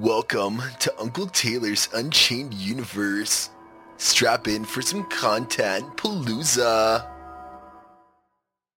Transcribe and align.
Welcome 0.00 0.60
to 0.80 0.92
Uncle 0.98 1.28
Taylor's 1.28 1.88
Unchained 1.94 2.52
Universe. 2.52 3.50
Strap 3.96 4.48
in 4.48 4.64
for 4.64 4.82
some 4.82 5.04
content 5.04 5.96
palooza. 5.96 7.08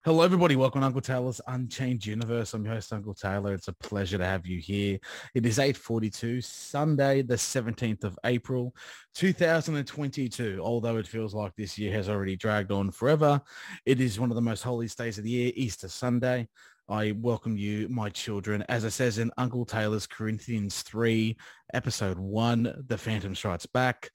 Hello, 0.05 0.21
everybody. 0.21 0.55
Welcome 0.55 0.81
to 0.81 0.85
Uncle 0.85 1.01
Taylor's 1.01 1.41
Unchained 1.47 2.05
Universe. 2.05 2.53
I'm 2.53 2.63
your 2.63 2.75
host, 2.75 2.93
Uncle 2.93 3.15
Taylor. 3.15 3.55
It's 3.55 3.67
a 3.67 3.73
pleasure 3.73 4.19
to 4.19 4.25
have 4.25 4.45
you 4.45 4.59
here. 4.59 4.99
It 5.33 5.47
is 5.47 5.57
8.42, 5.57 6.44
Sunday, 6.44 7.24
the 7.24 7.34
17th 7.34 8.04
of 8.04 8.20
April, 8.24 8.76
2022. 9.15 10.60
Although 10.62 10.97
it 10.97 11.08
feels 11.08 11.34
like 11.34 11.56
this 11.56 11.79
year 11.79 11.92
has 11.94 12.10
already 12.10 12.36
dragged 12.36 12.72
on 12.72 12.92
forever, 12.92 13.42
it 13.88 13.99
is 13.99 14.20
one 14.20 14.29
of 14.29 14.36
the 14.36 14.42
most 14.42 14.62
holiest 14.62 14.99
days 14.99 15.18
of 15.18 15.24
the 15.24 15.31
year, 15.31 15.52
Easter 15.56 15.88
Sunday. 15.88 16.48
I 16.90 17.12
welcome 17.20 17.58
you, 17.58 17.90
my 17.90 18.09
children. 18.09 18.63
As 18.70 18.85
it 18.85 18.91
says 18.91 19.17
in 19.17 19.30
Uncle 19.38 19.66
Taylor's 19.66 20.08
Corinthians 20.08 20.84
3, 20.84 21.35
episode 21.73 22.17
1, 22.17 22.85
The 22.88 22.98
Phantom 22.98 23.35
Strikes 23.35 23.66
Back. 23.66 24.09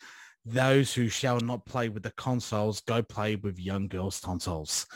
Those 0.46 0.95
who 0.95 1.09
shall 1.09 1.38
not 1.41 1.66
play 1.66 1.91
with 1.91 2.02
the 2.02 2.12
consoles, 2.12 2.80
go 2.80 3.02
play 3.02 3.37
with 3.37 3.59
young 3.59 3.88
girls' 3.88 4.20
tonsils. 4.20 4.87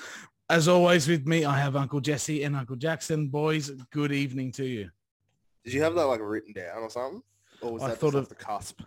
As 0.49 0.69
always 0.69 1.07
with 1.07 1.27
me, 1.27 1.45
I 1.45 1.59
have 1.59 1.77
Uncle 1.77 2.01
Jesse 2.01 2.45
and 2.45 2.57
Uncle 2.57 2.77
Jackson. 2.77 3.29
Boys, 3.29 3.71
good 3.93 4.11
evening 4.11 4.53
to 4.53 4.65
you. 4.65 4.89
Did 5.65 5.75
you 5.75 5.83
have 5.83 5.95
that 5.97 6.05
like 6.07 6.21
written 6.23 6.55
down 6.55 6.79
or 6.79 6.89
something? 6.91 7.23
Or 7.61 7.75
was 7.75 7.83
I 7.83 7.89
that 7.89 7.99
thought 7.99 8.15
of- 8.15 8.29
the 8.31 8.35
cusp? 8.37 8.81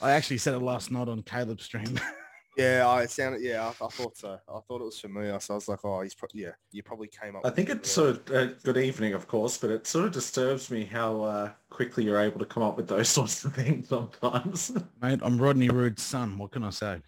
I 0.00 0.12
actually 0.12 0.38
said 0.38 0.54
it 0.54 0.60
last 0.60 0.90
night 0.92 1.08
on 1.08 1.22
Caleb's 1.22 1.64
stream. 1.64 1.98
Yeah, 2.56 2.88
I 2.88 3.04
sounded. 3.06 3.42
Yeah, 3.42 3.66
I, 3.66 3.84
I 3.84 3.88
thought 3.88 4.16
so. 4.16 4.38
I 4.48 4.60
thought 4.60 4.80
it 4.80 4.84
was 4.84 4.98
familiar, 4.98 5.38
so 5.40 5.54
I 5.54 5.56
was 5.56 5.68
like, 5.68 5.84
oh, 5.84 6.00
he's 6.00 6.14
pro- 6.14 6.28
yeah. 6.32 6.52
You 6.72 6.82
probably 6.82 7.08
came 7.08 7.36
up. 7.36 7.44
I 7.44 7.50
think 7.50 7.68
it's 7.68 7.90
yeah. 7.90 7.94
sort 7.94 8.30
of 8.30 8.34
uh, 8.34 8.52
good 8.62 8.78
evening, 8.78 9.12
of 9.12 9.28
course, 9.28 9.58
but 9.58 9.70
it 9.70 9.86
sort 9.86 10.06
of 10.06 10.12
disturbs 10.12 10.70
me 10.70 10.84
how 10.84 11.22
uh, 11.22 11.50
quickly 11.68 12.04
you're 12.04 12.20
able 12.20 12.38
to 12.38 12.46
come 12.46 12.62
up 12.62 12.76
with 12.76 12.88
those 12.88 13.08
sorts 13.10 13.44
of 13.44 13.54
things 13.54 13.88
sometimes. 13.88 14.72
Mate, 15.02 15.20
I'm 15.22 15.38
Rodney 15.38 15.68
Rude's 15.68 16.02
son. 16.02 16.38
What 16.38 16.52
can 16.52 16.64
I 16.64 16.70
say? 16.70 17.02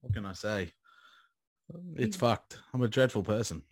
What 0.00 0.12
can 0.12 0.26
I 0.26 0.32
say? 0.32 0.72
It's 1.96 2.16
fucked. 2.16 2.58
I'm 2.74 2.82
a 2.82 2.88
dreadful 2.88 3.22
person. 3.22 3.62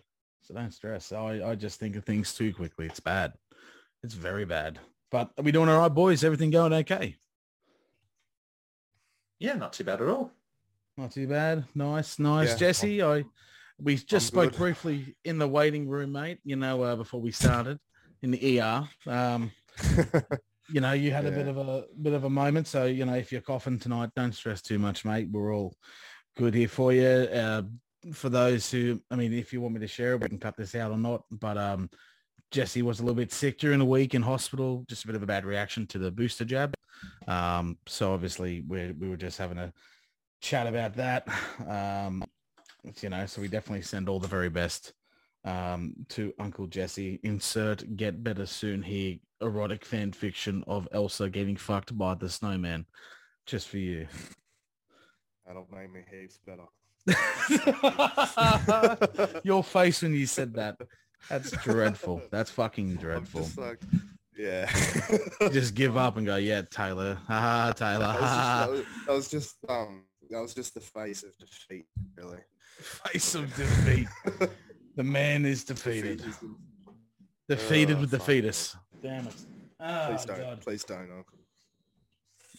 So 0.42 0.54
don't 0.54 0.72
stress. 0.72 1.12
I, 1.12 1.50
I 1.50 1.54
just 1.56 1.80
think 1.80 1.96
of 1.96 2.04
things 2.04 2.34
too 2.34 2.54
quickly. 2.54 2.86
It's 2.86 3.00
bad. 3.00 3.32
It's 4.02 4.14
very 4.14 4.44
bad. 4.44 4.78
But 5.10 5.30
are 5.36 5.42
we 5.42 5.52
doing 5.52 5.68
all 5.68 5.80
right, 5.80 5.92
boys? 5.92 6.22
Everything 6.22 6.50
going 6.50 6.72
okay? 6.72 7.16
Yeah, 9.40 9.54
not 9.54 9.72
too 9.72 9.84
bad 9.84 10.00
at 10.00 10.08
all. 10.08 10.30
Not 10.96 11.12
too 11.12 11.26
bad. 11.26 11.64
Nice, 11.74 12.18
nice. 12.18 12.50
Yeah, 12.50 12.56
Jesse, 12.56 13.02
I 13.02 13.24
we 13.80 13.96
just 13.96 14.12
I'm 14.12 14.20
spoke 14.20 14.50
good. 14.52 14.58
briefly 14.58 15.16
in 15.24 15.38
the 15.38 15.48
waiting 15.48 15.88
room, 15.88 16.12
mate, 16.12 16.38
you 16.44 16.56
know, 16.56 16.82
uh, 16.82 16.96
before 16.96 17.20
we 17.20 17.32
started 17.32 17.78
in 18.22 18.30
the 18.30 18.60
ER. 18.60 18.88
Um, 19.06 19.50
you 20.68 20.80
know, 20.80 20.92
you 20.92 21.10
had 21.10 21.26
a 21.26 21.30
bit 21.30 21.48
of 21.48 21.56
a 21.56 21.84
bit 22.00 22.12
of 22.12 22.24
a 22.24 22.30
moment. 22.30 22.66
So, 22.66 22.84
you 22.84 23.04
know, 23.04 23.14
if 23.14 23.32
you're 23.32 23.40
coughing 23.40 23.78
tonight, 23.78 24.10
don't 24.14 24.34
stress 24.34 24.62
too 24.62 24.78
much, 24.78 25.04
mate. 25.04 25.28
We're 25.30 25.54
all 25.54 25.74
good 26.36 26.54
here 26.54 26.68
for 26.68 26.92
you. 26.92 27.06
Uh, 27.06 27.62
for 28.12 28.28
those 28.28 28.70
who, 28.70 29.00
I 29.10 29.16
mean, 29.16 29.32
if 29.32 29.52
you 29.52 29.60
want 29.60 29.74
me 29.74 29.80
to 29.80 29.86
share 29.86 30.14
it, 30.14 30.22
we 30.22 30.28
can 30.28 30.38
cut 30.38 30.56
this 30.56 30.74
out 30.74 30.90
or 30.90 30.98
not. 30.98 31.22
But 31.30 31.58
um, 31.58 31.90
Jesse 32.50 32.82
was 32.82 33.00
a 33.00 33.02
little 33.02 33.16
bit 33.16 33.32
sick 33.32 33.58
during 33.58 33.78
the 33.78 33.84
week 33.84 34.14
in 34.14 34.22
hospital, 34.22 34.84
just 34.88 35.04
a 35.04 35.06
bit 35.06 35.16
of 35.16 35.22
a 35.22 35.26
bad 35.26 35.44
reaction 35.44 35.86
to 35.88 35.98
the 35.98 36.10
booster 36.10 36.44
jab. 36.44 36.74
Um, 37.28 37.78
so 37.86 38.12
obviously 38.12 38.62
we 38.66 38.92
we 38.92 39.08
were 39.08 39.16
just 39.16 39.38
having 39.38 39.58
a 39.58 39.72
chat 40.40 40.66
about 40.66 40.96
that. 40.96 41.28
Um, 41.68 42.24
you 43.00 43.10
know, 43.10 43.26
so 43.26 43.40
we 43.40 43.48
definitely 43.48 43.82
send 43.82 44.08
all 44.08 44.18
the 44.18 44.26
very 44.26 44.48
best 44.48 44.94
um, 45.44 45.94
to 46.08 46.32
Uncle 46.38 46.66
Jesse. 46.66 47.20
Insert 47.22 47.96
get 47.96 48.24
better 48.24 48.46
soon 48.46 48.82
here. 48.82 49.16
Erotic 49.42 49.84
fan 49.84 50.12
fiction 50.12 50.64
of 50.66 50.88
Elsa 50.92 51.30
getting 51.30 51.56
fucked 51.56 51.96
by 51.96 52.14
the 52.14 52.28
snowman. 52.28 52.84
Just 53.46 53.68
for 53.68 53.78
you. 53.78 54.06
That'll 55.46 55.66
make 55.72 55.92
me 55.92 56.00
heaps 56.10 56.38
better. 56.44 56.64
Your 59.42 59.64
face 59.64 60.02
when 60.02 60.14
you 60.14 60.26
said 60.26 60.54
that. 60.54 60.76
That's 61.28 61.50
dreadful. 61.64 62.22
That's 62.30 62.50
fucking 62.50 62.90
I'm 62.90 62.96
dreadful. 62.96 63.42
just 63.42 63.58
like, 63.58 63.80
yeah. 64.36 64.70
Just 65.52 65.74
give 65.74 65.96
up 65.98 66.16
and 66.16 66.24
go, 66.26 66.36
yeah, 66.36 66.62
Tyler. 66.70 67.18
Ha 67.26 67.72
Taylor. 67.76 68.06
That 68.06 68.20
was, 68.20 68.20
just, 68.20 68.30
Ha 68.30 68.66
that, 68.66 68.70
was, 68.70 68.84
that 69.06 69.12
was 69.12 69.28
just 69.30 69.56
um. 69.68 70.04
That 70.30 70.40
was 70.40 70.54
just 70.54 70.74
the 70.74 70.80
face 70.80 71.24
of 71.24 71.36
defeat, 71.38 71.86
really. 72.16 72.38
Face 72.78 73.34
of 73.34 73.54
defeat. 73.56 74.06
The 74.96 75.02
man 75.02 75.44
is 75.44 75.64
defeated. 75.64 76.22
Defeated 77.48 77.96
Oh, 77.96 78.00
with 78.02 78.10
the 78.12 78.20
fetus. 78.20 78.76
Damn 79.02 79.26
it. 79.26 79.34
Oh, 79.80 80.06
Please 80.10 80.24
don't. 80.24 80.38
God. 80.38 80.60
Please 80.60 80.84
don't, 80.84 81.10
Uncle. 81.10 81.38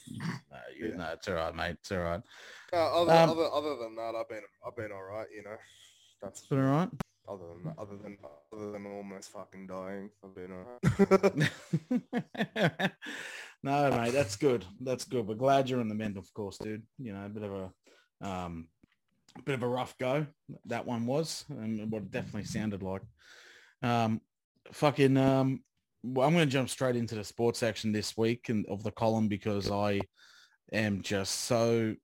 No, 0.10 0.58
you, 0.78 0.90
Yeah. 0.90 0.96
no, 0.98 1.06
it's 1.14 1.28
all 1.30 1.36
right, 1.36 1.56
mate. 1.56 1.78
It's 1.80 1.92
all 1.94 2.00
right. 2.00 2.22
Uh, 2.74 3.02
other, 3.02 3.12
Um, 3.14 3.30
other, 3.30 3.50
other 3.52 3.76
than 3.78 3.96
that, 3.96 4.14
I've 4.20 4.28
been 4.28 4.42
I've 4.68 4.76
been 4.76 4.92
all 4.92 5.04
right. 5.04 5.28
You 5.34 5.44
know, 5.44 5.56
that's 6.22 6.42
It's 6.42 6.52
all 6.52 6.58
right. 6.58 6.90
Other 7.28 7.44
than 7.54 7.64
that, 7.64 7.76
other 7.78 7.98
than 7.98 8.18
other 8.54 8.72
than 8.72 8.86
almost 8.86 9.32
fucking 9.32 9.68
dying. 9.68 10.10
I've 10.24 10.36
been 10.36 10.52
no, 13.64 13.92
mate, 13.92 14.14
that's 14.14 14.36
good. 14.36 14.66
That's 14.80 15.06
good. 15.06 15.28
We're 15.28 15.36
glad 15.36 15.70
you're 15.70 15.82
in 15.82 15.90
the 15.90 15.96
mend, 15.96 16.18
of 16.18 16.32
course, 16.34 16.58
dude. 16.58 16.84
You 16.98 17.14
know, 17.14 17.26
a 17.26 17.30
bit 17.30 17.44
of 17.44 17.52
a 17.54 17.72
um 18.28 18.68
bit 19.46 19.56
of 19.56 19.64
a 19.64 19.68
rough 19.68 19.98
go. 19.98 20.26
That 20.66 20.86
one 20.86 21.06
was, 21.06 21.46
and 21.50 21.92
what 21.92 22.04
it 22.04 22.12
definitely 22.12 22.46
sounded 22.46 22.84
like. 22.84 23.02
Um 23.84 24.22
fucking 24.72 25.18
um 25.18 25.64
well, 26.04 26.28
I'm 26.28 26.34
gonna 26.34 26.46
jump 26.46 26.70
straight 26.70 26.96
into 26.96 27.16
the 27.16 27.24
sports 27.24 27.60
section 27.60 27.92
this 27.92 28.18
week 28.18 28.50
and 28.50 28.66
of 28.68 28.84
the 28.84 28.92
column 28.92 29.28
because 29.28 29.70
I 29.70 30.02
am 30.74 31.02
just 31.02 31.42
so 31.42 31.96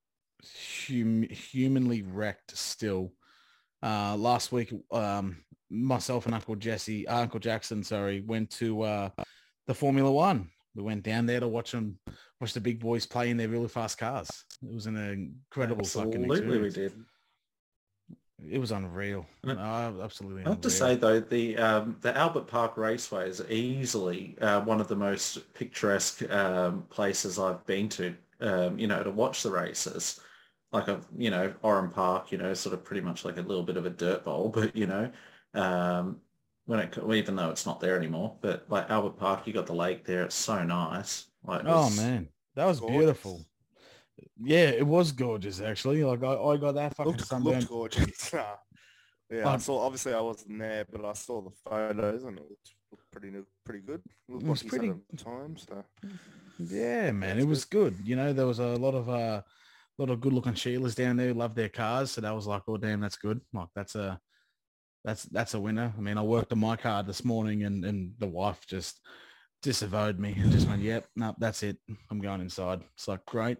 hum- 0.87 1.27
humanly 1.29 2.03
wrecked 2.03 2.55
still. 2.55 3.13
Uh 3.81 4.15
last 4.17 4.51
week 4.51 4.73
um 4.91 5.37
myself 5.69 6.25
and 6.25 6.35
Uncle 6.35 6.55
Jesse, 6.55 7.07
uh, 7.07 7.21
Uncle 7.21 7.39
Jackson, 7.39 7.83
sorry, 7.83 8.21
went 8.21 8.49
to 8.51 8.81
uh, 8.83 9.09
the 9.65 9.73
Formula 9.73 10.11
One. 10.11 10.49
We 10.75 10.83
went 10.83 11.03
down 11.03 11.25
there 11.25 11.39
to 11.39 11.47
watch 11.47 11.71
them, 11.71 11.97
watch 12.39 12.53
the 12.53 12.61
big 12.61 12.79
boys 12.79 13.05
play 13.05 13.31
in 13.31 13.37
their 13.37 13.49
really 13.49 13.67
fast 13.67 13.97
cars. 13.97 14.29
It 14.63 14.73
was 14.73 14.85
an 14.85 14.95
incredible 14.95 15.85
fucking 15.85 16.23
Absolutely, 16.23 16.59
we 16.59 16.67
experience. 16.67 16.75
did. 16.75 18.53
It 18.53 18.59
was 18.59 18.71
unreal. 18.71 19.25
Oh, 19.45 20.01
absolutely. 20.03 20.45
I 20.45 20.49
have 20.49 20.61
to 20.61 20.69
say 20.69 20.95
though, 20.95 21.19
the 21.19 21.57
um, 21.57 21.97
the 22.01 22.15
Albert 22.15 22.45
Park 22.45 22.77
Raceway 22.77 23.27
is 23.27 23.41
easily 23.49 24.37
uh, 24.39 24.61
one 24.61 24.79
of 24.79 24.87
the 24.87 24.95
most 24.95 25.51
picturesque 25.55 26.29
um, 26.31 26.83
places 26.89 27.39
I've 27.39 27.65
been 27.65 27.89
to. 27.89 28.15
Um, 28.39 28.77
you 28.77 28.85
know, 28.85 29.01
to 29.01 29.09
watch 29.09 29.41
the 29.41 29.49
races, 29.49 30.19
like 30.71 30.87
a 30.87 31.01
you 31.17 31.29
know 31.29 31.53
Oran 31.63 31.89
Park, 31.91 32.31
you 32.31 32.37
know, 32.37 32.53
sort 32.53 32.73
of 32.73 32.83
pretty 32.83 33.01
much 33.01 33.23
like 33.25 33.37
a 33.37 33.41
little 33.41 33.63
bit 33.63 33.77
of 33.77 33.85
a 33.85 33.89
dirt 33.89 34.25
bowl, 34.25 34.49
but 34.53 34.75
you 34.75 34.87
know, 34.87 35.09
um, 35.53 36.17
when 36.65 36.79
it 36.79 36.97
well, 36.97 37.15
even 37.15 37.35
though 37.35 37.49
it's 37.49 37.65
not 37.65 37.79
there 37.79 37.97
anymore, 37.97 38.37
but 38.41 38.65
like 38.69 38.89
Albert 38.89 39.17
Park, 39.17 39.47
you 39.47 39.53
got 39.53 39.65
the 39.67 39.73
lake 39.73 40.05
there. 40.05 40.23
It's 40.23 40.35
so 40.35 40.63
nice. 40.63 41.27
Like, 41.43 41.61
Oh 41.65 41.83
was- 41.85 41.97
man, 41.97 42.27
that 42.55 42.65
was 42.65 42.79
Gorgeous. 42.79 42.97
beautiful. 42.97 43.45
Yeah, 44.39 44.69
it 44.69 44.85
was 44.85 45.11
gorgeous 45.11 45.61
actually. 45.61 46.03
Like 46.03 46.23
I, 46.23 46.33
I 46.33 46.57
got 46.57 46.73
that 46.75 46.95
fucking 46.95 47.11
looked, 47.13 47.25
sunburn. 47.27 47.53
looked 47.59 47.69
gorgeous. 47.69 48.33
yeah, 49.31 49.47
I 49.47 49.57
saw. 49.57 49.79
Obviously, 49.85 50.13
I 50.13 50.21
wasn't 50.21 50.57
there, 50.59 50.85
but 50.91 51.05
I 51.05 51.13
saw 51.13 51.41
the 51.41 51.51
photos, 51.69 52.23
and 52.23 52.37
it 52.39 52.43
looked, 52.49 52.71
looked 52.91 53.11
pretty 53.11 53.31
pretty 53.63 53.81
good. 53.85 54.01
It 54.27 54.31
looked 54.31 54.43
It 54.43 54.49
was 54.49 54.63
pretty- 54.63 54.87
pretty 54.87 55.01
at 55.11 55.17
the 55.17 55.23
time. 55.23 55.55
So 55.57 55.83
Yeah, 56.59 57.11
man, 57.11 57.37
it 57.39 57.47
was 57.47 57.63
good. 57.65 57.95
You 58.03 58.15
know, 58.15 58.33
there 58.33 58.47
was 58.47 58.57
a 58.59 58.69
lot 58.75 58.95
of 58.95 59.07
uh, 59.07 59.41
lot 59.97 60.09
of 60.11 60.21
good 60.21 60.33
looking 60.33 60.53
Sheilas 60.53 60.95
down 60.95 61.17
there. 61.17 61.33
love 61.33 61.55
their 61.55 61.69
cars, 61.69 62.11
so 62.11 62.21
that 62.21 62.35
was 62.35 62.47
like, 62.47 62.63
oh 62.67 62.77
damn, 62.77 62.99
that's 62.99 63.17
good. 63.17 63.41
Like 63.53 63.69
that's 63.75 63.95
a 63.95 64.19
that's 65.03 65.23
that's 65.23 65.53
a 65.53 65.59
winner. 65.59 65.93
I 65.97 66.01
mean, 66.01 66.17
I 66.17 66.21
worked 66.21 66.51
on 66.51 66.59
my 66.59 66.75
car 66.75 67.03
this 67.03 67.23
morning, 67.25 67.63
and 67.63 67.83
and 67.85 68.13
the 68.19 68.27
wife 68.27 68.65
just 68.67 68.99
disavowed 69.61 70.19
me 70.19 70.35
and 70.37 70.51
just 70.51 70.67
went, 70.67 70.81
yep, 70.81 71.07
no, 71.15 71.35
that's 71.39 71.63
it. 71.63 71.77
I'm 72.11 72.19
going 72.19 72.41
inside. 72.41 72.81
It's 72.95 73.07
like 73.07 73.25
great. 73.25 73.57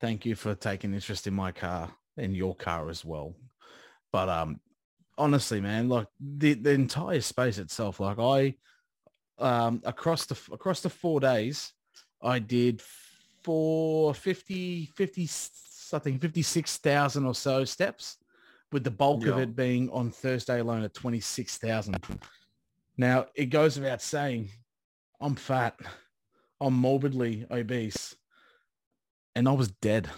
Thank 0.00 0.26
you 0.26 0.34
for 0.34 0.54
taking 0.54 0.94
interest 0.94 1.26
in 1.26 1.34
my 1.34 1.52
car 1.52 1.94
and 2.16 2.36
your 2.36 2.56
car 2.56 2.90
as 2.90 3.04
well. 3.04 3.34
But 4.12 4.28
um, 4.28 4.60
honestly, 5.16 5.60
man, 5.60 5.88
like 5.88 6.08
the 6.20 6.54
the 6.54 6.70
entire 6.70 7.20
space 7.20 7.58
itself, 7.58 8.00
like 8.00 8.18
I 8.18 8.54
um 9.38 9.80
across 9.84 10.26
the 10.26 10.38
across 10.52 10.80
the 10.80 10.90
four 10.90 11.18
days 11.18 11.72
I 12.22 12.38
did 12.38 12.82
four, 13.42 14.14
50, 14.14 14.86
50 14.94 15.26
something, 15.28 16.18
56,000 16.18 17.26
or 17.26 17.34
so 17.34 17.64
steps 17.64 18.18
with 18.72 18.84
the 18.84 18.90
bulk 18.90 19.26
of 19.26 19.38
it 19.38 19.54
being 19.54 19.90
on 19.90 20.10
Thursday 20.10 20.60
alone 20.60 20.82
at 20.82 20.94
26,000. 20.94 21.96
Now 22.96 23.26
it 23.34 23.46
goes 23.46 23.78
without 23.78 24.00
saying, 24.00 24.48
I'm 25.20 25.34
fat, 25.34 25.78
I'm 26.60 26.74
morbidly 26.74 27.46
obese 27.50 28.16
and 29.34 29.48
I 29.48 29.52
was 29.52 29.70
dead. 29.70 30.08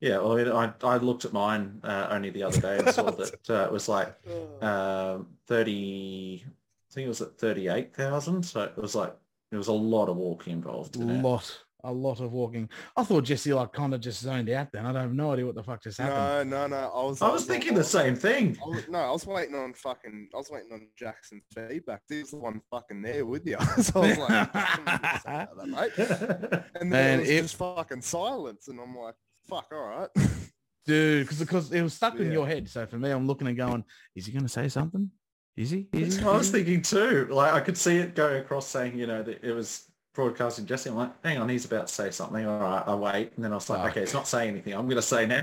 Yeah, 0.00 0.18
well, 0.18 0.56
I, 0.56 0.66
I, 0.66 0.94
I 0.94 0.96
looked 0.96 1.26
at 1.26 1.32
mine 1.32 1.80
uh, 1.84 2.08
only 2.10 2.30
the 2.30 2.42
other 2.44 2.60
day 2.60 2.78
and 2.78 2.88
saw 2.88 3.10
that 3.10 3.50
uh, 3.50 3.64
it 3.66 3.72
was 3.72 3.88
like 3.88 4.14
um, 4.62 5.26
30, 5.46 6.44
think 6.92 7.06
it 7.06 7.08
was 7.08 7.20
at 7.20 7.38
38,000. 7.38 8.42
So 8.42 8.62
it 8.62 8.76
was 8.76 8.94
like, 8.94 9.14
there 9.50 9.58
was 9.58 9.68
a 9.68 9.72
lot 9.72 10.08
of 10.08 10.16
walking 10.16 10.52
involved 10.54 10.96
A 10.96 11.00
in 11.00 11.22
lot, 11.22 11.58
a 11.82 11.92
lot 11.92 12.20
of 12.20 12.32
walking. 12.32 12.68
I 12.96 13.02
thought 13.02 13.24
Jesse 13.24 13.52
like 13.52 13.72
kind 13.72 13.92
of 13.94 14.00
just 14.00 14.20
zoned 14.22 14.48
out 14.50 14.68
then. 14.72 14.86
I 14.86 14.92
don't 14.92 15.02
have 15.02 15.12
no 15.14 15.32
idea 15.32 15.46
what 15.46 15.54
the 15.56 15.62
fuck 15.64 15.82
just 15.82 15.98
happened. 15.98 16.50
No, 16.50 16.68
no, 16.68 16.76
no. 16.80 16.92
I 16.94 17.04
was. 17.04 17.20
I 17.22 17.28
was 17.30 17.46
thinking 17.46 17.74
the 17.74 17.82
same 17.82 18.14
thing. 18.14 18.56
I 18.64 18.68
was, 18.68 18.88
no, 18.88 18.98
I 18.98 19.10
was 19.10 19.26
waiting 19.26 19.56
on 19.56 19.74
fucking. 19.74 20.28
I 20.32 20.36
was 20.36 20.50
waiting 20.50 20.72
on 20.72 20.86
Jackson's 20.96 21.42
feedback. 21.52 22.02
He 22.08 22.20
was 22.20 22.30
the 22.30 22.36
one 22.36 22.60
fucking 22.70 23.02
there 23.02 23.26
with 23.26 23.46
you. 23.46 23.56
so 23.80 24.02
I 24.02 24.08
was 24.08 24.18
like, 24.18 24.52
that, 24.52 25.48
mate." 25.66 25.92
And 26.80 26.92
then 26.92 27.18
Man, 27.18 27.18
it 27.18 27.22
was 27.22 27.28
if- 27.30 27.42
just 27.42 27.56
fucking 27.56 28.02
silence, 28.02 28.68
and 28.68 28.78
I'm 28.80 28.96
like, 28.96 29.14
"Fuck, 29.48 29.66
all 29.72 29.86
right." 29.86 30.08
Dude, 30.86 31.24
because 31.26 31.38
because 31.40 31.72
it 31.72 31.82
was 31.82 31.94
stuck 31.94 32.18
in 32.18 32.32
your 32.32 32.46
head. 32.46 32.68
So 32.68 32.86
for 32.86 32.98
me, 32.98 33.10
I'm 33.10 33.26
looking 33.26 33.46
and 33.48 33.56
going, 33.56 33.84
is 34.16 34.26
he 34.26 34.32
going 34.32 34.44
to 34.44 34.48
say 34.48 34.68
something? 34.68 35.10
Is 35.56 35.70
he? 35.70 35.88
Is 35.92 36.00
That's 36.02 36.16
he? 36.16 36.24
what 36.24 36.34
I 36.34 36.38
was 36.38 36.50
thinking 36.50 36.82
too. 36.82 37.26
Like 37.30 37.52
I 37.52 37.60
could 37.60 37.76
see 37.76 37.96
it 37.98 38.14
go 38.14 38.36
across 38.36 38.66
saying, 38.68 38.96
you 38.98 39.06
know, 39.06 39.22
that 39.22 39.42
it 39.44 39.52
was 39.52 39.84
broadcasting 40.14 40.66
Jesse. 40.66 40.90
I'm 40.90 40.96
like, 40.96 41.12
hang 41.24 41.38
on, 41.38 41.48
he's 41.48 41.64
about 41.64 41.88
to 41.88 41.92
say 41.94 42.10
something. 42.10 42.46
All 42.46 42.60
right, 42.60 42.82
I 42.86 42.94
wait. 42.94 43.32
And 43.36 43.44
then 43.44 43.52
I 43.52 43.56
was 43.56 43.68
like, 43.68 43.80
Fuck. 43.82 43.90
okay, 43.92 44.02
it's 44.02 44.14
not 44.14 44.26
saying 44.28 44.50
anything. 44.50 44.72
I'm 44.74 44.86
going 44.86 44.96
to 44.96 45.02
say 45.02 45.26
now. 45.26 45.42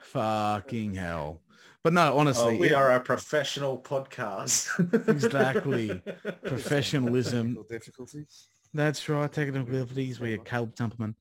Fucking 0.00 0.94
hell. 0.94 1.40
But 1.82 1.92
no, 1.92 2.16
honestly, 2.16 2.56
Oh, 2.56 2.58
we 2.58 2.68
it- 2.70 2.74
are 2.74 2.92
a 2.92 3.00
professional 3.00 3.78
podcast. 3.78 4.68
Exactly. 5.08 6.00
professionalism. 6.44 7.48
Technical 7.48 7.64
difficulties. 7.64 8.48
That's 8.72 9.08
right. 9.08 9.30
Technical 9.32 9.64
difficulties. 9.64 10.20
We 10.20 10.34
are 10.34 10.38
Caleb 10.38 10.74
Temperman. 10.74 11.14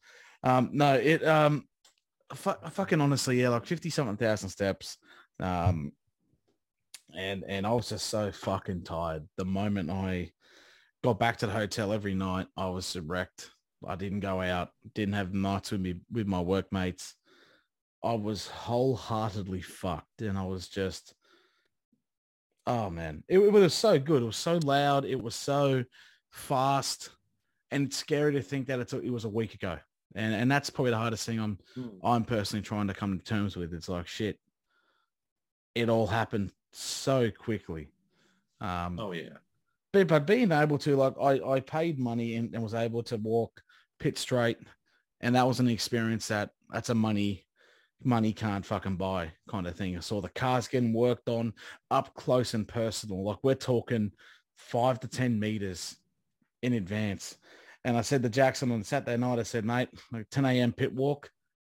Um, 0.43 0.69
no, 0.73 0.95
it 0.95 1.25
um, 1.25 1.65
fu- 2.33 2.51
fucking 2.71 2.99
honestly, 3.01 3.41
yeah, 3.41 3.49
like 3.49 3.65
fifty 3.65 3.89
something 3.89 4.17
thousand 4.17 4.49
steps. 4.49 4.97
Um, 5.39 5.91
and 7.17 7.43
and 7.47 7.65
I 7.65 7.71
was 7.71 7.89
just 7.89 8.07
so 8.07 8.31
fucking 8.31 8.83
tired. 8.83 9.27
The 9.37 9.45
moment 9.45 9.89
I 9.89 10.31
got 11.03 11.19
back 11.19 11.37
to 11.37 11.47
the 11.47 11.53
hotel 11.53 11.93
every 11.93 12.15
night, 12.15 12.47
I 12.57 12.67
was 12.69 12.95
wrecked. 12.97 13.51
I 13.85 13.95
didn't 13.95 14.21
go 14.21 14.41
out. 14.41 14.69
Didn't 14.93 15.15
have 15.15 15.33
nights 15.33 15.71
with 15.71 15.81
me 15.81 15.95
with 16.11 16.27
my 16.27 16.39
workmates. 16.41 17.15
I 18.03 18.13
was 18.13 18.47
wholeheartedly 18.47 19.61
fucked, 19.61 20.21
and 20.21 20.37
I 20.37 20.45
was 20.45 20.67
just, 20.67 21.13
oh 22.67 22.89
man, 22.89 23.23
it, 23.27 23.39
it 23.39 23.51
was 23.51 23.73
so 23.73 23.97
good. 23.99 24.23
It 24.23 24.25
was 24.25 24.37
so 24.37 24.59
loud. 24.63 25.05
It 25.05 25.21
was 25.21 25.35
so 25.35 25.83
fast, 26.31 27.09
and 27.71 27.87
it's 27.87 27.97
scary 27.97 28.33
to 28.33 28.41
think 28.41 28.67
that 28.67 28.79
it's, 28.79 28.93
it 28.93 29.11
was 29.11 29.25
a 29.25 29.29
week 29.29 29.53
ago. 29.53 29.77
And 30.15 30.33
and 30.33 30.51
that's 30.51 30.69
probably 30.69 30.91
the 30.91 30.97
hardest 30.97 31.25
thing 31.25 31.39
I'm 31.39 31.57
Hmm. 31.75 31.87
I'm 32.03 32.23
personally 32.23 32.61
trying 32.61 32.87
to 32.87 32.93
come 32.93 33.17
to 33.17 33.23
terms 33.23 33.55
with. 33.55 33.73
It's 33.73 33.89
like 33.89 34.07
shit. 34.07 34.37
It 35.75 35.89
all 35.89 36.07
happened 36.07 36.51
so 36.71 37.31
quickly. 37.31 37.89
Um, 38.61 38.99
oh 38.99 39.11
yeah. 39.11 39.37
but, 39.91 40.07
but 40.07 40.25
being 40.27 40.51
able 40.51 40.77
to 40.79 40.95
like 40.95 41.15
I, 41.21 41.39
I 41.55 41.59
paid 41.59 41.99
money 41.99 42.35
and, 42.35 42.53
and 42.53 42.63
was 42.63 42.73
able 42.73 43.03
to 43.03 43.17
walk 43.17 43.61
pit 43.99 44.17
straight 44.17 44.57
and 45.19 45.35
that 45.35 45.47
was 45.47 45.59
an 45.59 45.67
experience 45.67 46.27
that 46.27 46.51
that's 46.69 46.89
a 46.89 46.95
money 46.95 47.45
money 48.05 48.33
can't 48.33 48.65
fucking 48.65 48.97
buy 48.97 49.31
kind 49.49 49.65
of 49.65 49.75
thing. 49.75 49.95
I 49.95 50.01
saw 50.01 50.21
the 50.21 50.29
cars 50.29 50.67
getting 50.67 50.93
worked 50.93 51.29
on 51.29 51.53
up 51.89 52.13
close 52.15 52.53
and 52.53 52.67
personal. 52.67 53.23
Like 53.23 53.37
we're 53.43 53.55
talking 53.55 54.11
five 54.57 54.99
to 55.01 55.07
ten 55.07 55.39
meters 55.39 55.95
in 56.61 56.73
advance. 56.73 57.37
And 57.85 57.97
I 57.97 58.01
said 58.01 58.23
to 58.23 58.29
Jackson 58.29 58.71
on 58.71 58.83
Saturday 58.83 59.17
night, 59.17 59.39
I 59.39 59.43
said, 59.43 59.65
mate, 59.65 59.89
like 60.11 60.29
10 60.31 60.45
a.m. 60.45 60.71
pit 60.71 60.93
walk, 60.93 61.29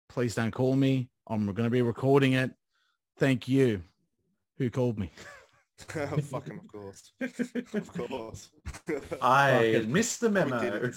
please 0.08 0.34
don't 0.34 0.52
call 0.52 0.76
me. 0.76 1.10
I'm 1.28 1.46
going 1.46 1.68
to 1.68 1.70
be 1.70 1.84
recording 1.84 2.34
it. 2.34 2.52
Thank 3.20 3.48
you. 3.48 3.82
Who 4.58 4.70
called 4.70 4.98
me? 5.00 5.12
Oh, 5.96 6.18
fucking 6.18 6.60
of 6.60 6.68
course, 6.68 7.14
of 7.22 7.94
course. 7.94 8.50
I 9.22 9.76
Fucking- 9.76 9.94
missed 9.94 10.20
the 10.20 10.30
memo. 10.30 10.60
did 10.60 10.74
it. 10.84 10.96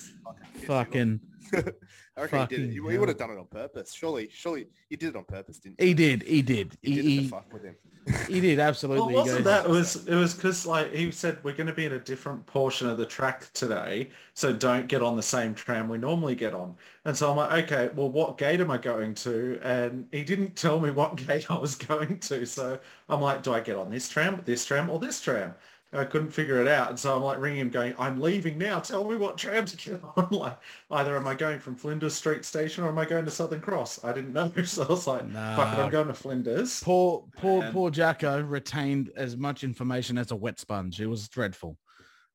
Fucking 0.67 1.21
pissed 1.43 1.55
me 1.55 1.63
Fucking 1.63 1.75
off. 1.75 1.75
I 2.17 2.23
reckon 2.23 2.41
he 2.41 2.47
did 2.47 2.61
fucking 2.61 2.65
it. 2.65 2.73
You, 2.73 2.85
you 2.85 2.89
hell. 2.91 3.01
would 3.01 3.09
have 3.09 3.19
done 3.19 3.31
it 3.31 3.39
on 3.39 3.47
purpose. 3.47 3.93
Surely, 3.93 4.29
surely 4.33 4.67
he 4.89 4.97
did 4.97 5.11
it 5.11 5.17
on 5.17 5.25
purpose, 5.25 5.59
didn't 5.59 5.81
you? 5.81 5.87
He 5.89 5.95
did. 5.95 6.23
He 6.23 6.43
did. 6.43 6.77
You 6.83 6.91
He, 6.91 6.97
did 6.97 7.05
he, 7.05 7.23
to 7.23 7.29
fuck 7.29 7.53
with 7.53 7.65
him. 7.65 7.77
he 8.29 8.41
did 8.41 8.59
absolutely. 8.59 9.13
He 9.13 9.19
wasn't 9.19 9.45
that 9.45 9.65
it 9.65 9.71
was 9.71 10.07
it 10.07 10.17
was 10.17 10.35
because 10.35 10.67
like 10.67 10.93
he 10.93 11.11
said 11.13 11.39
we're 11.45 11.55
going 11.55 11.69
to 11.69 11.73
be 11.73 11.87
in 11.87 11.93
a 11.93 12.01
different 12.01 12.45
portion 12.47 12.89
of 12.89 12.99
the 12.99 13.07
track 13.07 13.53
today, 13.53 14.11
so 14.35 14.53
don't 14.53 14.89
get 14.89 15.03
on 15.03 15.17
the 15.17 15.23
same 15.23 15.55
tram 15.55 15.89
we 15.89 15.99
normally 15.99 16.35
get 16.35 16.53
on. 16.53 16.75
And 17.05 17.17
so 17.17 17.31
I'm 17.31 17.37
like, 17.37 17.65
okay, 17.65 17.91
well, 17.95 18.11
what 18.11 18.39
gate 18.39 18.61
am 18.61 18.71
I 18.71 18.79
going 18.79 19.15
to? 19.15 19.61
And 19.63 20.07
he 20.13 20.25
didn't 20.25 20.57
tell 20.57 20.81
me 20.81 20.91
what 20.91 21.17
gate 21.27 21.51
I 21.51 21.59
was 21.59 21.77
going 21.77 22.19
to, 22.19 22.45
so 22.47 22.79
I'm 23.09 23.21
like, 23.21 23.43
do 23.43 23.53
I 23.53 23.61
get 23.61 23.77
on 23.77 23.91
this 23.91 24.09
tram, 24.09 24.41
this 24.45 24.65
tram, 24.65 24.91
or 24.91 24.99
this 24.99 25.21
tram? 25.21 25.55
I 25.95 26.05
couldn't 26.05 26.31
figure 26.31 26.61
it 26.61 26.69
out, 26.69 26.89
and 26.89 26.99
so 26.99 27.15
I'm 27.15 27.23
like 27.23 27.39
ringing 27.39 27.61
him, 27.61 27.69
going, 27.69 27.95
"I'm 27.99 28.21
leaving 28.21 28.57
now. 28.57 28.81
Tell 28.81 29.05
me 29.05 29.17
what 29.17 29.37
tram 29.37 29.67
to 29.67 29.77
get 29.77 30.01
on." 30.17 30.29
like, 30.31 30.59
either 30.91 31.17
am 31.17 31.27
I 31.27 31.35
going 31.35 31.59
from 31.59 31.77
Flinders 31.77 32.15
Street 32.15 32.45
Station 32.47 32.85
or 32.85 32.89
am 32.89 32.99
I 32.99 33.05
going 33.05 33.27
to 33.27 33.31
Southern 33.31 33.61
Cross? 33.61 34.03
I 34.03 34.13
didn't 34.13 34.33
know, 34.33 34.51
so 34.65 34.85
I 34.85 34.89
was 34.89 35.07
like, 35.07 35.31
"Fuck 35.33 35.79
it, 35.79 35.81
I'm 35.81 35.91
going 35.91 36.07
to 36.09 36.15
Flinders." 36.15 36.83
Poor, 36.83 37.25
poor, 37.37 37.63
And- 37.63 37.73
poor 37.75 37.91
Jacko 37.91 38.43
retained 38.43 39.11
as 39.17 39.37
much 39.37 39.65
information 39.65 40.17
as 40.17 40.31
a 40.31 40.37
wet 40.37 40.59
sponge. 40.59 41.01
It 41.01 41.07
was 41.07 41.29
dreadful. 41.29 41.77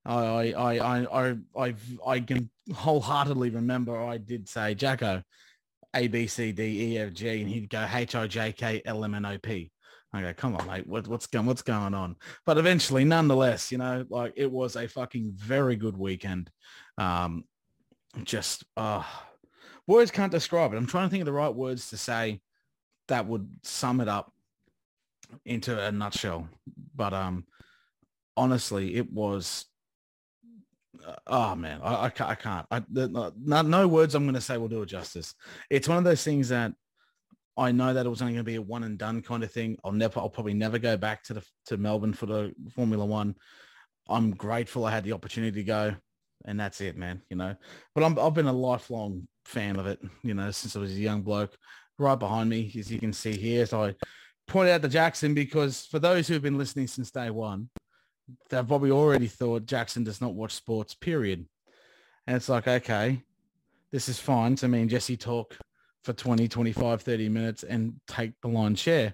I, 0.06 0.14
I, 0.14 0.54
I, 0.54 0.78
I, 0.80 1.06
I, 1.30 1.36
I, 1.58 1.76
I 2.06 2.20
can 2.22 2.50
wholeheartedly 2.74 3.50
remember 3.50 4.00
I 4.00 4.18
did 4.18 4.48
say 4.48 4.74
Jacko, 4.76 5.24
A, 5.96 6.08
B, 6.08 6.28
C, 6.28 6.52
D, 6.52 6.64
E, 6.94 6.98
F, 7.00 7.12
G, 7.12 7.42
and 7.42 7.50
he'd 7.50 7.70
go 7.70 7.86
H, 7.92 8.16
I, 8.16 8.28
J, 8.28 8.52
K, 8.54 8.82
L, 8.86 9.04
M, 9.04 9.16
N, 9.16 9.26
O, 9.26 9.38
P. 9.38 9.70
Go, 10.22 10.34
come 10.34 10.56
on, 10.56 10.68
mate, 10.68 10.88
what, 10.88 11.08
what's 11.08 11.28
going, 11.28 11.46
what's 11.46 11.62
going 11.62 11.94
on? 11.94 12.16
But 12.46 12.58
eventually, 12.58 13.06
nonetheless, 13.06 13.72
you 13.72 13.78
know, 13.78 14.06
like 14.10 14.34
it 14.36 14.52
was 14.52 14.76
a 14.76 14.88
fucking 14.88 15.34
very 15.36 15.76
good 15.76 15.98
weekend. 15.98 16.50
Um, 16.98 17.44
just, 18.24 18.64
uh, 18.76 19.04
words 19.88 20.12
can't 20.12 20.32
describe 20.32 20.74
it. 20.74 20.78
I'm 20.78 20.86
trying 20.86 21.08
to 21.08 21.12
think 21.12 21.22
of 21.22 21.26
the 21.26 21.32
right 21.32 21.54
words 21.54 21.90
to 21.90 21.98
say 21.98 22.42
that 23.08 23.28
would 23.28 23.50
sum 23.64 24.02
it 24.02 24.08
up 24.08 24.32
into 25.46 25.80
a 25.82 25.92
nutshell. 25.92 26.48
But 26.96 27.14
um, 27.14 27.46
honestly, 28.36 28.96
it 28.96 29.12
was. 29.12 29.66
Uh, 31.06 31.16
oh 31.28 31.56
man, 31.56 31.80
I, 31.84 32.06
I 32.06 32.10
can't. 32.10 32.30
I 32.30 32.36
can't. 32.36 32.66
No, 32.90 33.62
no 33.62 33.88
words 33.88 34.16
I'm 34.16 34.24
going 34.24 34.36
to 34.36 34.42
say 34.42 34.58
will 34.58 34.68
do 34.68 34.82
it 34.82 34.88
justice. 34.88 35.34
It's 35.70 35.88
one 35.88 35.98
of 35.98 36.04
those 36.04 36.24
things 36.24 36.50
that 36.50 36.74
I 37.58 37.72
know 37.72 37.94
that 37.94 38.06
it 38.06 38.10
was 38.10 38.22
only 38.22 38.34
going 38.34 38.46
to 38.46 38.52
be 38.52 38.56
a 38.56 38.62
one 38.62 38.84
and 38.84 38.98
done 38.98 39.22
kind 39.22 39.44
of 39.44 39.52
thing. 39.52 39.78
I'll 39.84 39.92
never. 39.92 40.20
I'll 40.20 40.30
probably 40.30 40.54
never 40.54 40.78
go 40.78 40.96
back 40.96 41.24
to 41.24 41.34
the 41.34 41.44
to 41.66 41.78
Melbourne 41.78 42.14
for 42.14 42.28
the 42.28 42.54
Formula 42.76 43.06
One. 43.06 43.36
I'm 44.08 44.32
grateful 44.32 44.86
I 44.86 44.92
had 44.92 45.04
the 45.04 45.14
opportunity 45.14 45.60
to 45.60 45.64
go, 45.64 45.96
and 46.46 46.60
that's 46.60 46.82
it, 46.82 46.98
man. 46.98 47.22
You 47.30 47.38
know, 47.38 47.56
but 47.96 48.04
I'm, 48.04 48.18
I've 48.20 48.36
been 48.36 48.48
a 48.48 48.54
lifelong 48.54 49.28
fan 49.46 49.78
of 49.78 49.88
it. 49.88 50.00
You 50.24 50.36
know, 50.36 50.52
since 50.52 50.76
I 50.76 50.80
was 50.80 50.92
a 50.92 50.96
young 50.96 51.22
bloke. 51.22 51.58
Right 52.00 52.20
behind 52.20 52.48
me, 52.48 52.72
as 52.78 52.92
you 52.92 53.00
can 53.00 53.12
see 53.12 53.36
here, 53.36 53.66
so 53.66 53.86
I 53.86 53.96
point 54.48 54.70
out 54.70 54.84
to 54.84 54.88
Jackson 54.88 55.34
because 55.34 55.88
for 55.88 55.98
those 55.98 56.28
who 56.28 56.36
have 56.36 56.44
been 56.44 56.58
listening 56.58 56.86
since 56.86 57.10
day 57.10 57.32
one, 57.32 57.70
they've 58.50 58.68
probably 58.68 58.92
already 58.92 59.26
thought 59.26 59.66
Jackson 59.66 60.04
does 60.04 60.22
not 60.22 60.36
watch 60.36 60.54
sports, 60.54 60.94
period. 60.94 61.48
And 62.28 62.36
it's 62.36 62.50
like, 62.50 62.68
okay, 62.68 63.24
this 63.92 64.10
is 64.10 64.20
fine 64.20 64.56
to 64.58 64.68
me 64.68 64.82
and 64.82 64.90
Jesse 64.92 65.18
talk 65.18 65.58
for 66.08 66.14
20, 66.14 66.48
25, 66.48 67.02
30 67.02 67.28
minutes 67.28 67.64
and 67.64 68.00
take 68.08 68.32
the 68.42 68.48
lion's 68.48 68.80
share. 68.80 69.14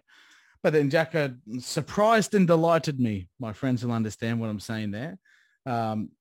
But 0.62 0.74
then 0.74 0.92
Jacko 0.92 1.34
surprised 1.60 2.36
and 2.36 2.46
delighted 2.46 3.00
me. 3.00 3.30
My 3.40 3.52
friends 3.52 3.84
will 3.84 3.92
understand 3.92 4.40
what 4.40 4.52
I'm 4.52 4.60
saying 4.60 4.92
there. 4.92 5.18
Um, 5.66 6.12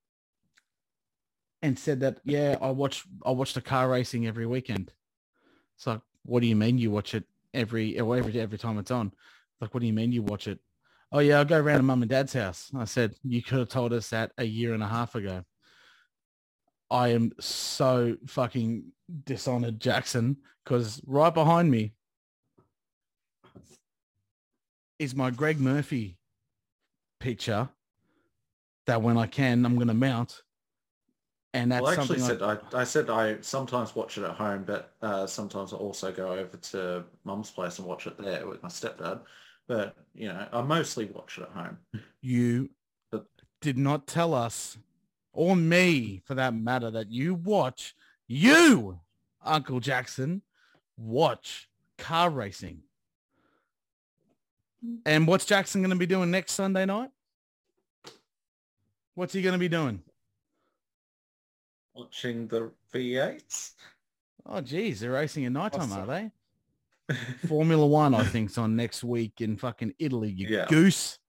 and 1.61 1.77
said 1.77 1.99
that, 1.99 2.17
yeah, 2.25 2.57
I 2.59 2.71
watch, 2.71 3.03
I 3.23 3.29
watch 3.29 3.53
the 3.53 3.61
car 3.61 3.87
racing 3.87 4.25
every 4.25 4.47
weekend. 4.47 4.91
It's 5.77 5.85
like, 5.85 6.01
what 6.25 6.41
do 6.41 6.47
you 6.47 6.55
mean 6.55 6.79
you 6.79 6.89
watch 6.89 7.13
it 7.13 7.25
every, 7.53 7.99
or 7.99 8.17
every, 8.17 8.39
every 8.39 8.57
time 8.57 8.79
it's 8.79 8.91
on? 8.91 9.13
Like, 9.61 9.75
what 9.75 9.81
do 9.81 9.85
you 9.85 9.93
mean 9.93 10.11
you 10.11 10.23
watch 10.23 10.47
it? 10.47 10.57
Oh 11.11 11.19
yeah, 11.19 11.37
I'll 11.37 11.45
go 11.45 11.59
around 11.59 11.77
to 11.77 11.83
mum 11.83 12.01
and 12.01 12.09
dad's 12.09 12.33
house. 12.33 12.71
I 12.75 12.85
said, 12.85 13.13
you 13.23 13.43
could 13.43 13.59
have 13.59 13.69
told 13.69 13.93
us 13.93 14.09
that 14.09 14.31
a 14.39 14.43
year 14.43 14.73
and 14.73 14.81
a 14.81 14.87
half 14.87 15.13
ago. 15.13 15.43
I 16.93 17.07
am 17.09 17.31
so 17.39 18.15
fucking 18.27 18.83
dishonored, 19.25 19.79
Jackson, 19.79 20.37
because 20.63 21.01
right 21.07 21.33
behind 21.33 21.71
me 21.71 21.95
is 24.99 25.15
my 25.15 25.31
Greg 25.31 25.59
Murphy 25.59 26.19
picture 27.19 27.67
that 28.85 29.01
when 29.01 29.17
I 29.17 29.25
can, 29.25 29.65
I'm 29.65 29.73
going 29.73 29.87
to 29.87 29.95
mount. 29.95 30.43
And 31.55 31.71
that's 31.71 31.81
well, 31.81 31.91
I 31.91 31.95
actually 31.95 32.19
something 32.19 32.39
said 32.39 32.59
I, 32.73 32.79
I 32.79 32.83
said 32.83 33.09
I 33.09 33.37
sometimes 33.41 33.95
watch 33.95 34.19
it 34.19 34.23
at 34.23 34.31
home, 34.35 34.63
but 34.63 34.93
uh, 35.01 35.25
sometimes 35.25 35.73
I 35.73 35.77
also 35.77 36.11
go 36.11 36.31
over 36.31 36.57
to 36.57 37.05
mum's 37.23 37.49
place 37.49 37.79
and 37.79 37.87
watch 37.87 38.05
it 38.05 38.17
there 38.19 38.47
with 38.47 38.61
my 38.61 38.69
stepdad. 38.69 39.21
But 39.67 39.95
you 40.13 40.27
know, 40.27 40.47
I 40.51 40.61
mostly 40.61 41.05
watch 41.05 41.39
it 41.39 41.43
at 41.43 41.49
home. 41.49 41.77
you 42.21 42.69
But- 43.11 43.25
did 43.61 43.77
not 43.79 44.05
tell 44.07 44.33
us, 44.35 44.77
or 45.33 45.55
me 45.55 46.21
for 46.25 46.35
that 46.35 46.53
matter, 46.53 46.91
that 46.91 47.11
you 47.11 47.33
watch, 47.35 47.95
you, 48.27 48.99
Uncle 49.43 49.79
Jackson, 49.79 50.41
watch 50.97 51.67
car 51.97 52.29
racing. 52.29 52.81
And 55.05 55.27
what's 55.27 55.45
Jackson 55.45 55.81
going 55.81 55.91
to 55.91 55.95
be 55.97 56.05
doing 56.05 56.29
next 56.31 56.53
Sunday 56.53 56.85
night? 56.85 57.09
What's 59.15 59.33
he 59.33 59.41
going 59.41 59.53
to 59.53 59.59
be 59.59 59.69
doing? 59.69 60.01
Watching 61.93 62.47
the 62.47 62.71
V8s. 62.93 63.71
Oh, 64.45 64.59
geez, 64.61 64.99
they're 64.99 65.11
racing 65.11 65.45
at 65.45 65.51
nighttime, 65.51 65.81
Awesome. 65.91 66.01
are 66.01 66.05
they? 67.09 67.15
Formula 67.47 67.85
One, 67.85 68.13
I 68.15 68.23
think's 68.23 68.57
on 68.57 68.75
next 68.75 69.03
week 69.03 69.39
in 69.39 69.55
fucking 69.57 69.93
Italy. 69.99 70.31
You 70.31 70.47
Yeah. 70.47 70.65
goose. 70.67 71.19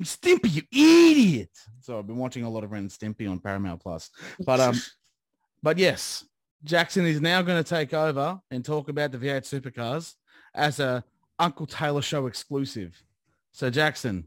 You 0.00 0.06
Stimpy, 0.06 0.54
you 0.54 0.62
idiot. 1.10 1.50
So 1.82 1.98
I've 1.98 2.06
been 2.06 2.16
watching 2.16 2.44
a 2.44 2.48
lot 2.48 2.64
of 2.64 2.72
Ren 2.72 2.84
and 2.84 2.90
Stimpy 2.90 3.30
on 3.30 3.38
Paramount 3.38 3.82
Plus. 3.82 4.08
But 4.46 4.58
um, 4.58 4.80
but 5.62 5.76
yes, 5.76 6.24
Jackson 6.64 7.04
is 7.04 7.20
now 7.20 7.42
going 7.42 7.62
to 7.62 7.68
take 7.68 7.92
over 7.92 8.40
and 8.50 8.64
talk 8.64 8.88
about 8.88 9.12
the 9.12 9.18
V8 9.18 9.42
supercars 9.42 10.14
as 10.54 10.80
a 10.80 11.04
Uncle 11.38 11.66
Taylor 11.66 12.00
Show 12.00 12.28
exclusive. 12.28 12.98
So 13.52 13.68
Jackson, 13.68 14.26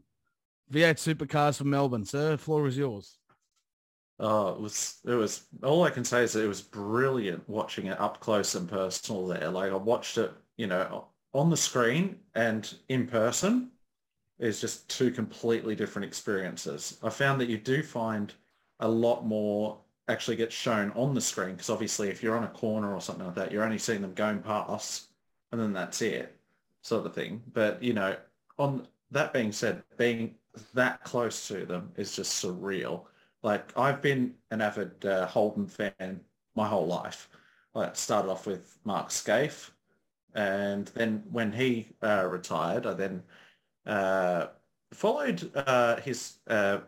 V8 0.72 1.16
supercars 1.16 1.58
from 1.58 1.70
Melbourne, 1.70 2.04
sir. 2.04 2.36
Floor 2.36 2.68
is 2.68 2.78
yours. 2.78 3.18
Oh, 4.20 4.50
it 4.50 4.60
was 4.60 5.00
it 5.04 5.14
was 5.14 5.46
all 5.64 5.82
I 5.82 5.90
can 5.90 6.04
say 6.04 6.22
is 6.22 6.34
that 6.34 6.44
it 6.44 6.48
was 6.48 6.62
brilliant 6.62 7.48
watching 7.48 7.86
it 7.86 8.00
up 8.00 8.20
close 8.20 8.54
and 8.54 8.68
personal 8.68 9.26
there. 9.26 9.50
Like 9.50 9.72
I 9.72 9.76
watched 9.76 10.18
it, 10.18 10.30
you 10.56 10.68
know, 10.68 11.08
on 11.32 11.50
the 11.50 11.56
screen 11.56 12.20
and 12.36 12.72
in 12.88 13.08
person 13.08 13.72
is 14.38 14.60
just 14.60 14.88
two 14.88 15.10
completely 15.10 15.74
different 15.74 16.06
experiences. 16.06 16.98
I 17.02 17.10
found 17.10 17.40
that 17.40 17.48
you 17.48 17.58
do 17.58 17.82
find 17.82 18.32
a 18.80 18.88
lot 18.88 19.24
more 19.24 19.78
actually 20.08 20.36
gets 20.36 20.54
shown 20.54 20.90
on 20.92 21.14
the 21.14 21.20
screen 21.20 21.52
because 21.52 21.70
obviously 21.70 22.08
if 22.08 22.22
you're 22.22 22.36
on 22.36 22.44
a 22.44 22.48
corner 22.48 22.92
or 22.92 23.00
something 23.00 23.24
like 23.24 23.34
that, 23.36 23.52
you're 23.52 23.64
only 23.64 23.78
seeing 23.78 24.02
them 24.02 24.14
going 24.14 24.40
past 24.40 25.08
and 25.52 25.60
then 25.60 25.72
that's 25.72 26.02
it 26.02 26.36
sort 26.82 27.06
of 27.06 27.14
thing. 27.14 27.42
But, 27.52 27.82
you 27.82 27.94
know, 27.94 28.16
on 28.58 28.86
that 29.10 29.32
being 29.32 29.52
said, 29.52 29.82
being 29.96 30.34
that 30.74 31.02
close 31.04 31.48
to 31.48 31.64
them 31.64 31.90
is 31.96 32.14
just 32.14 32.44
surreal. 32.44 33.04
Like 33.42 33.76
I've 33.78 34.02
been 34.02 34.34
an 34.50 34.60
avid 34.60 35.04
uh, 35.04 35.26
Holden 35.26 35.66
fan 35.66 36.20
my 36.54 36.66
whole 36.66 36.86
life. 36.86 37.28
I 37.74 37.90
started 37.92 38.30
off 38.30 38.46
with 38.46 38.78
Mark 38.84 39.08
Skaife, 39.08 39.70
and 40.34 40.86
then 40.94 41.24
when 41.30 41.52
he 41.52 41.88
uh, 42.02 42.26
retired, 42.30 42.86
I 42.86 42.92
then 42.92 43.22
followed 44.92 45.50
uh, 45.54 46.00
his 46.00 46.38
uh, 46.46 46.78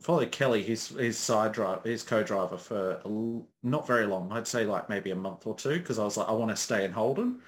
followed 0.00 0.32
Kelly, 0.32 0.62
his 0.62 0.88
his 0.88 1.18
side 1.18 1.52
drive, 1.52 1.84
his 1.84 2.02
co-driver 2.02 2.58
for 2.58 3.00
not 3.62 3.86
very 3.86 4.06
long. 4.06 4.32
I'd 4.32 4.46
say 4.46 4.64
like 4.64 4.88
maybe 4.88 5.10
a 5.10 5.16
month 5.16 5.46
or 5.46 5.54
two, 5.54 5.78
because 5.78 5.98
I 5.98 6.04
was 6.04 6.16
like, 6.16 6.28
I 6.28 6.32
want 6.32 6.50
to 6.50 6.56
stay 6.56 6.84
in 6.84 6.92
Holden. 6.92 7.40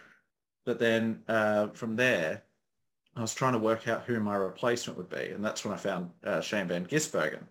But 0.64 0.78
then 0.78 1.22
uh, 1.28 1.68
from 1.68 1.96
there, 1.96 2.42
I 3.16 3.20
was 3.20 3.34
trying 3.34 3.52
to 3.52 3.58
work 3.58 3.86
out 3.86 4.04
who 4.04 4.18
my 4.20 4.36
replacement 4.36 4.96
would 4.96 5.10
be, 5.10 5.30
and 5.30 5.44
that's 5.44 5.64
when 5.64 5.74
I 5.74 5.76
found 5.76 6.10
uh, 6.24 6.40
Shane 6.40 6.68
Van 6.68 6.86
Gisbergen 6.86 7.44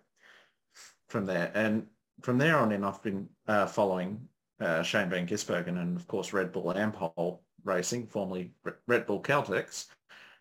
from 1.08 1.24
there. 1.26 1.52
And 1.54 1.86
from 2.22 2.38
there 2.38 2.58
on 2.58 2.72
in, 2.72 2.82
I've 2.82 3.02
been 3.02 3.28
uh, 3.46 3.66
following 3.66 4.28
uh, 4.60 4.82
Shane 4.82 5.10
Van 5.10 5.26
Gisbergen 5.26 5.80
and, 5.80 5.96
of 5.96 6.06
course, 6.08 6.32
Red 6.32 6.50
Bull 6.50 6.74
Ampol 6.74 7.38
Racing, 7.64 8.06
formerly 8.08 8.52
Re- 8.64 8.72
Red 8.88 9.06
Bull 9.06 9.22
Caltex. 9.22 9.86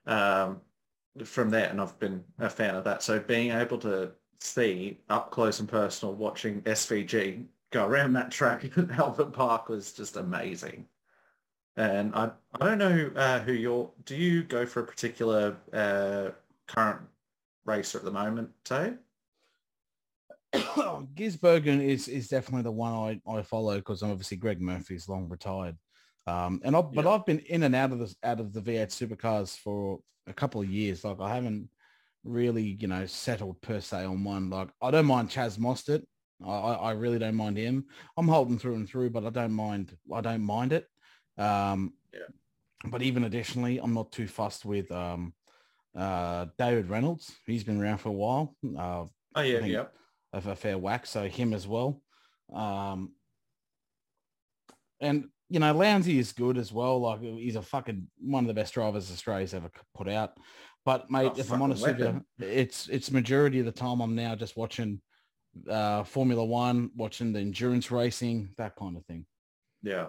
Um, 0.05 0.62
from 1.25 1.50
that, 1.51 1.72
and 1.72 1.79
I've 1.79 1.98
been 2.00 2.24
a 2.39 2.50
fan 2.50 2.75
of 2.75 2.84
that. 2.86 3.03
So 3.03 3.20
being 3.20 3.51
able 3.51 3.77
to 3.79 4.12
see 4.39 5.00
up 5.10 5.32
close 5.32 5.60
and 5.60 5.70
personal 5.70 6.13
watching 6.13 6.62
SVG 6.63 7.46
go 7.72 7.86
around 7.86 8.13
that 8.13 8.32
track 8.32 8.65
at 8.77 8.91
Albert 8.91 9.34
Park 9.34 9.70
was 9.70 9.93
just 9.93 10.17
amazing. 10.17 10.86
And 11.75 12.13
I, 12.13 12.29
I 12.60 12.65
don't 12.65 12.77
know 12.77 13.12
uh, 13.15 13.39
who 13.39 13.53
you're, 13.53 13.89
do 14.05 14.15
you 14.15 14.43
go 14.43 14.65
for 14.65 14.82
a 14.82 14.86
particular 14.86 15.58
uh, 15.74 16.29
current 16.67 17.01
racer 17.65 17.98
at 17.98 18.03
the 18.03 18.12
moment, 18.12 18.51
Tay? 18.63 18.93
Gisbergen 20.53 21.84
is 21.84 22.08
is 22.08 22.27
definitely 22.27 22.62
the 22.62 22.72
one 22.72 22.93
I, 22.93 23.32
I 23.32 23.41
follow 23.41 23.77
because 23.77 24.03
obviously 24.03 24.38
Greg 24.38 24.62
Murphy's 24.62 25.10
long 25.10 25.27
retired. 25.27 25.75
Um, 26.25 26.61
and 26.63 26.75
I've, 26.75 26.91
but 26.93 27.05
Yeah. 27.05 27.11
I've 27.11 27.25
been 27.25 27.39
in 27.39 27.63
and 27.63 27.75
out 27.75 27.91
of 27.91 27.99
this 27.99 28.15
out 28.23 28.39
of 28.39 28.53
the 28.53 28.61
V8 28.61 28.87
supercars 28.87 29.57
for 29.57 29.99
a 30.27 30.33
couple 30.33 30.61
of 30.61 30.69
years. 30.69 31.03
Like 31.03 31.19
I 31.19 31.33
haven't 31.35 31.69
really, 32.23 32.77
you 32.79 32.87
know, 32.87 33.05
settled 33.05 33.61
per 33.61 33.81
se 33.81 34.05
on 34.05 34.23
one. 34.23 34.49
Like 34.49 34.69
I 34.81 34.91
don't 34.91 35.05
mind 35.05 35.29
Chaz 35.29 35.57
Mostert. 35.57 36.03
I, 36.45 36.49
I 36.49 36.91
really 36.91 37.19
don't 37.19 37.35
mind 37.35 37.57
him. 37.57 37.85
I'm 38.17 38.27
Holden 38.27 38.57
through 38.57 38.75
and 38.75 38.87
through, 38.87 39.09
but 39.11 39.25
I 39.25 39.29
don't 39.29 39.53
mind. 39.53 39.95
I 40.13 40.21
don't 40.21 40.41
mind 40.43 40.73
it. 40.73 40.87
Um, 41.37 41.93
Yeah. 42.13 42.19
But 42.85 43.01
even 43.01 43.23
additionally, 43.23 43.77
I'm 43.79 43.93
not 43.93 44.11
too 44.11 44.27
fussed 44.27 44.65
with 44.65 44.91
um, 44.91 45.33
uh, 45.95 46.47
David 46.57 46.89
Reynolds. 46.89 47.31
He's 47.45 47.63
been 47.63 47.81
around 47.81 47.99
for 47.99 48.09
a 48.09 48.13
while. 48.13 48.55
Uh, 48.77 49.05
Oh, 49.35 49.41
yeah, 49.41 49.59
yeah. 49.65 49.85
of 50.33 50.45
a 50.47 50.55
fair 50.55 50.77
whack. 50.77 51.05
So 51.05 51.27
him 51.27 51.53
as 51.53 51.65
well. 51.67 52.01
Um, 52.53 53.13
and 54.99 55.29
you 55.53 55.60
know, 55.60 55.72
Lowndesy 55.72 56.17
is 56.17 56.31
good 56.31 56.57
as 56.57 56.74
well. 56.74 57.00
Like 57.00 57.22
he's 57.22 57.55
a 57.55 57.62
fucking 57.62 58.07
one 58.19 58.43
of 58.43 58.48
the 58.48 58.55
best 58.55 58.74
drivers 58.74 59.12
Australia's 59.12 59.53
ever 59.53 59.69
put 59.93 60.10
out. 60.10 60.36
But 60.83 61.12
mate, 61.12 61.31
Oh, 61.36 61.39
if 61.39 61.51
I'm 61.51 61.62
honest 61.62 61.86
with 61.86 62.00
you, 62.00 62.25
it's 62.39 62.89
it's 62.89 63.12
majority 63.12 63.60
of 63.60 63.65
the 63.65 63.72
time 63.72 64.01
I'm 64.01 64.15
now 64.15 64.33
just 64.33 64.57
watching 64.57 65.00
uh, 65.69 66.05
Formula 66.05 66.43
One, 66.43 66.89
watching 66.95 67.33
the 67.33 67.39
endurance 67.39 67.91
racing, 67.91 68.50
that 68.57 68.75
kind 68.75 68.98
of 68.98 69.05
thing. 69.05 69.27
Yeah. 69.83 70.07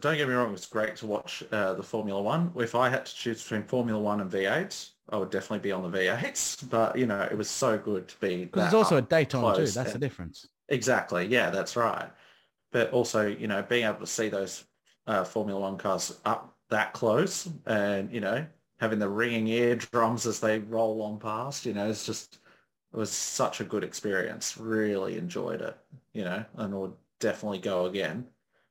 Don't 0.00 0.18
get 0.18 0.28
me 0.28 0.34
wrong, 0.34 0.52
it's 0.52 0.66
great 0.66 0.96
to 0.96 1.06
watch 1.06 1.42
uh, 1.50 1.72
the 1.72 1.82
Formula 1.82 2.20
One. 2.20 2.52
If 2.56 2.74
I 2.74 2.90
had 2.90 3.06
to 3.06 3.14
choose 3.14 3.42
between 3.42 3.62
Formula 3.62 3.98
One 3.98 4.20
and 4.20 4.30
V8, 4.30 4.90
I 5.08 5.16
would 5.16 5.30
definitely 5.30 5.60
be 5.60 5.72
on 5.72 5.90
the 5.90 5.98
V8s. 5.98 6.68
But, 6.68 6.98
you 6.98 7.06
know, 7.06 7.22
it 7.22 7.38
was 7.38 7.48
so 7.48 7.78
good 7.78 8.06
to 8.08 8.20
be 8.20 8.44
Because 8.44 8.66
it's 8.66 8.74
also 8.74 8.98
a 8.98 9.02
daytime 9.02 9.56
too. 9.56 9.66
That's 9.66 9.94
the 9.94 9.98
difference. 9.98 10.46
Exactly. 10.68 11.24
Yeah, 11.24 11.48
that's 11.48 11.74
right. 11.74 12.10
But 12.72 12.90
also, 12.92 13.26
you 13.26 13.46
know, 13.46 13.62
being 13.62 13.84
able 13.84 14.00
to 14.00 14.06
see 14.06 14.28
those 14.28 14.64
uh, 15.06 15.24
Formula 15.24 15.60
One 15.60 15.78
cars 15.78 16.18
up 16.24 16.56
that 16.70 16.92
close 16.94 17.48
and, 17.66 18.10
you 18.12 18.20
know, 18.20 18.44
having 18.80 18.98
the 18.98 19.08
ringing 19.08 19.46
eardrums 19.46 20.26
as 20.26 20.40
they 20.40 20.58
roll 20.58 21.02
on 21.02 21.18
past, 21.18 21.64
you 21.66 21.74
know, 21.74 21.88
it's 21.88 22.04
just, 22.04 22.38
it 22.92 22.96
was 22.96 23.10
such 23.10 23.60
a 23.60 23.64
good 23.64 23.84
experience. 23.84 24.58
Really 24.58 25.16
enjoyed 25.18 25.60
it, 25.60 25.76
you 26.14 26.24
know, 26.24 26.44
and 26.56 26.74
would 26.74 26.94
definitely 27.20 27.58
go 27.58 27.86
again. 27.86 28.26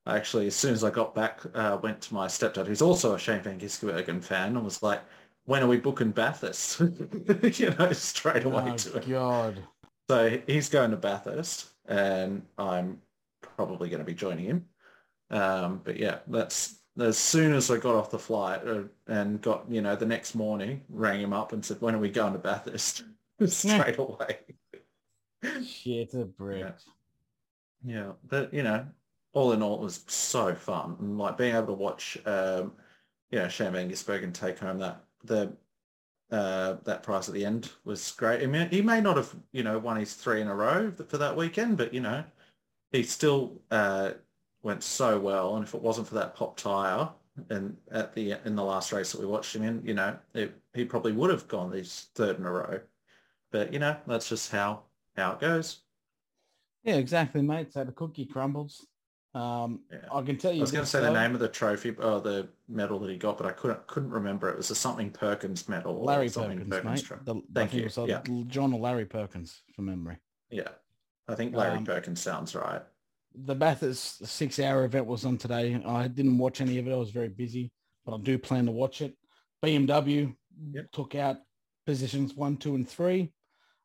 I 0.05 0.17
actually, 0.17 0.47
as 0.47 0.55
soon 0.55 0.73
as 0.73 0.83
I 0.83 0.89
got 0.89 1.13
back, 1.13 1.41
uh, 1.53 1.77
went 1.81 2.01
to 2.01 2.13
my 2.13 2.25
stepdad, 2.27 2.65
who's 2.65 2.81
also 2.81 3.13
a 3.13 3.19
Shane 3.19 3.41
Van 3.43 3.59
Gisbergen 3.59 4.23
fan, 4.23 4.55
and 4.55 4.65
was 4.65 4.81
like, 4.81 5.01
when 5.45 5.61
are 5.63 5.67
we 5.67 5.77
booking 5.77 6.11
Bathurst? 6.11 6.79
you 7.59 7.69
know, 7.77 7.91
straight 7.93 8.43
away 8.45 8.63
Oh 8.65 8.75
to 8.77 8.97
it. 8.97 9.07
God. 9.07 9.67
So 10.09 10.39
he's 10.47 10.69
going 10.69 10.91
to 10.91 10.97
Bathurst, 10.97 11.69
and 11.87 12.43
I'm 12.57 12.99
probably 13.65 13.89
going 13.89 13.99
to 13.99 14.05
be 14.05 14.13
joining 14.13 14.45
him. 14.45 14.65
Um, 15.29 15.81
but 15.83 15.97
yeah, 15.97 16.19
that's 16.27 16.79
as 16.99 17.17
soon 17.17 17.53
as 17.53 17.69
I 17.69 17.77
got 17.77 17.95
off 17.95 18.09
the 18.09 18.19
flight 18.19 18.61
uh, 18.67 18.83
and 19.07 19.39
got, 19.41 19.65
you 19.69 19.81
know, 19.81 19.95
the 19.95 20.05
next 20.05 20.33
morning, 20.35 20.81
rang 20.89 21.21
him 21.21 21.31
up 21.31 21.53
and 21.53 21.63
said, 21.63 21.79
when 21.79 21.95
are 21.95 21.99
we 21.99 22.09
going 22.09 22.33
to 22.33 22.39
Bathurst? 22.39 23.03
Straight 23.45 23.97
away. 23.97 24.39
Shit 25.63 26.13
a 26.15 26.25
brick. 26.25 26.73
Yeah, 27.83 28.11
but 28.27 28.53
you 28.53 28.61
know, 28.61 28.85
all 29.33 29.53
in 29.53 29.63
all, 29.63 29.75
it 29.75 29.81
was 29.81 30.03
so 30.07 30.53
fun, 30.53 30.95
and 30.99 31.17
like 31.17 31.37
being 31.37 31.55
able 31.55 31.67
to 31.67 31.73
watch, 31.73 32.15
um, 32.27 32.73
you 33.31 33.39
know, 33.39 33.47
Shane 33.47 33.71
Van 33.71 33.89
Gisbergen 33.89 34.33
take 34.33 34.59
home 34.59 34.77
that 34.79 35.03
the 35.23 35.51
uh, 36.29 36.75
that 36.83 37.01
prize 37.01 37.27
at 37.27 37.33
the 37.33 37.43
end 37.43 37.71
was 37.83 38.11
great. 38.11 38.43
I 38.43 38.45
mean, 38.45 38.69
he 38.69 38.83
may 38.83 39.01
not 39.01 39.17
have, 39.17 39.35
you 39.51 39.63
know, 39.63 39.79
won 39.79 39.97
his 39.97 40.13
three 40.13 40.41
in 40.41 40.47
a 40.47 40.53
row 40.53 40.93
for 41.07 41.17
that 41.17 41.35
weekend, 41.35 41.77
but 41.77 41.91
you 41.91 42.01
know, 42.01 42.23
he 42.91 43.03
still 43.03 43.61
uh, 43.71 44.11
went 44.63 44.83
so 44.83 45.19
well. 45.19 45.55
And 45.55 45.65
if 45.65 45.73
it 45.73 45.81
wasn't 45.81 46.07
for 46.07 46.15
that 46.15 46.35
pop 46.35 46.57
tire 46.57 47.09
and 47.49 47.77
at 47.91 48.13
the 48.13 48.35
in 48.45 48.55
the 48.55 48.63
last 48.63 48.91
race 48.91 49.11
that 49.11 49.21
we 49.21 49.27
watched 49.27 49.55
him 49.55 49.63
in, 49.63 49.81
you 49.85 49.93
know, 49.93 50.17
it, 50.33 50.53
he 50.73 50.85
probably 50.85 51.11
would 51.11 51.29
have 51.29 51.47
gone 51.47 51.71
his 51.71 52.07
third 52.15 52.37
in 52.39 52.45
a 52.45 52.51
row. 52.51 52.79
But 53.51 53.73
you 53.73 53.79
know, 53.79 53.95
that's 54.07 54.29
just 54.29 54.51
how 54.51 54.83
how 55.15 55.33
it 55.33 55.39
goes. 55.39 55.79
Yeah, 56.83 56.95
exactly, 56.95 57.41
mate. 57.41 57.71
So 57.73 57.83
the 57.83 57.91
cookie 57.91 58.25
crumbles. 58.25 58.85
Um, 59.33 59.81
Yeah. 59.89 59.99
I 60.13 60.21
can 60.23 60.37
tell 60.37 60.51
you. 60.51 60.59
I 60.59 60.61
was 60.61 60.71
going 60.71 60.81
to 60.81 60.83
this, 60.83 60.89
say 60.91 61.01
the 61.01 61.13
name 61.13 61.33
of 61.33 61.39
the 61.39 61.47
trophy 61.47 61.91
or 61.91 62.19
the 62.19 62.49
medal 62.67 62.99
that 62.99 63.09
he 63.09 63.17
got, 63.17 63.37
but 63.37 63.47
I 63.47 63.51
couldn't 63.51 63.87
couldn't 63.87 64.09
remember. 64.09 64.49
It 64.49 64.57
was 64.57 64.71
a 64.71 64.75
something 64.75 65.09
Perkins 65.09 65.69
medal. 65.69 65.97
or 65.97 66.05
Larry 66.05 66.27
something 66.27 66.69
Perkins, 66.69 67.09
mate. 67.09 67.25
The, 67.25 67.41
Thank 67.53 67.73
you. 67.73 67.89
Yeah. 68.07 68.21
John 68.47 68.73
or 68.73 68.79
Larry 68.79 69.05
Perkins 69.05 69.61
from 69.73 69.85
memory. 69.85 70.17
Yeah, 70.49 70.67
I 71.27 71.35
think 71.35 71.55
Larry 71.55 71.77
Um, 71.77 71.85
Perkins 71.85 72.21
sounds 72.21 72.55
right. 72.55 72.81
The 73.33 73.55
Bathurst 73.55 74.25
six-hour 74.25 74.83
event 74.83 75.05
was 75.05 75.23
on 75.25 75.37
today. 75.37 75.75
I 75.85 76.07
didn't 76.07 76.37
watch 76.37 76.59
any 76.59 76.77
of 76.79 76.87
it. 76.87 76.91
I 76.91 76.97
was 76.97 77.11
very 77.11 77.29
busy, 77.29 77.71
but 78.05 78.15
I 78.15 78.17
do 78.19 78.37
plan 78.37 78.65
to 78.65 78.71
watch 78.71 79.01
it. 79.01 79.17
BMW 79.63 80.35
Yep. 80.73 80.91
took 80.91 81.15
out 81.15 81.37
positions 81.85 82.35
one, 82.35 82.57
two, 82.57 82.75
and 82.75 82.87
three. 82.87 83.33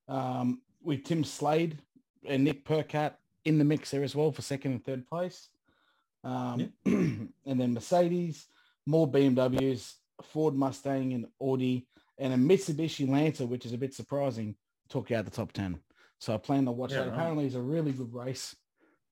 Um, 0.08 0.62
with 0.82 1.04
Tim 1.04 1.24
Slade 1.24 1.78
and 2.24 2.44
Nick 2.44 2.64
Percat 2.64 3.14
in 3.44 3.58
the 3.58 3.64
mix 3.64 3.90
there 3.90 4.02
as 4.02 4.14
well 4.16 4.32
for 4.32 4.42
second 4.42 4.72
and 4.72 4.84
third 4.84 5.06
place. 5.06 5.48
Um, 6.24 6.72
and 6.84 7.30
then 7.44 7.74
Mercedes, 7.74 8.46
more 8.86 9.10
BMWs, 9.10 9.94
Ford 10.22 10.54
Mustang 10.54 11.12
and 11.12 11.26
Audi 11.40 11.86
and 12.18 12.32
a 12.32 12.36
Mitsubishi 12.36 13.08
Lancer, 13.08 13.46
which 13.46 13.66
is 13.66 13.72
a 13.72 13.78
bit 13.78 13.94
surprising, 13.94 14.56
took 14.88 15.10
out 15.12 15.24
the 15.24 15.30
top 15.30 15.52
ten. 15.52 15.78
So 16.18 16.34
I 16.34 16.38
plan 16.38 16.64
to 16.64 16.72
watch 16.72 16.92
Yeah, 16.92 16.98
that. 16.98 17.08
right. 17.08 17.14
Apparently, 17.14 17.46
it's 17.46 17.54
a 17.54 17.60
really 17.60 17.92
good 17.92 18.12
race. 18.12 18.56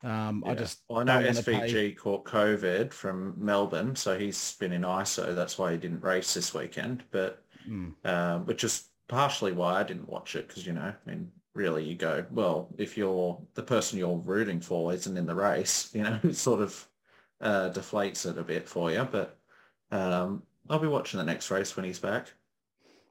Um, 0.03 0.45
I 0.47 0.55
just 0.55 0.83
Well, 0.89 1.01
I 1.01 1.05
know 1.05 1.21
SVG 1.23 1.73
pay- 1.73 1.93
caught 1.93 2.25
COVID 2.25 2.93
from 2.93 3.35
Melbourne, 3.39 3.97
so 3.97 4.19
he's 4.19 4.55
been 4.57 4.73
in 4.73 4.83
ISO. 4.83 5.35
That's 5.35 5.59
why 5.59 5.73
he 5.73 5.79
didn't 5.79 6.01
race 6.03 6.35
this 6.35 6.53
weekend. 6.55 7.05
But 7.11 7.41
Mm. 7.69 7.95
um, 8.05 8.45
which 8.45 8.63
is 8.65 8.91
partially 9.09 9.53
why 9.53 9.81
I 9.81 9.83
didn't 9.83 10.09
watch 10.09 10.37
it 10.37 10.49
because 10.49 10.67
you 10.67 10.75
know, 10.75 10.93
I 10.95 11.11
mean, 11.11 11.33
really, 11.55 11.85
you 11.85 11.95
go 11.95 12.27
well 12.31 12.69
if 12.77 12.99
you're 12.99 13.41
the 13.55 13.63
person 13.63 13.99
you're 13.99 14.19
rooting 14.19 14.61
for 14.61 14.93
isn't 14.93 15.17
in 15.17 15.25
the 15.27 15.35
race, 15.35 15.91
you 15.95 16.03
know, 16.03 16.21
it 16.23 16.37
sort 16.37 16.61
of 16.61 16.87
uh, 17.41 17.71
deflates 17.71 18.29
it 18.29 18.37
a 18.39 18.43
bit 18.43 18.69
for 18.69 18.91
you. 18.91 19.05
But 19.11 19.39
um, 19.91 20.43
I'll 20.69 20.79
be 20.79 20.87
watching 20.89 21.19
the 21.19 21.25
next 21.25 21.51
race 21.51 21.75
when 21.77 21.85
he's 21.87 21.99
back. 21.99 22.33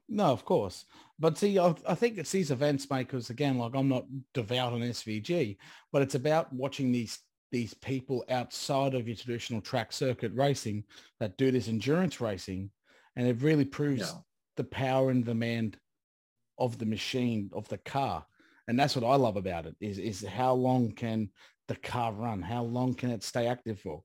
No, 0.08 0.26
of 0.26 0.44
course. 0.44 0.84
But 1.18 1.38
see, 1.38 1.58
I, 1.58 1.74
I 1.86 1.94
think 1.94 2.18
it's 2.18 2.32
these 2.32 2.50
events 2.50 2.90
makers 2.90 3.30
again. 3.30 3.58
Like 3.58 3.74
I'm 3.74 3.88
not 3.88 4.06
devout 4.32 4.72
on 4.72 4.80
SVG, 4.80 5.56
but 5.92 6.02
it's 6.02 6.14
about 6.16 6.52
watching 6.52 6.90
these 6.92 7.18
these 7.52 7.74
people 7.74 8.24
outside 8.30 8.94
of 8.94 9.06
your 9.06 9.16
traditional 9.16 9.60
track 9.60 9.92
circuit 9.92 10.32
racing 10.34 10.82
that 11.20 11.36
do 11.36 11.52
this 11.52 11.68
endurance 11.68 12.20
racing, 12.20 12.70
and 13.14 13.28
it 13.28 13.42
really 13.42 13.64
proves 13.64 14.00
Yeah. 14.00 14.18
the 14.56 14.64
power 14.64 15.10
and 15.10 15.24
demand 15.24 15.78
of 16.58 16.78
the 16.78 16.86
machine 16.86 17.50
of 17.52 17.68
the 17.68 17.78
car, 17.78 18.26
and 18.66 18.78
that's 18.78 18.96
what 18.96 19.04
I 19.04 19.14
love 19.14 19.36
about 19.36 19.66
it. 19.66 19.76
Is 19.80 19.98
is 19.98 20.24
how 20.24 20.54
long 20.54 20.90
can 20.92 21.30
the 21.68 21.76
car 21.76 22.12
run? 22.12 22.42
How 22.42 22.64
long 22.64 22.94
can 22.94 23.10
it 23.10 23.22
stay 23.22 23.46
active 23.46 23.78
for? 23.80 24.02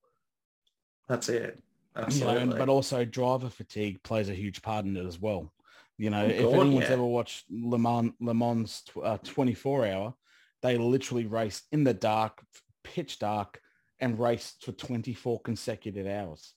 That's 1.07 1.27
it. 1.29 1.55
you 1.95 2.01
know, 2.01 2.05
Absolutely. 2.05 2.59
but 2.59 2.69
also 2.69 3.03
driver 3.03 3.49
fatigue 3.49 4.01
plays 4.03 4.29
a 4.29 4.35
huge 4.35 4.61
part 4.61 4.85
in 4.85 4.95
it 4.95 5.05
as 5.05 5.19
well. 5.19 5.51
You 5.99 6.09
know, 6.09 6.23
Oh, 6.23 6.27
if 6.29 6.41
God, 6.41 6.59
anyone's 6.61 6.85
yeah. 6.87 6.93
ever 6.93 7.03
watched 7.03 7.45
Le 7.51 7.77
Mans, 7.77 8.13
Le 8.21 8.33
Mans 8.33 8.83
uh, 9.03 9.17
24 9.17 9.85
hour, 9.85 10.13
they 10.61 10.77
literally 10.77 11.25
race 11.25 11.63
in 11.73 11.83
the 11.83 11.93
dark, 11.93 12.41
pitch 12.85 13.19
dark, 13.19 13.59
and 13.99 14.17
race 14.17 14.55
for 14.61 14.71
24 14.71 15.41
consecutive 15.41 16.07
hours. 16.07 16.53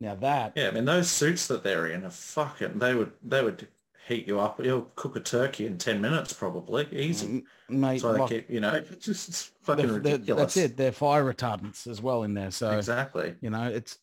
Now 0.00 0.14
that, 0.14 0.54
Yeah, 0.56 0.68
I 0.68 0.70
mean 0.70 0.86
those 0.86 1.10
suits 1.10 1.46
that 1.48 1.62
they're 1.62 1.88
in 1.88 2.04
are 2.06 2.10
fucking. 2.10 2.78
They 2.78 2.94
would 2.94 3.12
they 3.22 3.44
would 3.44 3.68
heat 4.08 4.26
you 4.26 4.40
up. 4.40 4.58
You'll 4.64 4.90
cook 4.96 5.14
a 5.16 5.20
turkey 5.20 5.66
in 5.66 5.76
ten 5.76 6.00
minutes 6.00 6.32
probably, 6.32 6.88
easy. 6.90 7.44
mate, 7.68 8.00
So 8.00 8.12
like, 8.12 8.30
keep 8.30 8.50
you 8.50 8.60
know 8.60 8.72
it's 8.90 9.04
just 9.04 9.28
it's 9.28 9.50
fucking 9.60 9.86
they're- 9.88 9.98
they're- 10.00 10.12
ridiculous. 10.14 10.54
that's 10.54 10.56
it. 10.56 10.76
They're 10.78 10.92
fire 10.92 11.30
retardants 11.30 11.86
as 11.86 12.00
well 12.00 12.22
in 12.22 12.32
there. 12.32 12.50
So 12.50 12.70
Exactly. 12.78 13.34
you 13.42 13.50
know, 13.50 13.64
it's 13.68 13.98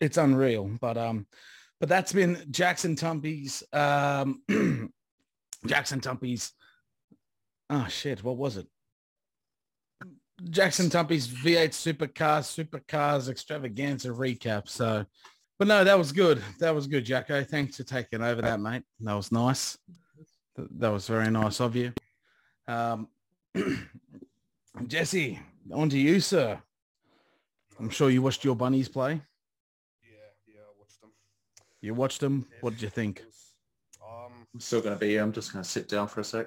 it's 0.00 0.16
unreal. 0.16 0.70
But 0.80 0.96
um, 0.96 1.26
but 1.80 1.88
that's 1.88 2.12
been 2.12 2.44
Jackson 2.50 2.96
Tumpy's 2.96 3.62
um, 3.72 4.42
Jackson 5.66 6.00
Tumpy's. 6.00 6.52
Oh 7.70 7.86
shit! 7.88 8.22
What 8.24 8.36
was 8.36 8.56
it? 8.56 8.66
Jackson 10.50 10.88
Tumpy's 10.88 11.26
V8 11.26 11.70
Supercars 11.70 12.46
Supercars 12.46 13.28
Extravaganza 13.28 14.08
recap. 14.08 14.68
So, 14.68 15.04
but 15.58 15.68
no, 15.68 15.82
that 15.84 15.98
was 15.98 16.12
good. 16.12 16.42
That 16.60 16.74
was 16.74 16.86
good, 16.86 17.04
Jacko. 17.04 17.42
Thanks 17.42 17.76
for 17.76 17.82
taking 17.82 18.22
over 18.22 18.40
that, 18.42 18.60
mate. 18.60 18.84
That 19.00 19.14
was 19.14 19.32
nice. 19.32 19.76
That 20.56 20.90
was 20.90 21.06
very 21.08 21.30
nice 21.30 21.60
of 21.60 21.76
you. 21.76 21.92
Um, 22.66 23.08
Jesse, 24.86 25.40
on 25.72 25.88
to 25.88 25.98
you, 25.98 26.20
sir. 26.20 26.60
I'm 27.78 27.90
sure 27.90 28.10
you 28.10 28.22
watched 28.22 28.44
your 28.44 28.56
bunnies 28.56 28.88
play. 28.88 29.20
Yeah, 30.02 30.18
yeah, 30.46 30.60
I 30.60 30.78
watched 30.78 31.00
them. 31.00 31.10
You 31.80 31.94
watched 31.94 32.20
them. 32.20 32.46
What 32.60 32.70
did 32.70 32.82
you 32.82 32.88
think? 32.88 33.22
Um, 34.02 34.46
I'm 34.52 34.60
still 34.60 34.80
going 34.80 34.94
to 34.94 35.00
be. 35.00 35.16
I'm 35.16 35.32
just 35.32 35.52
going 35.52 35.62
to 35.62 35.68
sit 35.68 35.88
down 35.88 36.08
for 36.08 36.20
a 36.20 36.24
sec. 36.24 36.46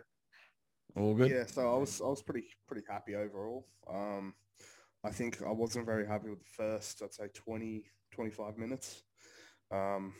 All 0.96 1.14
good. 1.14 1.32
Yeah, 1.32 1.46
so 1.46 1.74
I 1.74 1.78
was 1.78 2.02
I 2.02 2.08
was 2.08 2.22
pretty 2.22 2.48
pretty 2.68 2.86
happy 2.90 3.16
overall. 3.16 3.66
Um, 3.90 4.34
I 5.04 5.10
think 5.10 5.42
I 5.42 5.52
wasn't 5.52 5.86
very 5.86 6.06
happy 6.06 6.30
with 6.30 6.40
the 6.40 6.50
first, 6.56 7.02
I'd 7.02 7.14
say 7.14 7.28
20, 7.34 7.86
25 8.12 8.58
minutes. 8.58 9.04
Um, 9.72 10.14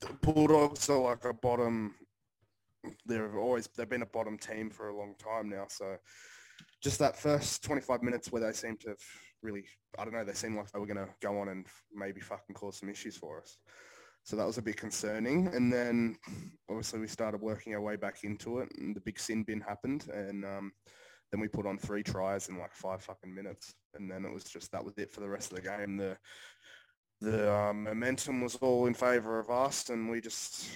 the 0.00 0.12
Bulldogs 0.22 0.88
are 0.88 0.98
like 0.98 1.24
a 1.24 1.34
bottom. 1.34 1.94
They've 3.06 3.34
always 3.34 3.68
they've 3.76 3.88
been 3.88 4.02
a 4.02 4.06
bottom 4.06 4.38
team 4.38 4.70
for 4.70 4.88
a 4.88 4.96
long 4.96 5.14
time 5.18 5.48
now. 5.48 5.66
So 5.68 5.96
just 6.80 7.00
that 7.00 7.16
first 7.16 7.64
25 7.64 8.02
minutes 8.02 8.30
where 8.30 8.42
they 8.42 8.52
seem 8.52 8.76
to 8.78 8.90
have 8.90 8.98
really, 9.42 9.64
I 9.98 10.04
don't 10.04 10.14
know, 10.14 10.24
they 10.24 10.32
seemed 10.32 10.56
like 10.56 10.70
they 10.70 10.78
were 10.78 10.86
going 10.86 10.96
to 10.96 11.08
go 11.20 11.38
on 11.38 11.48
and 11.48 11.66
maybe 11.94 12.20
fucking 12.20 12.54
cause 12.54 12.78
some 12.78 12.88
issues 12.88 13.16
for 13.16 13.40
us. 13.40 13.58
So 14.24 14.36
that 14.36 14.46
was 14.46 14.58
a 14.58 14.62
bit 14.62 14.76
concerning. 14.76 15.48
And 15.54 15.72
then 15.72 16.16
obviously 16.68 17.00
we 17.00 17.06
started 17.06 17.40
working 17.40 17.74
our 17.74 17.80
way 17.80 17.96
back 17.96 18.24
into 18.24 18.58
it 18.58 18.68
and 18.78 18.94
the 18.94 19.00
big 19.00 19.18
sin 19.18 19.42
bin 19.42 19.60
happened. 19.60 20.06
And 20.12 20.44
um, 20.44 20.72
then 21.30 21.40
we 21.40 21.48
put 21.48 21.66
on 21.66 21.78
three 21.78 22.02
tries 22.02 22.48
in 22.48 22.58
like 22.58 22.74
five 22.74 23.02
fucking 23.02 23.34
minutes. 23.34 23.74
And 23.94 24.10
then 24.10 24.24
it 24.24 24.32
was 24.32 24.44
just, 24.44 24.70
that 24.72 24.84
was 24.84 24.98
it 24.98 25.10
for 25.10 25.20
the 25.20 25.28
rest 25.28 25.50
of 25.52 25.56
the 25.56 25.68
game. 25.68 25.96
The, 25.96 26.16
the 27.20 27.52
um, 27.52 27.84
momentum 27.84 28.42
was 28.42 28.56
all 28.56 28.86
in 28.86 28.94
favor 28.94 29.38
of 29.38 29.50
us 29.50 29.88
and 29.88 30.10
we 30.10 30.20
just, 30.20 30.68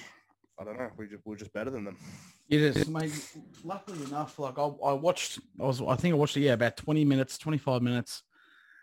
I 0.58 0.64
don't 0.64 0.78
know, 0.78 0.90
we 0.96 1.06
just, 1.06 1.22
we're 1.24 1.36
just 1.36 1.52
better 1.52 1.70
than 1.70 1.84
them. 1.84 1.98
It 2.48 2.60
is, 2.60 2.88
mate. 2.88 3.12
Luckily 3.64 4.04
enough, 4.04 4.38
like 4.38 4.58
I, 4.58 4.62
I 4.62 4.92
watched, 4.92 5.38
I 5.60 5.64
was, 5.64 5.80
I 5.82 5.96
think 5.96 6.14
I 6.14 6.18
watched 6.18 6.36
it, 6.36 6.40
yeah, 6.40 6.52
about 6.52 6.76
20 6.76 7.04
minutes, 7.04 7.38
25 7.38 7.82
minutes, 7.82 8.22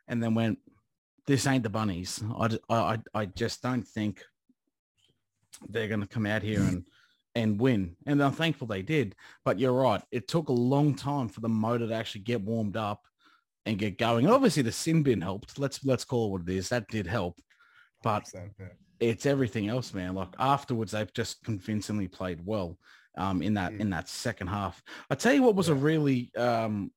and 0.10 0.22
then 0.22 0.34
went, 0.36 0.60
this 1.28 1.48
ain't 1.48 1.64
the 1.64 1.70
bunnies. 1.70 2.22
I, 2.38 2.58
I, 2.70 3.00
I 3.14 3.26
just 3.28 3.62
don't 3.62 3.88
think 3.88 4.24
they're 5.70 5.88
going 5.88 6.02
to 6.02 6.08
come 6.08 6.26
out 6.26 6.42
here 6.42 6.62
and, 6.62 6.86
and 7.36 7.60
win. 7.60 7.96
And 8.06 8.22
I'm 8.22 8.32
thankful 8.32 8.68
they 8.68 8.82
did. 8.82 9.16
But 9.46 9.60
you're 9.60 9.74
right. 9.74 10.02
It 10.12 10.28
took 10.28 10.50
a 10.50 10.54
long 10.54 10.96
time 10.96 11.30
for 11.30 11.42
the 11.42 11.50
motor 11.50 11.88
to 11.88 11.94
actually 11.94 12.22
get 12.22 12.42
warmed 12.42 12.76
up 12.76 13.06
and 13.66 13.78
get 13.78 13.98
going. 13.98 14.26
And 14.26 14.34
obviously 14.34 14.64
the 14.64 14.72
sin 14.72 15.04
bin 15.04 15.22
helped. 15.22 15.60
Let's, 15.60 15.86
let's 15.86 16.04
call 16.04 16.28
it 16.28 16.32
what 16.32 16.50
it 16.50 16.58
is. 16.58 16.70
That 16.70 16.88
did 16.88 17.06
help. 17.06 17.40
But 18.02 18.28
it's 19.00 19.26
everything 19.26 19.70
else, 19.70 19.94
man. 19.94 20.16
Like 20.16 20.30
afterwards, 20.40 20.94
they've 20.94 21.14
just 21.14 21.44
convincingly 21.44 22.08
played 22.08 22.46
well 22.46 22.78
um, 23.18 23.42
in 23.42 23.54
that 23.56 23.74
Mm. 23.74 23.80
in 23.82 23.90
that 23.92 24.08
second 24.10 24.48
half. 24.48 24.82
I 25.10 25.16
tell 25.16 25.34
you 25.34 25.44
what 25.44 25.56
was 25.56 25.70
a 25.70 25.76
really 25.76 26.32
um, 26.36 26.92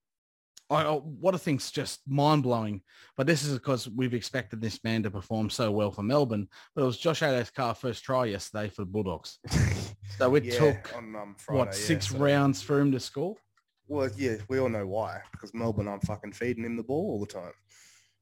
I, 0.73 0.83
I- 0.85 0.97
what 0.97 1.35
I 1.35 1.39
think's 1.39 1.71
just 1.71 2.01
mind 2.09 2.43
blowing. 2.43 2.83
But 3.17 3.27
this 3.27 3.45
is 3.45 3.55
because 3.55 3.89
we've 3.89 4.15
expected 4.15 4.61
this 4.61 4.83
man 4.85 5.03
to 5.03 5.11
perform 5.11 5.51
so 5.51 5.71
well 5.71 5.91
for 5.91 6.03
Melbourne. 6.03 6.49
But 6.75 6.83
it 6.83 6.87
was 6.87 6.99
Josh 6.99 7.21
Addo-Carr's 7.21 7.79
first 7.79 8.03
try 8.05 8.25
yesterday 8.27 8.69
for 8.71 8.83
the 8.83 8.87
Bulldogs. 8.87 9.39
So 10.19 10.35
it 10.35 10.45
Yeah, 10.45 10.59
took 10.59 10.95
on, 10.97 11.17
um, 11.17 11.37
Friday, 11.39 11.59
what 11.59 11.69
yeah, 11.69 11.73
six 11.73 12.09
so- 12.11 12.19
rounds 12.19 12.61
for 12.61 12.79
him 12.79 12.93
to 12.93 13.01
score. 13.01 13.35
Well, 13.89 14.11
yeah, 14.17 14.37
we 14.49 14.59
all 14.59 14.69
know 14.69 14.87
why. 14.87 15.21
Because 15.33 15.55
Melbourne 15.55 15.89
aren't 15.89 16.05
fucking 16.05 16.33
feeding 16.33 16.65
him 16.65 16.77
the 16.77 16.83
ball 16.83 17.13
all 17.13 17.21
the 17.21 17.27
time. 17.33 17.53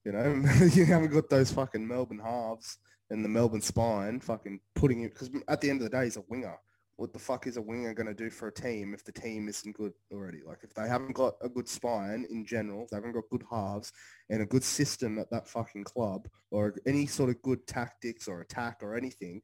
You 0.04 0.12
know, 0.12 0.24
you 0.72 0.84
haven't 0.84 1.10
got 1.12 1.28
those 1.28 1.50
fucking 1.50 1.86
Melbourne 1.86 2.20
halves 2.24 2.78
and 3.10 3.24
the 3.24 3.28
Melbourne 3.28 3.60
spine 3.60 4.20
fucking 4.20 4.60
putting 4.76 5.02
it 5.02 5.12
Because 5.14 5.30
at 5.48 5.60
the 5.60 5.68
end 5.68 5.82
of 5.82 5.90
the 5.90 5.96
day, 5.96 6.04
he's 6.04 6.16
a 6.16 6.22
winger. 6.28 6.56
What 7.00 7.14
the 7.14 7.18
fuck 7.18 7.46
is 7.46 7.56
a 7.56 7.62
winger 7.62 7.94
going 7.94 8.08
to 8.08 8.14
do 8.14 8.28
for 8.28 8.48
a 8.48 8.52
team 8.52 8.92
if 8.92 9.02
the 9.06 9.10
team 9.10 9.48
isn't 9.48 9.74
good 9.74 9.94
already? 10.12 10.40
Like 10.46 10.58
if 10.62 10.74
they 10.74 10.86
haven't 10.86 11.14
got 11.14 11.36
a 11.40 11.48
good 11.48 11.66
spine 11.66 12.26
in 12.28 12.44
general, 12.44 12.84
if 12.84 12.90
they 12.90 12.98
haven't 12.98 13.12
got 13.12 13.24
good 13.30 13.42
halves 13.50 13.90
and 14.28 14.42
a 14.42 14.46
good 14.46 14.62
system 14.62 15.18
at 15.18 15.30
that 15.30 15.48
fucking 15.48 15.84
club 15.84 16.28
or 16.50 16.74
any 16.86 17.06
sort 17.06 17.30
of 17.30 17.40
good 17.40 17.66
tactics 17.66 18.28
or 18.28 18.42
attack 18.42 18.80
or 18.82 18.96
anything, 18.96 19.40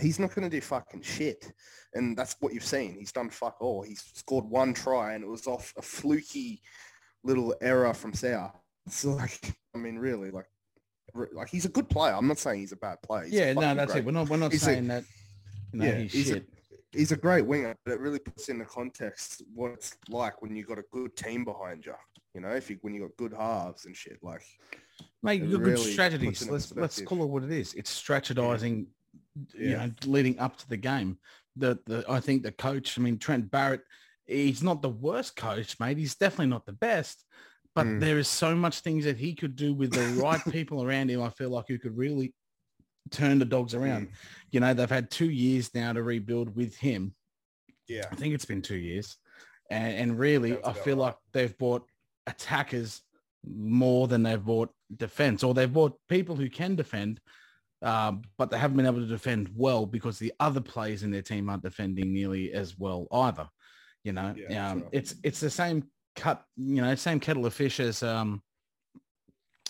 he's 0.00 0.20
not 0.20 0.32
going 0.32 0.48
to 0.48 0.56
do 0.56 0.60
fucking 0.60 1.02
shit. 1.02 1.52
And 1.94 2.16
that's 2.16 2.36
what 2.38 2.54
you've 2.54 2.64
seen. 2.64 2.94
He's 3.00 3.10
done 3.10 3.30
fuck 3.30 3.56
all. 3.60 3.82
He's 3.82 4.04
scored 4.14 4.44
one 4.44 4.72
try 4.72 5.14
and 5.14 5.24
it 5.24 5.28
was 5.28 5.48
off 5.48 5.74
a 5.76 5.82
fluky 5.82 6.62
little 7.24 7.52
error 7.60 7.92
from 7.94 8.12
South. 8.12 8.54
So 8.88 9.10
like, 9.10 9.40
I 9.74 9.78
mean, 9.78 9.98
really, 9.98 10.30
like, 10.30 10.46
like 11.32 11.48
he's 11.48 11.64
a 11.64 11.68
good 11.68 11.88
player. 11.88 12.14
I'm 12.14 12.28
not 12.28 12.38
saying 12.38 12.60
he's 12.60 12.70
a 12.70 12.76
bad 12.76 13.02
player. 13.02 13.24
He's 13.24 13.34
yeah, 13.34 13.54
no, 13.54 13.74
that's 13.74 13.90
great- 13.90 14.02
it. 14.02 14.06
We're 14.06 14.12
not 14.12 14.28
we're 14.28 14.36
not 14.36 14.52
he's 14.52 14.62
a- 14.62 14.66
saying 14.66 14.86
that. 14.86 15.02
Know, 15.72 15.84
Yeah, 15.84 15.98
he's, 15.98 16.12
he's 16.12 16.30
a- 16.30 16.34
shit. 16.34 16.48
He's 16.92 17.12
a 17.12 17.16
great 17.16 17.46
winger, 17.46 17.76
but 17.84 17.92
it 17.92 18.00
really 18.00 18.18
puts 18.18 18.48
into 18.48 18.64
context 18.64 19.42
what 19.54 19.70
it's 19.72 19.96
like 20.08 20.42
when 20.42 20.56
you've 20.56 20.66
got 20.66 20.78
a 20.78 20.84
good 20.92 21.14
team 21.16 21.44
behind 21.44 21.86
you. 21.86 21.94
You 22.34 22.40
know, 22.40 22.50
if 22.50 22.68
you 22.70 22.78
when 22.82 22.94
you 22.94 23.02
got 23.02 23.16
good 23.16 23.32
halves 23.32 23.86
and 23.86 23.96
shit, 23.96 24.18
like 24.22 24.42
Mate, 25.22 25.42
you've 25.42 25.52
got 25.52 25.60
really 25.60 25.74
good 25.84 25.92
strategies. 25.92 26.48
Let's 26.48 26.74
let's 26.74 27.00
call 27.02 27.22
it 27.22 27.28
what 27.28 27.44
it 27.44 27.52
is. 27.52 27.74
It's 27.74 28.02
strategizing, 28.02 28.86
you 29.54 29.70
Yeah. 29.70 29.86
know, 29.86 29.92
leading 30.04 30.38
up 30.38 30.56
to 30.58 30.68
the 30.68 30.76
game. 30.76 31.18
The 31.56 31.78
the 31.86 32.04
I 32.08 32.20
think 32.20 32.42
the 32.42 32.52
coach. 32.52 32.98
I 32.98 33.02
mean, 33.02 33.18
Trent 33.18 33.50
Barrett. 33.50 33.82
He's 34.26 34.62
not 34.62 34.80
the 34.80 34.88
worst 34.88 35.34
coach, 35.34 35.78
mate. 35.80 35.98
He's 35.98 36.14
definitely 36.14 36.46
not 36.46 36.64
the 36.66 36.72
best. 36.72 37.24
But 37.74 37.86
Mm. 37.86 38.00
there 38.00 38.18
is 38.18 38.28
so 38.28 38.54
much 38.54 38.80
things 38.80 39.04
that 39.04 39.16
he 39.16 39.34
could 39.34 39.56
do 39.56 39.74
with 39.74 39.90
the 39.92 40.02
right 40.04 40.40
people 40.50 40.82
around 40.82 41.10
him. 41.10 41.22
I 41.22 41.30
feel 41.30 41.50
like 41.50 41.66
who 41.68 41.78
could 41.78 41.96
really 41.96 42.34
turn 43.10 43.38
the 43.38 43.44
dogs 43.44 43.74
around. 43.74 44.08
Mm. 44.08 44.12
You 44.50 44.60
know, 44.60 44.74
they've 44.74 44.90
had 44.90 45.10
two 45.10 45.30
years 45.30 45.70
now 45.74 45.92
to 45.92 46.02
rebuild 46.02 46.54
with 46.56 46.76
him. 46.76 47.14
yeah, 47.88 48.06
I 48.10 48.14
think 48.14 48.34
it's 48.34 48.44
been 48.44 48.62
two 48.62 48.76
years. 48.76 49.16
And, 49.70 49.94
and 49.94 50.18
really, 50.18 50.58
I 50.64 50.72
feel 50.72 50.96
right. 50.96 51.06
like 51.06 51.16
they've 51.32 51.56
bought 51.56 51.86
attackers 52.26 53.02
more 53.46 54.08
than 54.08 54.22
they've 54.22 54.44
bought 54.44 54.70
defense, 54.96 55.42
or 55.42 55.54
they've 55.54 55.72
bought 55.72 55.98
people 56.08 56.36
who 56.36 56.50
can 56.50 56.74
defend, 56.74 57.20
um, 57.82 58.22
but 58.36 58.50
they 58.50 58.58
haven't 58.58 58.76
been 58.76 58.86
able 58.86 59.00
to 59.00 59.06
defend 59.06 59.50
well 59.54 59.86
because 59.86 60.18
the 60.18 60.32
other 60.40 60.60
players 60.60 61.02
in 61.02 61.10
their 61.10 61.22
team 61.22 61.48
aren't 61.48 61.62
defending 61.62 62.12
nearly 62.12 62.52
as 62.52 62.78
well 62.78 63.06
either. 63.12 63.48
You 64.04 64.12
know, 64.12 64.34
Yeah, 64.36 64.70
um, 64.70 64.84
it's 64.92 65.14
it's 65.22 65.40
the 65.40 65.50
same 65.50 65.84
cut, 66.16 66.42
you 66.56 66.82
know, 66.82 66.94
same 66.94 67.20
kettle 67.20 67.46
of 67.46 67.54
fish 67.54 67.80
as 67.80 68.02
um, 68.02 68.42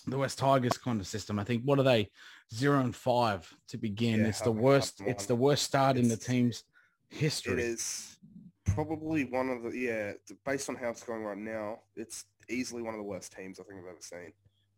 the 0.06 0.18
West 0.18 0.38
Tigers 0.38 0.78
kind 0.78 1.00
of 1.00 1.06
system. 1.06 1.38
I 1.38 1.44
think 1.44 1.62
what 1.64 1.78
are 1.78 1.84
they 1.84 2.10
zero 2.52 2.80
and 2.80 2.94
five 2.94 3.52
to 3.68 3.78
begin? 3.78 4.20
Yeah, 4.20 4.26
it's 4.28 4.40
the 4.40 4.52
worst. 4.52 5.00
It's 5.06 5.26
the 5.26 5.36
worst 5.36 5.64
start 5.64 5.96
in 5.96 6.08
the 6.08 6.16
team's 6.16 6.64
history. 7.08 7.54
It 7.54 7.58
is 7.60 8.16
probably 8.64 9.24
one 9.24 9.48
of 9.50 9.62
the 9.62 9.76
yeah. 9.76 10.12
Based 10.44 10.68
on 10.68 10.76
how 10.76 10.90
it's 10.90 11.02
going 11.02 11.22
right 11.22 11.36
now, 11.38 11.80
it's 11.96 12.24
easily 12.48 12.82
one 12.82 12.94
of 12.94 12.98
the 12.98 13.04
worst 13.04 13.32
teams 13.36 13.58
I 13.60 13.64
think 13.64 13.80
I've 13.80 13.88
ever 13.90 13.98
seen. 14.00 14.32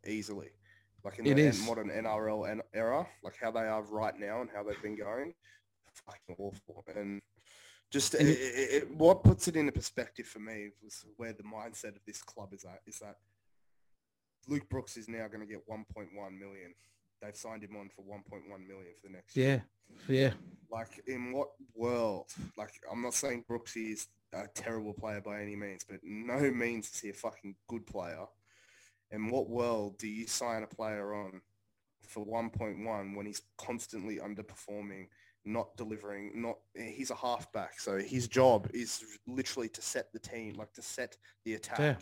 Easily, 0.07 0.49
like 1.05 1.19
in 1.19 1.27
It 1.27 1.35
the 1.35 1.43
is. 1.43 1.65
Modern 1.67 1.89
NRL 1.89 2.61
era, 2.75 3.07
like 3.23 3.37
how 3.41 3.51
they 3.51 3.61
are 3.61 3.83
right 3.83 4.19
now 4.19 4.41
and 4.41 4.51
how 4.55 4.63
they've 4.63 4.83
been 4.83 4.97
going, 4.97 5.33
fucking 6.07 6.37
awful. 6.39 6.85
And 6.97 7.21
just 7.91 8.15
And 8.15 8.29
it, 8.29 8.33
it- 8.33 8.91
what 8.97 9.23
puts 9.23 9.47
it 9.49 9.55
into 9.57 9.71
perspective 9.73 10.27
for 10.27 10.41
me 10.41 10.71
was 10.83 11.05
where 11.17 11.33
the 11.33 11.43
mindset 11.45 11.95
of 11.95 12.01
this 12.07 12.23
club 12.23 12.53
is 12.53 12.65
at. 12.65 12.81
Is 12.87 12.99
that 12.99 13.17
Luke 14.49 14.69
Brooks 14.69 14.97
is 14.97 15.09
now 15.09 15.29
going 15.29 15.41
to 15.41 15.47
get 15.47 15.69
1.1 15.69 16.09
million. 16.13 16.75
They've 17.23 17.37
signed 17.37 17.63
him 17.63 17.77
on 17.77 17.89
for 17.89 18.03
1.1 18.03 18.43
million 18.67 18.93
for 19.01 19.07
the 19.07 19.13
next 19.15 19.37
year. 19.37 19.65
Yeah, 20.09 20.15
yeah, 20.15 20.33
like 20.71 21.03
in 21.07 21.33
what 21.33 21.49
world 21.75 22.31
like 22.57 22.73
i'm 22.91 23.03
not 23.03 23.13
saying 23.13 23.45
brooksy 23.49 23.93
is 23.93 24.09
a 24.33 24.47
terrible 24.55 24.95
player 24.95 25.21
by 25.21 25.43
any 25.43 25.55
means 25.55 25.85
but 25.85 26.01
no 26.03 26.51
means 26.51 26.91
is 26.91 27.01
he 27.01 27.11
a 27.11 27.15
fucking 27.15 27.55
good 27.69 27.87
player. 27.87 28.25
In 29.11 29.29
what 29.29 29.51
world 29.51 29.99
do 29.99 30.09
you 30.09 30.27
sign 30.27 30.63
a 30.63 30.67
player 30.67 31.15
on 31.15 31.43
for 32.01 32.25
1.1 32.25 33.15
when 33.15 33.27
he's 33.27 33.43
constantly 33.59 34.19
underperforming 34.19 35.09
not 35.44 35.76
delivering 35.76 36.31
not 36.35 36.57
he's 36.74 37.11
a 37.11 37.14
halfback 37.16 37.81
so 37.81 37.98
his 37.98 38.28
job 38.28 38.68
is 38.72 39.02
literally 39.26 39.68
to 39.68 39.83
set 39.83 40.07
the 40.12 40.18
team 40.18 40.55
like 40.55 40.72
to 40.72 40.83
set 40.83 41.16
the 41.44 41.55
attack 41.55 42.00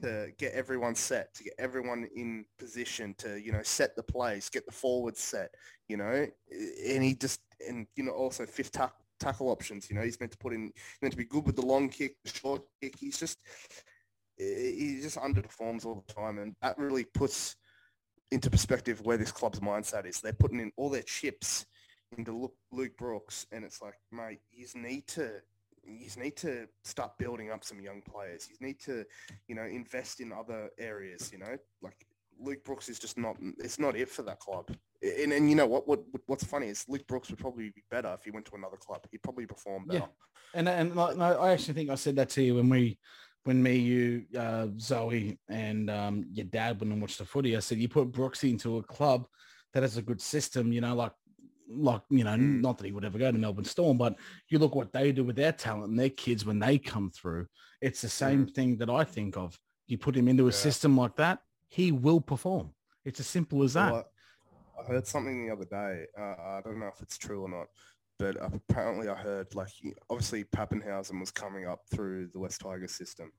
to 0.00 0.28
get 0.38 0.52
everyone 0.52 0.94
set 0.94 1.34
to 1.34 1.42
get 1.42 1.54
everyone 1.58 2.08
in 2.14 2.44
position 2.56 3.14
to 3.18 3.40
you 3.40 3.50
know 3.50 3.62
set 3.62 3.96
the 3.96 4.02
plays 4.02 4.48
get 4.48 4.64
the 4.64 4.72
forwards 4.72 5.20
set 5.20 5.50
you 5.88 5.96
know, 5.96 6.26
and 6.86 7.02
he 7.02 7.14
just 7.14 7.40
and 7.66 7.86
you 7.96 8.04
know 8.04 8.12
also 8.12 8.46
fifth 8.46 8.72
tack, 8.72 8.92
tackle 9.18 9.48
options. 9.48 9.88
You 9.90 9.96
know, 9.96 10.02
he's 10.02 10.20
meant 10.20 10.32
to 10.32 10.38
put 10.38 10.52
in 10.52 10.70
meant 11.02 11.12
to 11.12 11.18
be 11.18 11.24
good 11.24 11.46
with 11.46 11.56
the 11.56 11.66
long 11.66 11.88
kick, 11.88 12.16
the 12.22 12.30
short 12.30 12.62
kick. 12.80 12.94
He's 12.98 13.18
just 13.18 13.38
he 14.36 15.00
just 15.02 15.16
underperforms 15.16 15.84
all 15.84 16.04
the 16.06 16.12
time, 16.12 16.38
and 16.38 16.54
that 16.62 16.78
really 16.78 17.04
puts 17.04 17.56
into 18.30 18.50
perspective 18.50 19.00
where 19.02 19.16
this 19.16 19.32
club's 19.32 19.60
mindset 19.60 20.06
is. 20.06 20.20
They're 20.20 20.32
putting 20.34 20.60
in 20.60 20.70
all 20.76 20.90
their 20.90 21.02
chips 21.02 21.66
into 22.16 22.32
Luke, 22.32 22.56
Luke 22.72 22.96
Brooks, 22.96 23.46
and 23.52 23.64
it's 23.64 23.82
like, 23.82 23.94
mate, 24.12 24.40
you 24.52 24.66
need 24.74 25.06
to 25.08 25.40
you 25.88 26.08
need 26.22 26.36
to 26.36 26.68
start 26.84 27.16
building 27.18 27.50
up 27.50 27.64
some 27.64 27.80
young 27.80 28.02
players. 28.02 28.48
You 28.50 28.66
need 28.66 28.78
to, 28.80 29.04
you 29.46 29.54
know, 29.54 29.62
invest 29.62 30.20
in 30.20 30.32
other 30.32 30.70
areas. 30.78 31.30
You 31.32 31.38
know, 31.38 31.56
like 31.82 31.96
Luke 32.38 32.64
Brooks 32.64 32.88
is 32.88 32.98
just 32.98 33.18
not. 33.18 33.36
It's 33.58 33.78
not 33.78 33.96
it 33.96 34.08
for 34.08 34.22
that 34.22 34.40
club. 34.40 34.70
And, 35.02 35.32
and 35.32 35.48
you 35.48 35.56
know 35.56 35.66
what, 35.66 35.86
what? 35.86 36.00
What's 36.26 36.44
funny 36.44 36.68
is 36.68 36.84
Luke 36.88 37.06
Brooks 37.06 37.30
would 37.30 37.38
probably 37.38 37.70
be 37.70 37.82
better 37.90 38.14
if 38.18 38.24
he 38.24 38.30
went 38.30 38.46
to 38.46 38.56
another 38.56 38.76
club. 38.76 39.06
He'd 39.10 39.22
probably 39.22 39.46
perform 39.46 39.86
better. 39.86 40.00
Yeah. 40.00 40.06
and 40.54 40.68
and 40.68 40.96
like, 40.96 41.16
no, 41.16 41.38
I 41.40 41.52
actually 41.52 41.74
think 41.74 41.90
I 41.90 41.94
said 41.94 42.16
that 42.16 42.30
to 42.30 42.42
you 42.42 42.56
when 42.56 42.68
we, 42.68 42.98
when 43.44 43.62
me, 43.62 43.76
you, 43.76 44.24
uh, 44.36 44.68
Zoe, 44.78 45.38
and 45.48 45.90
um, 45.90 46.26
your 46.32 46.46
dad 46.46 46.80
went 46.80 46.92
and 46.92 47.00
watched 47.00 47.18
the 47.18 47.24
footy. 47.24 47.56
I 47.56 47.60
said 47.60 47.78
you 47.78 47.88
put 47.88 48.12
Brooksy 48.12 48.50
into 48.50 48.78
a 48.78 48.82
club 48.82 49.26
that 49.72 49.82
has 49.82 49.96
a 49.96 50.02
good 50.02 50.20
system. 50.20 50.72
You 50.72 50.80
know, 50.80 50.94
like 50.94 51.12
like 51.68 52.02
you 52.10 52.24
know, 52.24 52.36
Mm. 52.36 52.60
not 52.60 52.78
that 52.78 52.86
he 52.86 52.92
would 52.92 53.04
ever 53.04 53.18
go 53.18 53.30
to 53.30 53.38
Melbourne 53.38 53.64
Storm, 53.64 53.98
but 53.98 54.16
you 54.48 54.58
look 54.58 54.74
what 54.74 54.92
they 54.92 55.12
do 55.12 55.24
with 55.24 55.36
their 55.36 55.52
talent 55.52 55.90
and 55.90 55.98
their 55.98 56.10
kids 56.10 56.44
when 56.44 56.58
they 56.58 56.78
come 56.78 57.10
through. 57.10 57.46
It's 57.80 58.00
the 58.00 58.08
same 58.08 58.46
thing 58.46 58.76
that 58.78 58.90
I 58.90 59.04
think 59.04 59.36
of. 59.36 59.58
You 59.86 59.98
put 59.98 60.16
him 60.16 60.28
into 60.28 60.48
a 60.48 60.52
system 60.52 60.96
like 60.96 61.16
that, 61.16 61.40
he 61.68 61.92
will 61.92 62.20
perform. 62.20 62.74
It's 63.04 63.20
as 63.20 63.26
simple 63.26 63.62
as 63.62 63.74
that. 63.74 63.92
Well, 63.92 64.10
I, 64.78 64.84
heard 64.84 65.06
something 65.06 65.46
the 65.46 65.52
other 65.52 65.64
day. 65.64 66.06
Uh, 66.18 66.56
I 66.56 66.60
don't 66.64 66.78
know 66.80 66.88
if 66.94 67.00
it's 67.00 67.18
true 67.18 67.42
or 67.42 67.48
not, 67.48 67.66
but 68.18 68.36
apparently 68.40 69.08
I 69.08 69.14
heard 69.14 69.54
like 69.54 69.70
obviously 70.10 70.44
Papenhuyzen 70.44 71.20
was 71.20 71.30
coming 71.30 71.66
up 71.66 71.80
through 71.90 72.28
the 72.32 72.38
West 72.38 72.60
Tigers 72.60 72.92
system, 72.92 73.30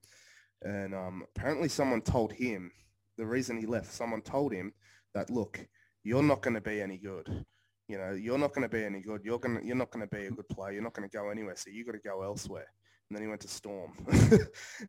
and 0.61 0.93
um, 0.93 1.23
apparently 1.35 1.69
someone 1.69 2.01
told 2.01 2.33
him 2.33 2.71
the 3.17 3.25
reason 3.25 3.57
he 3.59 3.65
left. 3.65 3.91
Someone 3.91 4.21
told 4.21 4.53
him 4.53 4.73
that 5.13 5.29
look, 5.29 5.59
you're 6.03 6.23
not 6.23 6.41
going 6.41 6.53
to 6.55 6.61
be 6.61 6.81
any 6.81 6.97
good. 6.97 7.45
You 7.89 7.97
know, 7.97 8.11
you're 8.11 8.37
not 8.37 8.53
going 8.53 8.69
to 8.69 8.69
be 8.69 8.85
any 8.85 9.01
good. 9.01 9.21
You're 9.25 9.39
gonna, 9.39 9.61
you're 9.63 9.75
not 9.75 9.89
going 9.89 10.07
to 10.07 10.15
be 10.15 10.27
a 10.27 10.31
good 10.31 10.47
player. 10.47 10.73
You're 10.73 10.83
not 10.83 10.93
going 10.93 11.09
to 11.09 11.17
go 11.17 11.29
anywhere. 11.29 11.55
So 11.57 11.71
you 11.71 11.83
got 11.83 11.93
to 11.93 11.97
go 11.99 12.21
elsewhere. 12.21 12.67
And 13.09 13.17
then 13.17 13.23
he 13.23 13.27
went 13.27 13.41
to 13.41 13.47
Storm, 13.47 13.91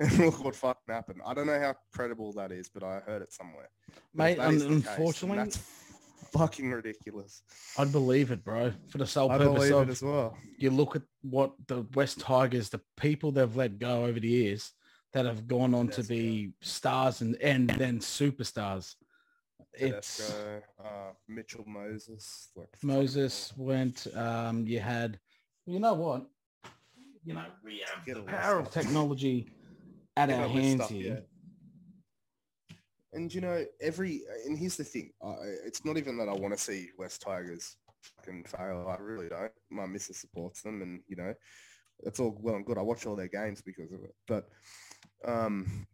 and 0.01 0.19
look 0.19 0.45
what 0.45 0.55
fucking 0.55 0.95
happened. 0.95 1.23
I 1.25 1.33
don't 1.33 1.47
know 1.47 1.59
how 1.59 1.75
credible 1.95 2.35
that 2.35 2.53
is, 2.53 2.69
but 2.69 2.83
I 2.83 3.01
heard 3.01 3.23
it 3.23 3.33
somewhere. 3.33 3.71
Mate, 4.13 4.33
if 4.33 4.37
that 4.37 4.53
is 4.53 4.63
un- 4.67 4.75
the 4.75 4.81
case, 4.83 4.91
unfortunately, 4.91 5.39
that's 5.39 5.57
fucking 6.31 6.71
ridiculous. 6.71 7.43
I'd 7.79 7.93
believe 7.93 8.31
it, 8.31 8.45
bro. 8.45 8.73
For 8.91 8.99
the 8.99 9.07
sole 9.07 9.31
I 9.31 9.39
purpose 9.39 9.55
believe 9.55 9.75
of 9.75 9.89
it 9.89 9.93
as 9.93 10.03
well. 10.03 10.37
you 10.59 10.69
look 10.69 10.97
at 10.97 11.03
what 11.23 11.53
the 11.67 11.87
West 11.95 12.21
Tigers, 12.21 12.69
the 12.69 12.83
people 12.99 13.33
they've 13.33 13.57
let 13.57 13.79
go 13.79 14.05
over 14.05 14.21
the 14.21 14.29
years 14.29 14.73
that 15.15 15.25
have 15.25 15.49
gone 15.49 15.75
on 15.75 15.89
to 15.89 16.03
Tedesco. 16.03 16.15
be 16.15 16.53
stars 16.61 17.23
and, 17.23 17.37
and 17.37 17.71
then 17.71 18.01
superstars. 18.01 18.97
It's 19.75 20.33
uh, 20.81 21.13
Mitchell 21.29 21.65
Moses, 21.67 22.51
like 22.57 22.69
Moses 22.83 23.53
went, 23.57 24.07
um, 24.15 24.67
you 24.67 24.81
had, 24.81 25.19
you 25.67 25.79
know 25.79 25.95
what? 25.95 26.27
You 27.25 27.35
know, 27.35 27.45
we 27.65 27.83
have 27.95 28.05
the 28.05 28.23
power 28.23 28.59
of 28.59 28.71
technology 28.71 29.51
at 30.17 30.29
Get 30.29 30.41
our 30.41 30.49
hands 30.49 30.81
up, 30.81 30.91
here. 30.91 31.23
And 33.13 33.33
you 33.33 33.41
know, 33.41 33.65
every 33.81 34.23
and 34.47 34.59
here's 34.59 34.77
the 34.77 34.85
thing. 34.85 35.11
I 35.23 35.35
it's 35.67 35.85
not 35.85 35.99
even 35.99 36.17
that 36.19 36.29
I 36.29 36.33
want 36.33 36.55
to 36.55 36.61
see 36.61 36.89
West 36.99 37.23
Tigers 37.23 37.77
fucking 38.17 38.45
fail. 38.45 38.87
I 38.89 39.01
really 39.01 39.29
don't. 39.29 39.53
My 39.71 39.87
missus 39.87 40.19
supports 40.19 40.63
them, 40.63 40.83
and 40.83 41.01
you 41.09 41.17
know, 41.17 41.35
it's 42.01 42.21
all 42.21 42.39
well 42.41 42.55
and 42.57 42.65
good. 42.65 42.79
I 42.79 42.83
watch 42.83 43.07
all 43.07 43.17
their 43.17 43.29
games 43.29 43.63
because 43.63 43.93
of 43.93 44.01
it. 44.05 44.15
But 44.27 44.49
um, 45.25 45.87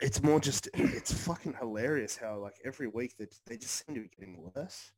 it's 0.00 0.22
more 0.22 0.40
just 0.40 0.68
it's 0.74 1.12
fucking 1.12 1.54
hilarious 1.58 2.16
how 2.16 2.38
like 2.38 2.54
every 2.64 2.86
week 2.86 3.14
they 3.18 3.26
they 3.46 3.56
just 3.56 3.84
seem 3.86 3.96
to 3.96 4.02
be 4.02 4.10
getting 4.16 4.50
worse 4.54 4.92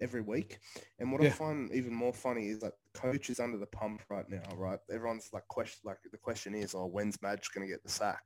every 0.00 0.20
week. 0.20 0.58
And 0.98 1.10
what 1.12 1.22
I 1.22 1.30
find 1.30 1.72
even 1.72 1.94
more 1.94 2.12
funny 2.12 2.48
is 2.48 2.60
that 2.60 2.72
the 2.92 3.00
coach 3.00 3.30
is 3.30 3.40
under 3.40 3.58
the 3.58 3.66
pump 3.66 4.02
right 4.08 4.28
now, 4.28 4.54
right? 4.56 4.78
Everyone's 4.92 5.30
like 5.32 5.46
question 5.48 5.80
like 5.84 5.98
the 6.10 6.18
question 6.18 6.54
is, 6.54 6.74
oh, 6.74 6.86
when's 6.86 7.20
Madge 7.22 7.48
going 7.54 7.66
to 7.66 7.72
get 7.72 7.82
the 7.82 7.90
sack? 7.90 8.22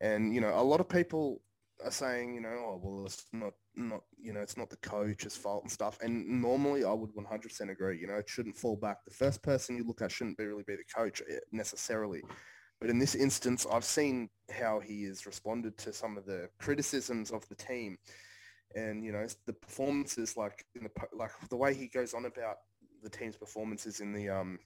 And 0.00 0.34
you 0.34 0.40
know, 0.40 0.52
a 0.54 0.62
lot 0.62 0.80
of 0.80 0.88
people 0.88 1.42
are 1.84 1.90
saying, 1.90 2.34
you 2.34 2.40
know, 2.40 2.48
oh 2.48 2.80
well, 2.82 3.06
it's 3.06 3.24
not 3.32 3.52
not 3.74 4.00
you 4.18 4.32
know, 4.32 4.40
it's 4.40 4.56
not 4.56 4.70
the 4.70 4.76
coach's 4.78 5.36
fault 5.36 5.62
and 5.62 5.72
stuff. 5.72 5.98
And 6.02 6.26
normally, 6.42 6.84
I 6.84 6.92
would 6.92 7.14
100% 7.14 7.70
agree. 7.70 7.98
You 8.00 8.08
know, 8.08 8.14
it 8.14 8.28
shouldn't 8.28 8.56
fall 8.56 8.76
back. 8.76 9.04
The 9.04 9.14
first 9.14 9.42
person 9.42 9.76
you 9.76 9.84
look 9.84 10.02
at 10.02 10.10
shouldn't 10.10 10.38
be 10.38 10.46
really 10.46 10.64
be 10.66 10.76
the 10.76 10.84
coach 10.94 11.22
eh, 11.30 11.38
necessarily. 11.52 12.22
But 12.80 12.90
in 12.90 12.98
this 12.98 13.14
instance, 13.14 13.66
I've 13.70 13.84
seen 13.84 14.28
how 14.50 14.80
he 14.80 15.04
has 15.04 15.26
responded 15.26 15.78
to 15.78 15.92
some 15.92 16.16
of 16.16 16.26
the 16.26 16.48
criticisms 16.58 17.30
of 17.30 17.48
the 17.48 17.54
team, 17.54 17.96
and 18.74 19.04
you 19.04 19.12
know, 19.12 19.26
the 19.46 19.52
performances 19.52 20.36
like 20.36 20.64
in 20.74 20.84
the 20.84 20.90
like 21.16 21.30
the 21.48 21.56
way 21.56 21.74
he 21.74 21.88
goes 21.88 22.14
on 22.14 22.26
about 22.26 22.56
the 23.02 23.10
team's 23.10 23.36
performances 23.36 24.00
in 24.00 24.12
the 24.12 24.28
um 24.28 24.58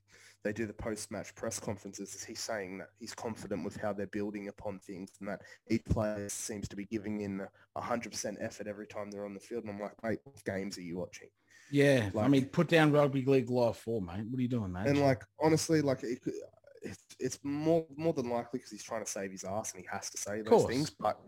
they 0.42 0.52
do 0.52 0.64
the 0.66 0.72
post-match 0.72 1.34
press 1.34 1.60
conferences 1.60 2.14
is 2.14 2.24
he's 2.24 2.40
saying 2.40 2.78
that 2.78 2.88
he's 2.98 3.14
confident 3.14 3.64
with 3.64 3.76
how 3.76 3.92
they're 3.92 4.06
building 4.06 4.48
upon 4.48 4.78
things 4.78 5.10
and 5.20 5.28
that 5.28 5.42
each 5.68 5.84
player 5.84 6.28
seems 6.30 6.66
to 6.68 6.76
be 6.76 6.86
giving 6.86 7.20
in 7.20 7.46
a 7.76 7.80
100% 7.80 8.36
effort 8.40 8.66
every 8.66 8.86
time 8.86 9.10
they're 9.10 9.26
on 9.26 9.34
the 9.34 9.40
field. 9.40 9.64
And 9.64 9.74
I'm 9.74 9.80
like, 9.80 10.02
mate, 10.02 10.18
what 10.24 10.42
games 10.44 10.78
are 10.78 10.82
you 10.82 10.96
watching? 10.96 11.28
Yeah, 11.70 12.08
I 12.18 12.26
mean, 12.26 12.46
put 12.46 12.68
down 12.68 12.90
rugby 12.90 13.22
league 13.24 13.50
live 13.50 13.76
four, 13.76 14.00
mate. 14.00 14.24
What 14.30 14.38
are 14.38 14.42
you 14.42 14.48
doing, 14.48 14.72
mate? 14.72 14.86
And 14.86 15.00
like, 15.00 15.22
honestly, 15.38 15.82
like 15.82 16.02
it, 16.04 16.22
could- 16.22 16.32
it's, 16.82 17.04
it's 17.18 17.38
more 17.42 17.84
more 17.96 18.12
than 18.12 18.28
likely 18.30 18.58
because 18.58 18.70
he's 18.70 18.82
trying 18.82 19.04
to 19.04 19.10
save 19.10 19.30
his 19.32 19.44
ass 19.44 19.72
and 19.74 19.82
he 19.82 19.88
has 19.92 20.10
to 20.10 20.18
say 20.18 20.42
those 20.42 20.64
things. 20.66 20.90
But, 20.90 21.18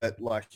but 0.00 0.20
like, 0.20 0.46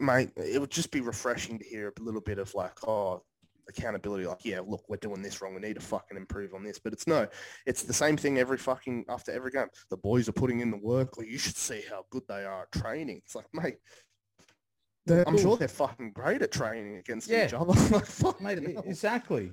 mate, 0.00 0.30
it 0.36 0.60
would 0.60 0.70
just 0.70 0.90
be 0.90 1.00
refreshing 1.00 1.58
to 1.58 1.64
hear 1.64 1.92
a 1.98 2.02
little 2.02 2.20
bit 2.20 2.38
of 2.38 2.54
like, 2.54 2.86
oh, 2.86 3.22
accountability. 3.68 4.26
Like, 4.26 4.44
yeah, 4.44 4.60
look, 4.66 4.84
we're 4.88 4.96
doing 4.98 5.22
this 5.22 5.40
wrong. 5.40 5.54
We 5.54 5.60
need 5.60 5.74
to 5.76 5.80
fucking 5.80 6.16
improve 6.16 6.54
on 6.54 6.62
this. 6.62 6.78
But 6.78 6.92
it's 6.92 7.06
no, 7.06 7.26
it's 7.66 7.82
the 7.82 7.92
same 7.92 8.16
thing 8.16 8.38
every 8.38 8.58
fucking 8.58 9.06
after 9.08 9.32
every 9.32 9.50
game. 9.50 9.68
The 9.90 9.96
boys 9.96 10.28
are 10.28 10.32
putting 10.32 10.60
in 10.60 10.70
the 10.70 10.76
work. 10.78 11.16
Like, 11.18 11.28
you 11.28 11.38
should 11.38 11.56
see 11.56 11.82
how 11.88 12.04
good 12.10 12.22
they 12.28 12.44
are 12.44 12.62
at 12.62 12.72
training. 12.72 13.20
It's 13.24 13.34
like, 13.34 13.46
mate. 13.52 13.78
they're- 15.06 15.24
I'm 15.26 15.34
Cool. 15.34 15.42
sure 15.42 15.56
they're 15.56 15.68
fucking 15.68 16.12
great 16.12 16.40
at 16.42 16.52
training 16.52 16.96
against 16.96 17.28
Yeah. 17.28 17.46
each 17.46 17.54
other. 17.54 17.72
like, 17.94 18.06
fuck, 18.06 18.40
Mate, 18.40 18.58
exactly. 18.86 19.52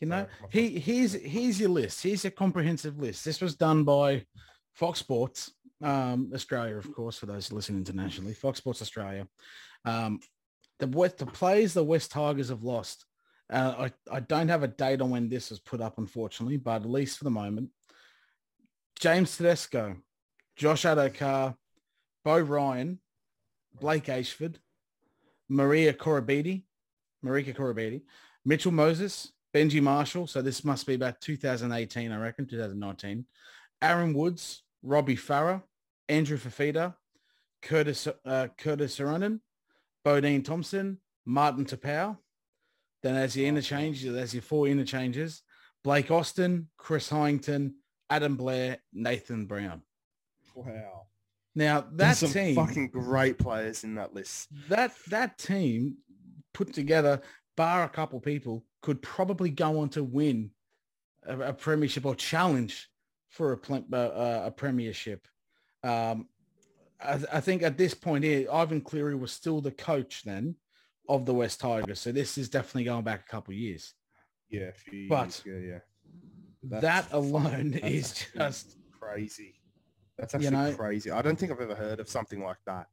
You 0.00 0.08
know, 0.08 0.26
he 0.50 0.78
here's 0.78 1.12
here's 1.14 1.58
your 1.58 1.70
list. 1.70 2.02
Here's 2.02 2.24
your 2.24 2.32
comprehensive 2.32 2.98
list. 2.98 3.24
This 3.24 3.40
was 3.40 3.54
done 3.56 3.84
by 3.84 4.26
Fox 4.74 4.98
Sports 4.98 5.52
um, 5.82 6.30
Australia, 6.34 6.76
of 6.76 6.92
course, 6.92 7.16
for 7.16 7.26
those 7.26 7.52
listening 7.52 7.78
internationally. 7.78 8.34
Fox 8.34 8.58
Sports 8.58 8.82
Australia. 8.82 9.26
Um, 9.84 10.20
the 10.78 10.88
West, 10.88 11.18
the 11.18 11.26
players 11.26 11.74
the 11.74 11.84
West 11.84 12.10
Tigers 12.10 12.48
have 12.48 12.62
lost 12.62 13.04
Uh, 13.52 13.88
I, 14.10 14.16
I 14.16 14.20
don't 14.20 14.48
have 14.48 14.62
a 14.62 14.68
date 14.68 15.00
on 15.00 15.10
when 15.10 15.28
this 15.28 15.50
was 15.50 15.60
put 15.60 15.80
up, 15.80 15.98
unfortunately, 15.98 16.56
but 16.56 16.82
at 16.82 16.90
least 16.90 17.18
for 17.18 17.24
the 17.24 17.30
moment, 17.30 17.70
James 18.98 19.36
Tedesco, 19.36 19.96
Josh 20.56 20.84
Addo-Carr, 20.84 21.54
Bo 22.24 22.38
Ryan, 22.38 23.00
Blake 23.78 24.08
Ashford, 24.08 24.58
Maria 25.48 25.92
Koroibete, 25.92 26.64
Marika 27.22 27.54
Koroibete, 27.54 28.02
Mitchell 28.44 28.72
Moses, 28.72 29.32
Benji 29.54 29.80
Marshall. 29.80 30.26
So 30.26 30.42
this 30.42 30.64
must 30.64 30.86
be 30.86 30.94
about 30.94 31.20
2018, 31.20 32.10
I 32.10 32.18
reckon, 32.18 32.46
2019. 32.46 33.24
Aaron 33.80 34.14
Woods, 34.14 34.62
Robbie 34.82 35.16
Farah, 35.16 35.62
Andrew 36.08 36.38
Fifita, 36.38 36.94
Curtis 37.62 38.08
uh, 38.24 38.48
Curtis 38.58 38.98
Sironen, 38.98 39.40
Bodene 40.04 40.44
Thompson, 40.44 40.98
Martin 41.24 41.64
Taupau. 41.64 42.18
Then 43.02 43.16
as 43.16 43.36
your 43.36 43.46
interchanges, 43.46 44.14
as 44.14 44.34
your 44.34 44.42
four 44.42 44.66
interchanges, 44.66 45.42
Blake 45.82 46.10
Austin, 46.10 46.68
Chris 46.76 47.10
Heighington, 47.10 47.74
Adam 48.10 48.36
Blair, 48.36 48.78
Nathan 48.92 49.46
Brown. 49.46 49.82
Wow. 50.54 51.06
Now 51.54 51.80
that 51.82 51.96
There's 51.96 52.18
some 52.18 52.30
team, 52.30 52.54
fucking 52.56 52.88
great 52.88 53.38
players 53.38 53.84
in 53.84 53.94
that 53.96 54.14
list. 54.14 54.48
that 54.68 54.92
that 55.08 55.38
team 55.38 55.98
put 56.52 56.72
together, 56.72 57.20
bar 57.56 57.84
a 57.84 57.88
couple 57.88 58.20
people, 58.20 58.64
could 58.82 59.00
probably 59.02 59.50
go 59.50 59.80
on 59.80 59.88
to 59.90 60.02
win 60.04 60.50
a, 61.26 61.38
a 61.40 61.52
premiership 61.52 62.04
or 62.04 62.14
challenge 62.14 62.88
for 63.30 63.52
a, 63.54 63.74
uh, 63.92 63.96
uh, 63.96 64.42
a 64.46 64.50
premiership. 64.50 65.26
Um, 65.82 66.28
I, 67.00 67.20
I 67.32 67.40
think 67.40 67.62
at 67.62 67.76
this 67.78 67.94
point 67.94 68.24
here, 68.24 68.46
Ivan 68.52 68.80
Cleary 68.80 69.14
was 69.14 69.32
still 69.32 69.60
the 69.60 69.70
coach 69.70 70.22
then 70.24 70.56
of 71.08 71.26
the 71.26 71.34
West 71.34 71.60
Tigers. 71.60 72.00
So 72.00 72.12
this 72.12 72.38
is 72.38 72.48
definitely 72.48 72.84
going 72.84 73.04
back 73.04 73.20
a 73.26 73.30
couple 73.30 73.52
of 73.52 73.58
years. 73.58 73.94
Yeah, 74.48 74.70
few 74.74 75.08
But 75.08 75.40
ago, 75.44 75.58
yeah. 75.58 76.78
that 76.80 77.12
alone 77.12 77.74
is 77.74 78.24
just 78.36 78.76
crazy. 78.92 79.54
That's 80.18 80.32
You 80.34 80.40
actually 80.48 80.52
know- 80.52 80.74
crazy. 80.76 81.10
I 81.10 81.22
don't 81.22 81.38
think 81.38 81.50
I've 81.52 81.60
ever 81.60 81.74
heard 81.74 82.00
of 82.00 82.08
something 82.08 82.42
like 82.42 82.58
that. 82.66 82.86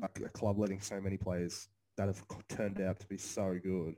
Like 0.00 0.20
a 0.24 0.28
club 0.28 0.58
letting 0.58 0.80
so 0.80 1.00
many 1.00 1.16
players 1.16 1.68
that 2.06 2.16
have 2.30 2.48
turned 2.48 2.80
out 2.80 2.98
to 3.00 3.06
be 3.06 3.16
so 3.18 3.58
good. 3.62 3.94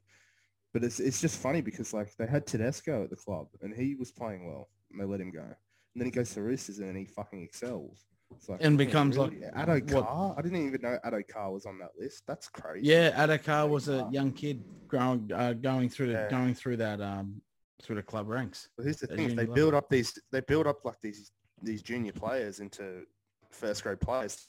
But 0.72 0.82
it's 0.84 0.98
it's 1.00 1.20
just 1.20 1.38
funny 1.38 1.60
because 1.60 1.92
like 1.92 2.14
they 2.16 2.26
had 2.26 2.46
Tedesco 2.46 3.04
at 3.04 3.10
the 3.10 3.16
club 3.16 3.46
and 3.62 3.74
he 3.74 3.94
was 3.94 4.10
playing 4.10 4.46
well 4.46 4.68
and 4.90 5.00
they 5.00 5.04
let 5.04 5.20
him 5.20 5.30
go. 5.30 5.40
And 5.42 5.54
then 6.00 6.06
he 6.06 6.10
goes 6.10 6.34
to 6.34 6.42
Roosters 6.42 6.80
and 6.80 6.96
he 6.96 7.04
fucking 7.04 7.42
excels. 7.42 8.06
Like, 8.48 8.64
And 8.64 8.76
becomes 8.76 9.16
really? 9.16 9.38
like- 9.40 9.54
Addo 9.54 9.92
what- 9.94 10.04
Carr. 10.06 10.34
I 10.36 10.42
didn't 10.42 10.66
even 10.66 10.80
know 10.82 10.98
Addo 11.06 11.22
Carr 11.28 11.52
was 11.52 11.66
on 11.66 11.78
that 11.78 11.90
list. 11.96 12.24
That's 12.26 12.48
crazy. 12.48 12.88
yeah. 12.88 13.24
Addo-Carr 13.24 13.68
was 13.68 13.88
a 13.88 14.08
young 14.10 14.32
kid 14.32 14.64
growing 14.88 15.30
uh, 15.32 15.52
going 15.52 15.88
through 15.88 16.06
the, 16.08 16.12
Yeah. 16.14 16.28
going 16.30 16.54
through 16.54 16.78
that 16.78 17.00
um 17.00 17.40
through 17.82 17.96
the 17.96 18.02
club 18.02 18.28
ranks. 18.28 18.68
But 18.76 18.84
here's 18.84 18.96
the 18.98 19.06
thing: 19.06 19.26
if 19.30 19.36
they 19.36 19.42
level. 19.42 19.54
build 19.54 19.74
up 19.74 19.88
these, 19.88 20.18
they 20.32 20.40
build 20.40 20.66
up 20.66 20.84
like 20.84 21.00
these 21.02 21.30
these 21.62 21.82
junior 21.82 22.12
players 22.12 22.58
into 22.58 23.04
first 23.50 23.84
grade 23.84 24.00
players. 24.00 24.44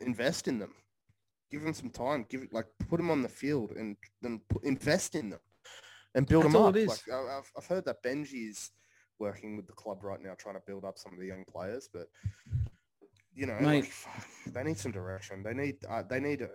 Invest 0.00 0.46
in 0.46 0.58
them, 0.60 0.74
give 1.50 1.62
them 1.62 1.74
some 1.74 1.90
time, 1.90 2.26
give 2.28 2.42
it 2.42 2.52
like 2.52 2.66
put 2.88 2.98
them 2.98 3.10
on 3.10 3.22
the 3.22 3.28
field 3.28 3.72
and 3.72 3.96
then 4.22 4.40
put, 4.48 4.64
invest 4.64 5.14
in 5.14 5.30
them 5.30 5.40
and 6.14 6.26
build 6.26 6.44
That's 6.44 6.54
them 6.54 6.62
up. 6.62 6.76
it 6.76 6.80
is. 6.80 6.88
Like 6.88 7.14
I- 7.14 7.38
I've, 7.38 7.50
I've 7.56 7.66
heard 7.66 7.84
that 7.84 8.02
Benji 8.02 8.50
is 8.50 8.70
working 9.18 9.56
with 9.56 9.66
the 9.66 9.72
club 9.72 10.02
right 10.02 10.20
now, 10.20 10.34
trying 10.36 10.56
to 10.56 10.62
build 10.66 10.84
up 10.84 10.98
some 10.98 11.12
of 11.12 11.18
the 11.18 11.26
young 11.26 11.44
players, 11.50 11.88
but 11.92 12.06
you 13.34 13.46
know, 13.46 13.58
like, 13.60 13.90
they 14.46 14.62
need 14.64 14.78
some 14.78 14.92
direction. 14.92 15.42
They 15.42 15.54
need, 15.54 15.76
uh, 15.88 16.02
they 16.08 16.20
need. 16.20 16.42
A, 16.42 16.48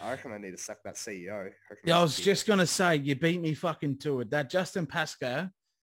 I 0.00 0.10
reckon 0.12 0.30
they 0.30 0.38
need 0.38 0.52
to 0.52 0.62
sack 0.62 0.78
that 0.84 0.94
CEO. 0.94 1.48
I 1.48 1.74
Yeah, 1.84 1.98
I 1.98 2.02
was 2.02 2.16
just 2.16 2.46
gonna 2.46 2.66
say 2.66 2.96
you 2.96 3.16
beat 3.16 3.40
me 3.40 3.54
fucking 3.54 3.98
to 3.98 4.20
it. 4.20 4.30
That 4.30 4.48
Justin 4.48 4.86
Pascoe, 4.86 5.48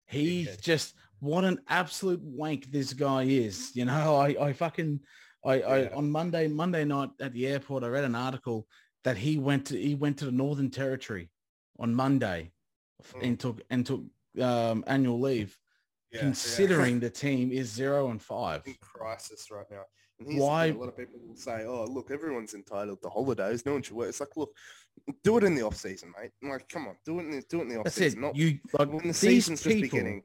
he's 0.06 0.56
just 0.56 0.94
what 1.18 1.44
an 1.44 1.60
absolute 1.68 2.22
wank 2.22 2.72
this 2.72 2.94
guy 2.94 3.24
is. 3.24 3.76
You 3.76 3.84
know, 3.84 4.16
I 4.16 4.28
I 4.40 4.52
fucking 4.54 5.00
I, 5.44 5.54
I 5.62 5.92
on 5.92 6.10
Monday 6.10 6.48
Monday 6.48 6.84
night 6.84 7.10
at 7.20 7.32
the 7.32 7.46
airport 7.46 7.82
I 7.84 7.88
read 7.88 8.04
an 8.04 8.14
article 8.14 8.66
that 9.04 9.16
he 9.16 9.38
went 9.38 9.66
to 9.66 9.80
he 9.80 9.94
went 9.94 10.18
to 10.18 10.26
the 10.26 10.32
Northern 10.32 10.70
Territory 10.70 11.30
on 11.78 11.94
Monday 11.94 12.52
Mm. 13.14 13.22
and 13.26 13.40
took 13.40 13.62
and 13.70 13.86
took 13.86 14.02
um, 14.42 14.84
annual 14.86 15.18
leave, 15.18 15.56
Yeah, 16.12 16.18
yeah. 16.18 16.20
considering 16.26 17.00
the 17.06 17.08
team 17.08 17.50
is 17.50 17.70
zero 17.72 18.10
and 18.10 18.20
five. 18.20 18.60
in 18.66 18.76
crisis 18.82 19.48
right 19.50 19.64
now. 19.70 19.84
Why- 20.18 20.66
a 20.66 20.74
lot 20.74 20.88
of 20.88 20.98
people 20.98 21.18
will 21.26 21.34
say, 21.34 21.64
"Oh, 21.64 21.86
look, 21.86 22.10
everyone's 22.10 22.52
entitled 22.52 23.00
to 23.00 23.08
holidays. 23.08 23.64
No 23.64 23.72
one 23.72 23.80
should 23.82 23.96
work." 23.96 24.10
It's 24.10 24.20
like, 24.20 24.36
look, 24.36 24.50
do 25.24 25.38
it 25.38 25.44
in 25.44 25.54
the 25.54 25.62
off 25.62 25.76
season, 25.76 26.12
mate. 26.20 26.32
Like, 26.42 26.68
come 26.68 26.88
on, 26.88 26.96
do 27.06 27.20
it 27.20 27.22
in 27.22 27.30
the, 27.30 27.42
do 27.48 27.60
it 27.60 27.62
in 27.62 27.68
the 27.70 27.76
off 27.78 27.84
That's 27.84 27.96
it. 27.96 28.00
season. 28.02 28.20
Not 28.20 28.36
You 28.36 28.58
like 28.78 28.92
when 28.92 29.08
the 29.08 29.14
season's 29.14 29.62
just 29.62 29.74
people, 29.74 29.88
beginning. 29.98 30.22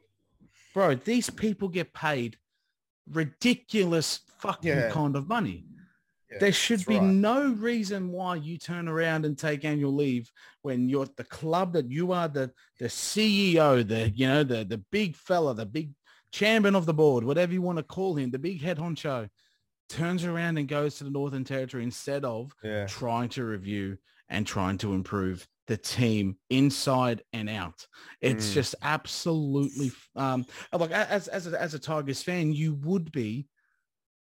bro. 0.73 0.95
These 0.95 1.29
people 1.29 1.69
get 1.69 1.93
paid 1.93 2.37
ridiculous 3.11 4.19
fucking 4.39 4.69
Yeah. 4.69 4.89
kind 4.91 5.15
of 5.15 5.27
money. 5.27 5.65
Yeah, 6.31 6.39
there 6.39 6.51
should 6.53 6.85
be 6.85 6.97
right. 6.97 7.03
no 7.03 7.51
reason 7.53 8.09
why 8.11 8.35
you 8.37 8.57
turn 8.57 8.87
around 8.87 9.25
and 9.25 9.37
take 9.37 9.63
annual 9.63 9.93
leave 9.93 10.31
when 10.63 10.89
you're 10.89 11.03
at 11.03 11.15
the 11.15 11.23
club 11.23 11.73
that 11.73 11.89
you 11.89 12.11
are 12.11 12.27
the 12.27 12.51
the 12.79 12.85
CEO, 12.89 13.87
the 13.87 14.09
you 14.09 14.27
know 14.27 14.43
the 14.43 14.65
the 14.65 14.79
big 14.91 15.15
fella, 15.15 15.53
the 15.53 15.65
big 15.65 15.93
chairman 16.31 16.75
of 16.75 16.85
the 16.85 16.93
board, 16.93 17.23
whatever 17.23 17.53
you 17.53 17.61
want 17.61 17.77
to 17.77 17.83
call 17.83 18.15
him, 18.15 18.31
the 18.31 18.39
big 18.39 18.61
head 18.61 18.77
honcho, 18.77 19.29
turns 19.87 20.25
around 20.25 20.57
and 20.57 20.67
goes 20.67 20.95
to 20.97 21.03
the 21.03 21.11
Northern 21.11 21.43
Territory 21.43 21.83
instead 21.83 22.25
of 22.25 22.53
Yeah, 22.63 22.87
trying 22.87 23.29
to 23.29 23.45
review 23.45 23.97
and 24.27 24.45
trying 24.47 24.79
to 24.79 24.93
improve 24.93 25.47
the 25.67 25.77
team 25.77 26.37
inside 26.49 27.23
and 27.33 27.49
out. 27.49 27.87
It's 28.21 28.49
Mm. 28.49 28.53
just 28.53 28.75
absolutely 28.81 29.91
um 30.15 30.45
like 30.71 30.91
as 30.91 31.27
as 31.27 31.47
a, 31.51 31.59
as 31.61 31.73
a 31.73 31.79
Tigers 31.79 32.21
fan, 32.21 32.53
you 32.53 32.75
would 32.75 33.11
be 33.11 33.47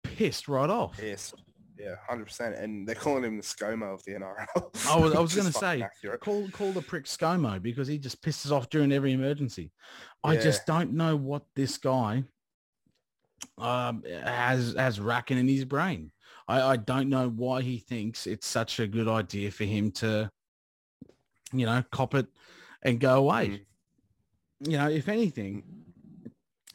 pissed 0.03 0.47
right 0.47 0.69
off. 0.69 0.99
yes, 1.01 1.33
yeah, 1.77 1.95
hundred 2.07 2.25
percent. 2.25 2.55
And 2.55 2.87
they're 2.87 2.95
calling 2.95 3.23
him 3.23 3.37
the 3.37 3.43
ScoMo 3.43 3.93
of 3.93 4.03
the 4.03 4.13
NRL. 4.13 4.87
I 4.89 4.95
was, 4.99 5.13
I 5.13 5.19
was 5.19 5.33
going 5.35 5.47
to 5.47 5.53
say, 5.53 5.81
accurate. 5.81 6.19
call 6.21 6.47
call 6.49 6.71
the 6.71 6.81
prick 6.81 7.05
ScoMo 7.05 7.61
because 7.61 7.87
he 7.87 7.97
just 7.97 8.21
pisses 8.21 8.51
off 8.51 8.69
during 8.69 8.91
every 8.91 9.13
emergency. 9.13 9.71
I 10.23 10.35
just 10.37 10.65
don't 10.67 10.93
know 10.93 11.15
what 11.15 11.43
this 11.55 11.77
guy 11.77 12.23
um, 13.57 14.03
has 14.23 14.75
has 14.77 14.99
racking 14.99 15.37
in 15.37 15.47
his 15.47 15.65
brain. 15.65 16.11
I, 16.47 16.61
I 16.61 16.77
don't 16.77 17.09
know 17.09 17.29
why 17.29 17.61
he 17.61 17.79
thinks 17.79 18.27
it's 18.27 18.47
such 18.47 18.79
a 18.79 18.87
good 18.87 19.07
idea 19.07 19.51
for 19.51 19.63
him 19.63 19.91
to, 19.93 20.29
you 21.53 21.65
know, 21.65 21.83
cop 21.91 22.15
it 22.15 22.27
and 22.83 22.99
go 22.99 23.15
away. 23.17 23.47
Mm. 24.63 24.71
You 24.71 24.77
know, 24.77 24.89
if 24.89 25.07
anything, 25.09 25.63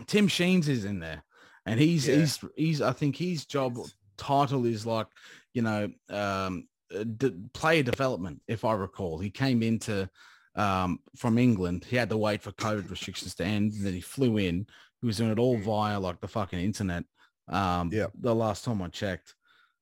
Tim 0.07 0.29
Sheens 0.29 0.69
is 0.69 0.85
in 0.85 0.99
there, 0.99 1.23
and 1.65 1.79
he's 1.81 2.07
Yeah. 2.07 2.17
he's 2.17 2.39
he's. 2.57 2.83
I 2.83 2.93
think 2.93 3.17
his 3.17 3.47
job 3.47 3.79
title 4.17 4.67
is 4.67 4.85
like, 4.87 5.07
you 5.55 5.63
know, 5.63 5.91
um, 6.11 6.69
uh, 6.95 7.05
d- 7.05 7.35
player 7.53 7.83
development. 7.83 8.43
If 8.49 8.65
I 8.65 8.73
recall, 8.75 9.19
he 9.19 9.31
came 9.31 9.63
into 9.63 10.09
um, 10.55 10.99
from 11.17 11.39
England. 11.39 11.85
He 11.85 11.97
had 11.97 12.09
to 12.11 12.17
wait 12.17 12.43
for 12.43 12.51
COVID 12.53 12.91
restrictions 12.91 13.35
to 13.37 13.45
end, 13.45 13.73
and 13.73 13.87
then 13.87 13.93
he 13.95 14.01
flew 14.01 14.39
in. 14.39 14.67
He 15.01 15.07
was 15.07 15.19
doing 15.19 15.31
it 15.31 15.39
all 15.39 15.57
Mm. 15.57 15.65
via 15.65 16.01
like 16.01 16.21
the 16.21 16.29
fucking 16.29 16.59
internet. 16.59 17.05
Um, 17.49 17.91
Yeah. 17.93 18.07
The 18.19 18.35
last 18.35 18.65
time 18.65 18.83
I 18.83 18.89
checked, 18.89 19.35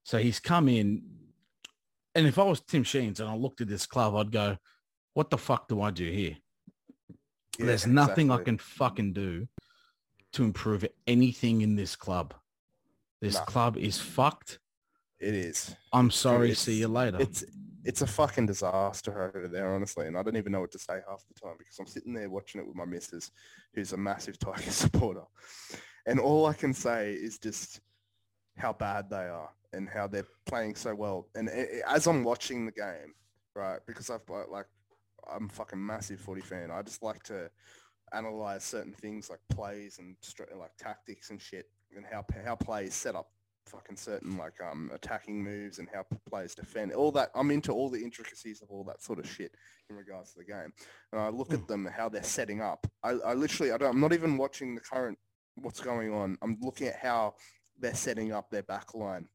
so 0.03 0.19
he's 0.19 0.41
come 0.41 0.69
in, 0.69 1.03
and 2.15 2.27
if 2.27 2.39
I 2.39 2.43
was 2.45 2.61
Tim 2.61 2.85
Sheens 2.85 3.21
and 3.21 3.29
I 3.29 3.35
looked 3.37 3.61
at 3.61 3.69
this 3.69 3.87
club, 3.87 4.15
I'd 4.17 4.31
go, 4.33 4.59
"What 5.15 5.31
the 5.31 5.39
fuck 5.39 5.69
do 5.69 5.81
I 5.81 5.91
do 5.91 6.11
here?" 6.11 6.37
Yeah, 7.59 7.67
There's 7.67 7.87
nothing 7.87 8.31
I 8.31 8.43
can 8.43 8.59
fucking 8.59 9.13
do 9.13 9.49
to 10.33 10.43
improve 10.45 10.85
anything 11.07 11.61
in 11.63 11.77
this 11.77 11.95
club. 11.97 12.35
This 13.21 13.35
Nothing. 13.35 13.47
club 13.53 13.77
is 13.77 13.99
fucked. 14.01 14.59
It 15.21 15.35
is. 15.35 15.75
I'm 15.93 16.11
sorry. 16.11 16.47
it's- 16.51 16.59
See 16.59 16.79
you 16.81 16.89
later. 16.89 17.19
It's 17.21 17.45
it's 17.87 18.01
a 18.03 18.07
fucking 18.07 18.47
disaster 18.47 19.31
over 19.37 19.47
there, 19.47 19.75
honestly, 19.75 20.07
and 20.07 20.17
I 20.17 20.23
don't 20.23 20.37
even 20.37 20.53
know 20.53 20.61
what 20.63 20.73
to 20.73 20.79
say 20.79 21.01
half 21.09 21.23
the 21.29 21.35
time 21.39 21.55
because 21.59 21.79
I'm 21.79 21.87
sitting 21.87 22.15
there 22.15 22.31
watching 22.31 22.61
it 22.61 22.67
with 22.67 22.75
my 22.77 22.87
missus, 22.87 23.31
who's 23.75 23.93
a 23.93 23.97
massive 23.97 24.39
Tiger 24.41 24.71
supporter, 24.71 25.25
and 26.07 26.19
all 26.19 26.47
I 26.47 26.55
can 26.55 26.73
say 26.75 27.13
is 27.13 27.39
just 27.39 27.81
how 28.57 28.73
bad 28.73 29.11
they 29.11 29.27
are 29.29 29.51
and 29.75 29.87
how 29.89 30.07
they're 30.07 30.27
playing 30.47 30.75
so 30.77 30.95
well. 30.95 31.29
And 31.35 31.49
i- 31.51 31.53
i- 31.87 31.95
as 31.95 32.07
I'm 32.07 32.25
watching 32.25 32.65
the 32.67 32.73
game, 32.73 33.15
right, 33.55 33.81
because 33.87 34.09
I've 34.11 34.25
got, 34.27 34.51
like 34.51 34.67
I'm 35.33 35.47
a 35.47 35.53
fucking 35.53 35.85
massive 35.85 36.21
footy 36.21 36.41
fan. 36.41 36.71
I 36.71 36.83
just 36.83 37.03
like 37.03 37.23
to 37.25 37.51
analyze 38.13 38.65
certain 38.65 38.93
things 38.93 39.31
like 39.31 39.41
plays 39.51 39.99
and 39.99 40.17
like 40.59 40.77
tactics 40.79 41.31
and 41.31 41.41
shit, 41.41 41.67
and 41.97 42.05
how 42.11 42.25
how 42.45 42.57
plays 42.57 42.95
set 42.95 43.15
up 43.15 43.31
fucking 43.67 43.97
certain 43.97 44.37
like 44.37 44.55
um 44.61 44.91
attacking 44.95 45.43
moves 45.43 45.79
and 45.79 45.89
how 45.93 46.05
players 46.29 46.55
defend. 46.55 46.93
All 46.93 47.13
that 47.13 47.31
i'm 47.35 47.51
into 47.51 47.73
all 47.73 47.89
the 47.89 48.03
intricacies 48.03 48.63
of 48.63 48.71
all 48.71 48.85
that 48.85 49.03
sort 49.03 49.19
of 49.19 49.29
shit 49.29 49.55
in 49.91 49.97
regards 49.97 50.33
to 50.33 50.39
the 50.39 50.45
game. 50.45 50.73
And 51.13 51.21
i 51.21 51.29
look 51.29 51.53
at 51.53 51.67
them 51.67 51.87
how 51.87 52.09
they're 52.09 52.23
setting 52.23 52.61
up. 52.61 52.87
I, 53.03 53.11
I 53.11 53.35
literally 53.35 53.73
I 53.73 53.79
don't, 53.79 53.91
i'm 53.91 54.01
not 54.01 54.13
even 54.13 54.37
watching 54.37 54.75
the 54.75 54.81
current 54.81 55.19
what's 55.57 55.81
going 55.81 56.13
on. 56.13 56.37
I'm 56.43 56.59
looking 56.61 56.89
at 56.89 56.97
how 56.97 57.35
they're 57.79 57.95
setting 57.95 58.33
up 58.33 58.51
their 58.51 58.63
back 58.63 58.95
line. 58.95 59.29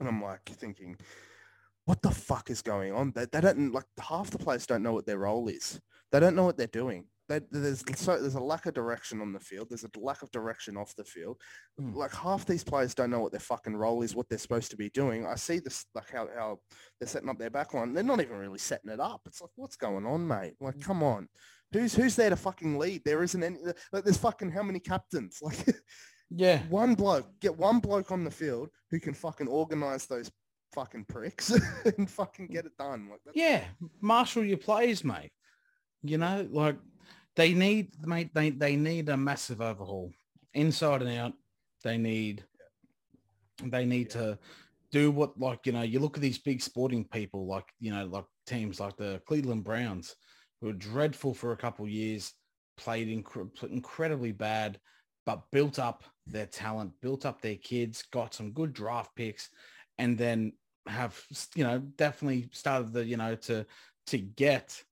And 0.00 0.08
i'm 0.08 0.22
like 0.22 0.44
thinking 0.44 0.96
what 1.86 2.02
the 2.02 2.10
fuck 2.10 2.50
is 2.50 2.62
going 2.62 2.92
on 2.92 3.12
they, 3.16 3.26
they 3.32 3.40
don't 3.40 3.72
like 3.72 3.86
half 3.98 4.30
the 4.30 4.38
players 4.38 4.66
don't 4.66 4.82
know 4.82 4.92
what 4.92 5.06
their 5.06 5.18
role 5.18 5.48
is 5.48 5.80
They 6.12 6.20
don't 6.20 6.36
know 6.36 6.44
what 6.44 6.56
they're 6.56 6.68
doing. 6.68 7.06
They, 7.28 7.40
there's 7.50 7.82
so 7.96 8.20
there's 8.20 8.36
a 8.36 8.40
lack 8.40 8.66
of 8.66 8.74
direction 8.74 9.20
on 9.20 9.32
the 9.32 9.40
field. 9.40 9.66
There's 9.68 9.82
a 9.82 9.90
lack 9.98 10.22
of 10.22 10.30
direction 10.30 10.76
off 10.76 10.94
the 10.94 11.04
field. 11.04 11.40
Hmm. 11.76 11.94
Like 11.94 12.14
half 12.14 12.46
these 12.46 12.62
players 12.62 12.94
don't 12.94 13.10
know 13.10 13.18
what 13.18 13.32
their 13.32 13.40
fucking 13.40 13.76
role 13.76 14.02
is, 14.02 14.14
what 14.14 14.28
they're 14.28 14.38
supposed 14.38 14.70
to 14.70 14.76
be 14.76 14.90
doing. 14.90 15.26
I 15.26 15.34
see 15.34 15.58
this 15.58 15.84
like 15.96 16.08
how, 16.12 16.28
how 16.38 16.58
they're 17.00 17.08
setting 17.08 17.28
up 17.28 17.38
their 17.38 17.50
back 17.50 17.74
line. 17.74 17.92
They're 17.92 18.04
not 18.04 18.20
even 18.20 18.36
really 18.38 18.60
setting 18.60 18.92
it 18.92 19.00
up. 19.00 19.22
It's 19.26 19.40
like 19.40 19.50
what's 19.56 19.74
going 19.76 20.06
on, 20.06 20.26
mate? 20.26 20.54
Like 20.60 20.78
come 20.80 21.02
on, 21.02 21.28
who's 21.72 21.94
who's 21.96 22.14
there 22.14 22.30
to 22.30 22.36
fucking 22.36 22.78
lead? 22.78 23.02
There 23.04 23.24
isn't 23.24 23.42
any. 23.42 23.58
Like 23.92 24.04
there's 24.04 24.18
fucking 24.18 24.52
how 24.52 24.62
many 24.62 24.78
captains? 24.78 25.38
Like 25.42 25.58
Yeah. 26.30 26.62
one 26.68 26.94
bloke, 26.94 27.26
get 27.40 27.56
one 27.58 27.80
bloke 27.80 28.10
on 28.12 28.22
the 28.24 28.30
field 28.30 28.68
who 28.90 29.00
can 29.00 29.14
fucking 29.14 29.48
organize 29.48 30.06
those 30.06 30.30
fucking 30.76 31.06
pricks 31.06 31.50
and 31.96 32.08
fucking 32.08 32.48
get 32.48 32.66
it 32.66 32.76
done. 32.78 33.08
Like 33.10 33.20
Yeah. 33.34 33.64
Marshal 34.00 34.44
your 34.44 34.58
plays, 34.58 35.02
mate. 35.02 35.32
You 36.02 36.18
know, 36.18 36.46
like 36.50 36.76
they 37.34 37.54
need, 37.54 37.92
mate, 38.06 38.32
they, 38.34 38.50
they 38.50 38.76
need 38.76 39.08
a 39.08 39.16
massive 39.16 39.60
overhaul 39.60 40.12
inside 40.54 41.02
and 41.02 41.18
out. 41.18 41.32
They 41.82 41.96
need, 41.96 42.44
they 43.64 43.86
need 43.86 44.10
to 44.10 44.38
do 44.92 45.10
what, 45.10 45.40
like, 45.40 45.66
you 45.66 45.72
know, 45.72 45.82
you 45.82 45.98
look 45.98 46.16
at 46.16 46.22
these 46.22 46.38
big 46.38 46.60
sporting 46.60 47.04
people, 47.04 47.46
like, 47.46 47.72
you 47.80 47.92
know, 47.92 48.04
like 48.04 48.26
teams 48.46 48.78
like 48.78 48.96
the 48.96 49.20
Cleveland 49.26 49.64
Browns, 49.64 50.14
who 50.60 50.68
were 50.68 50.72
dreadful 50.74 51.34
for 51.34 51.52
a 51.52 51.56
couple 51.56 51.86
of 51.86 51.90
years, 51.90 52.32
played 52.76 53.08
inc- 53.08 53.64
incredibly 53.64 54.32
bad, 54.32 54.78
but 55.24 55.42
built 55.50 55.78
up 55.78 56.04
their 56.26 56.46
talent, 56.46 56.92
built 57.00 57.24
up 57.24 57.40
their 57.40 57.56
kids, 57.56 58.04
got 58.12 58.34
some 58.34 58.52
good 58.52 58.72
draft 58.72 59.10
picks, 59.16 59.48
and 59.98 60.18
then 60.18 60.52
have 60.86 61.20
you 61.54 61.64
know 61.64 61.78
definitely 61.78 62.48
started 62.52 62.92
the 62.92 63.04
you 63.04 63.16
know 63.16 63.34
to 63.34 63.66
to 64.08 64.18
get 64.18 64.82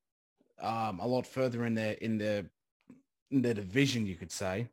um, 0.61 1.01
a 1.01 1.07
lot 1.07 1.27
further 1.27 1.65
in 1.67 1.75
their 1.75 1.93
in 1.95 2.19
their 2.19 2.51
in 3.31 3.43
their 3.43 3.55
division, 3.55 4.07
you 4.07 4.17
could 4.17 4.33
say. 4.33 4.69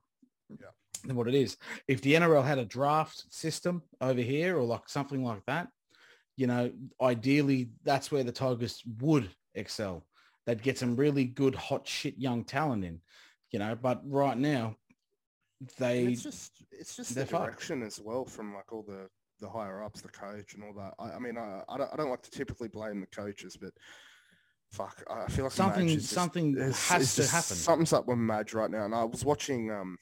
Yeah. 0.50 0.68
Than 1.04 1.16
what 1.16 1.28
it 1.28 1.34
is. 1.34 1.58
If 1.88 2.02
the 2.02 2.14
NRL 2.14 2.44
had 2.46 2.60
a 2.60 2.66
draft 2.66 3.26
system 3.34 3.82
over 4.02 4.22
here 4.22 4.58
or 4.58 4.64
like 4.64 4.88
something 4.88 5.24
like 5.24 5.44
that, 5.48 5.68
you 6.38 6.46
know, 6.46 6.72
ideally 7.02 7.72
that's 7.84 8.12
where 8.12 8.24
the 8.24 8.32
Tigers 8.32 8.84
would 9.00 9.30
excel. 9.56 10.06
They'd 10.46 10.62
get 10.62 10.78
some 10.78 10.96
really 10.96 11.26
good 11.26 11.56
hot 11.56 11.88
shit 11.88 12.18
young 12.20 12.44
talent 12.44 12.84
in, 12.86 13.00
you 13.52 13.60
know, 13.60 13.76
but 13.76 14.02
right 14.06 14.38
now 14.38 14.76
And 15.60 15.70
they 15.78 16.04
it's 16.08 16.24
just 16.24 16.64
it's 16.72 16.96
just 16.96 17.16
the 17.16 17.26
fucked. 17.26 17.46
direction 17.46 17.84
as 17.84 18.00
well 18.00 18.26
from 18.26 18.54
like 18.54 18.72
all 18.72 18.84
the 18.84 19.08
the 19.41 19.49
higher 19.49 19.84
ups, 19.84 20.01
the 20.01 20.08
coach 20.10 20.54
and 20.54 20.63
all 20.63 20.73
that. 20.73 20.93
I, 20.99 21.15
I 21.15 21.19
mean, 21.19 21.38
I, 21.38 21.62
I 21.67 21.77
don't 21.77 21.89
I 21.93 21.97
don't 21.97 22.10
like 22.10 22.21
to 22.23 22.32
typically 22.32 22.69
blame 22.69 23.01
the 23.01 23.08
coaches, 23.08 23.58
but 23.60 23.71
fuck, 24.71 25.04
I 25.10 25.30
feel 25.30 25.45
like 25.45 25.51
Something- 25.54 25.88
just- 25.89 26.10
something 26.10 26.54
it's- 26.56 26.88
has 26.89 27.01
it's 27.17 27.27
to 27.27 27.36
happen. 27.36 27.56
Something's 27.58 27.93
up 27.93 28.08
with 28.08 28.17
Madge 28.17 28.54
right 28.54 28.71
now, 28.71 28.86
and 28.86 28.95
I 28.95 29.04
was 29.04 29.25
watching 29.25 29.71
um. 29.71 29.97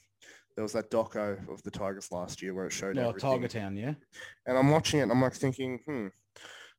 There 0.56 0.64
was 0.64 0.74
that 0.74 0.92
doco 0.92 1.38
of 1.50 1.64
the 1.64 1.72
Tigers 1.72 2.12
last 2.12 2.42
year 2.42 2.54
where 2.54 2.66
it 2.66 2.72
showed 2.74 2.98
no 2.98 3.10
everything. 3.10 3.32
Tiger 3.32 3.48
Town, 3.48 3.78
yeah. 3.78 3.94
and 4.46 4.58
I'm 4.58 4.70
watching 4.72 5.00
it 5.00 5.04
and 5.04 5.12
I'm 5.12 5.22
like 5.22 5.34
thinking, 5.34 5.80
hmm. 5.86 6.08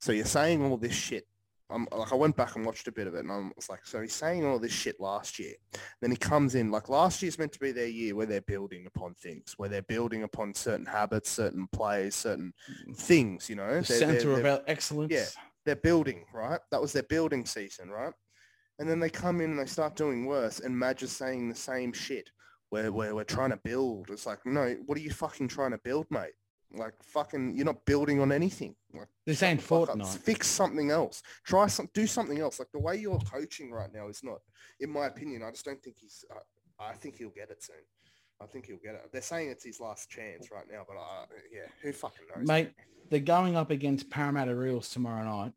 So 0.01 0.13
you're 0.13 0.27
saying 0.27 0.63
all 0.63 0.77
this 0.77 0.93
shit. 0.93 1.27
I'm 1.73 1.87
like 1.93 2.13
I 2.13 2.17
went 2.17 2.37
back 2.37 2.57
and 2.57 2.65
watched 2.67 2.89
a 2.89 2.93
bit 2.93 3.07
of 3.07 3.15
it 3.15 3.21
and 3.21 3.31
I 3.33 3.39
was 3.57 3.69
like, 3.69 3.87
so 3.87 4.01
he's 4.01 4.13
saying 4.13 4.45
all 4.45 4.59
this 4.59 4.73
shit 4.73 4.99
last 5.01 5.39
year. 5.39 5.55
Then 6.01 6.11
he 6.11 6.17
comes 6.17 6.55
in 6.55 6.71
like 6.71 6.89
last 6.89 7.23
year's 7.23 7.39
meant 7.39 7.53
to 7.53 7.59
be 7.61 7.73
their 7.73 7.87
year 7.89 8.15
where 8.15 8.27
they're 8.27 8.41
building 8.43 8.87
upon 8.87 9.15
things, 9.15 9.55
where 9.57 9.69
they're 9.69 9.83
building 9.83 10.23
upon 10.25 10.55
certain 10.55 10.87
habits, 10.87 11.31
certain 11.31 11.69
plays, 11.73 12.15
certain 12.15 12.53
things, 12.95 13.49
you 13.49 13.57
know. 13.57 13.81
The 13.81 13.89
They're- 13.89 13.99
center 13.99 14.21
they're- 14.21 14.31
of 14.37 14.43
they're- 14.43 14.65
excellence. 14.67 15.13
Yeah. 15.13 15.27
they're 15.65 15.77
building, 15.77 16.25
right? 16.33 16.61
That 16.71 16.81
was 16.81 16.93
their 16.93 17.03
building 17.05 17.45
season, 17.47 17.91
right? 17.91 18.13
And 18.79 18.89
then 18.89 18.99
they 18.99 19.11
come 19.11 19.41
in 19.43 19.51
and 19.51 19.59
they 19.61 19.67
start 19.67 19.95
doing 19.95 20.25
worse 20.27 20.61
and 20.61 20.77
Madge 20.79 21.03
is 21.03 21.13
saying 21.13 21.49
the 21.51 21.55
same 21.55 21.93
shit 21.93 22.31
where, 22.71 22.91
where 22.91 23.15
we're 23.15 23.25
trying 23.25 23.51
to 23.51 23.59
build. 23.63 24.09
It's 24.11 24.25
like, 24.27 24.39
no, 24.47 24.75
what 24.87 24.97
are 24.97 25.03
you 25.03 25.11
fucking 25.11 25.49
trying 25.49 25.73
to 25.73 25.79
build, 25.79 26.07
mate? 26.11 26.33
Like 26.73 26.95
fucking, 27.03 27.57
you're 27.57 27.67
not 27.67 27.85
building 27.85 28.21
on 28.21 28.31
anything. 28.31 28.75
Like, 28.95 29.09
This 29.27 29.43
ain't. 29.43 29.61
Fortnite. 29.61 30.19
Fix 30.19 30.47
something 30.47 30.91
else. 30.91 31.23
Try 31.45 31.67
some, 31.67 31.89
do 31.95 32.07
something 32.07 32.39
else. 32.39 32.59
Like 32.59 32.71
the 32.73 32.79
way 32.79 32.97
you're 32.97 33.19
coaching 33.19 33.73
right 33.73 33.93
now 33.93 34.09
is 34.09 34.23
not, 34.23 34.39
in 34.79 34.91
my 34.91 35.07
opinion, 35.07 35.43
I 35.43 35.51
just 35.51 35.65
don't 35.65 35.83
think 35.83 35.97
he's, 35.99 36.25
uh, 36.31 36.39
I 36.79 36.95
think 36.95 37.17
he'll 37.17 37.31
get 37.31 37.51
it 37.51 37.63
soon. 37.63 37.77
I 38.41 38.47
think 38.47 38.67
he'll 38.67 38.79
get 38.79 38.95
it. 38.95 39.03
They're 39.13 39.21
saying 39.21 39.51
it's 39.51 39.65
his 39.65 39.81
last 39.81 40.09
chance 40.09 40.51
right 40.51 40.65
now, 40.71 40.85
but 40.87 40.97
uh, 40.97 41.27
yeah, 41.53 41.67
who 41.83 41.93
fucking 41.93 42.27
knows? 42.35 42.47
Mate, 42.47 42.73
they're 43.11 43.21
going 43.21 43.57
up 43.57 43.71
against 43.71 44.09
Parramatta 44.09 44.53
Eels 44.63 44.89
tomorrow 44.89 45.25
night. 45.25 45.53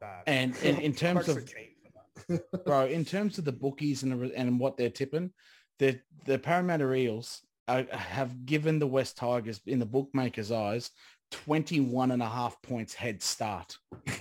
Bad. 0.00 0.22
And 0.26 0.56
in, 0.62 0.78
in 0.78 0.92
terms 0.94 1.28
of, 1.28 1.36
so 1.36 1.40
keen 1.42 1.74
for 1.84 2.38
that. 2.38 2.64
bro, 2.64 2.86
in 2.86 3.04
terms 3.04 3.38
of 3.38 3.44
the 3.44 3.52
bookies 3.52 4.02
and, 4.02 4.12
the, 4.12 4.36
and 4.36 4.58
what 4.58 4.76
they're 4.76 4.90
tipping, 4.90 5.30
the, 5.78 6.00
the 6.24 6.38
Parramatta 6.38 6.92
Eels 6.92 7.42
have 7.68 8.44
given 8.46 8.78
the 8.78 8.86
West 8.86 9.16
Tigers 9.16 9.60
in 9.66 9.78
the 9.78 9.86
bookmakers' 9.86 10.50
eyes 10.52 10.90
21 11.30 12.10
and 12.10 12.22
a 12.22 12.28
half 12.28 12.60
points 12.62 12.94
head 12.94 13.22
start. 13.22 13.78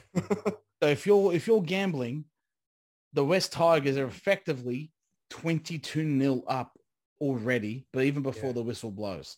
So 0.82 0.88
if 0.88 1.06
you're 1.06 1.34
if 1.34 1.46
you're 1.46 1.62
gambling, 1.62 2.24
the 3.12 3.26
West 3.26 3.52
Tigers 3.52 3.98
are 3.98 4.06
effectively 4.08 4.94
22 5.30 6.06
nil 6.06 6.44
up 6.48 6.80
already, 7.20 7.86
but 7.92 8.06
even 8.06 8.24
before 8.24 8.52
Yeah. 8.52 8.54
the 8.54 8.64
whistle 8.64 8.90
blows. 8.92 9.36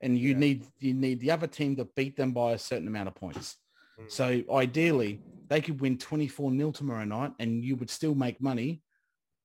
And 0.00 0.16
you 0.16 0.30
Yeah. 0.30 0.38
need 0.38 0.66
you 0.78 0.94
need 0.94 1.18
the 1.18 1.32
other 1.32 1.48
team 1.48 1.74
to 1.76 1.86
beat 1.96 2.16
them 2.16 2.32
by 2.32 2.52
a 2.52 2.58
certain 2.58 2.86
amount 2.86 3.08
of 3.08 3.16
points. 3.16 3.56
Mm. 3.98 4.08
So 4.10 4.42
ideally, 4.52 5.20
they 5.48 5.60
could 5.60 5.80
win 5.80 5.98
24 5.98 6.52
nil 6.52 6.70
tomorrow 6.72 7.04
night 7.04 7.32
and 7.40 7.64
you 7.64 7.74
would 7.74 7.90
still 7.90 8.14
make 8.14 8.40
money 8.40 8.80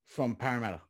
from 0.05 0.35
Parramatta. 0.35 0.81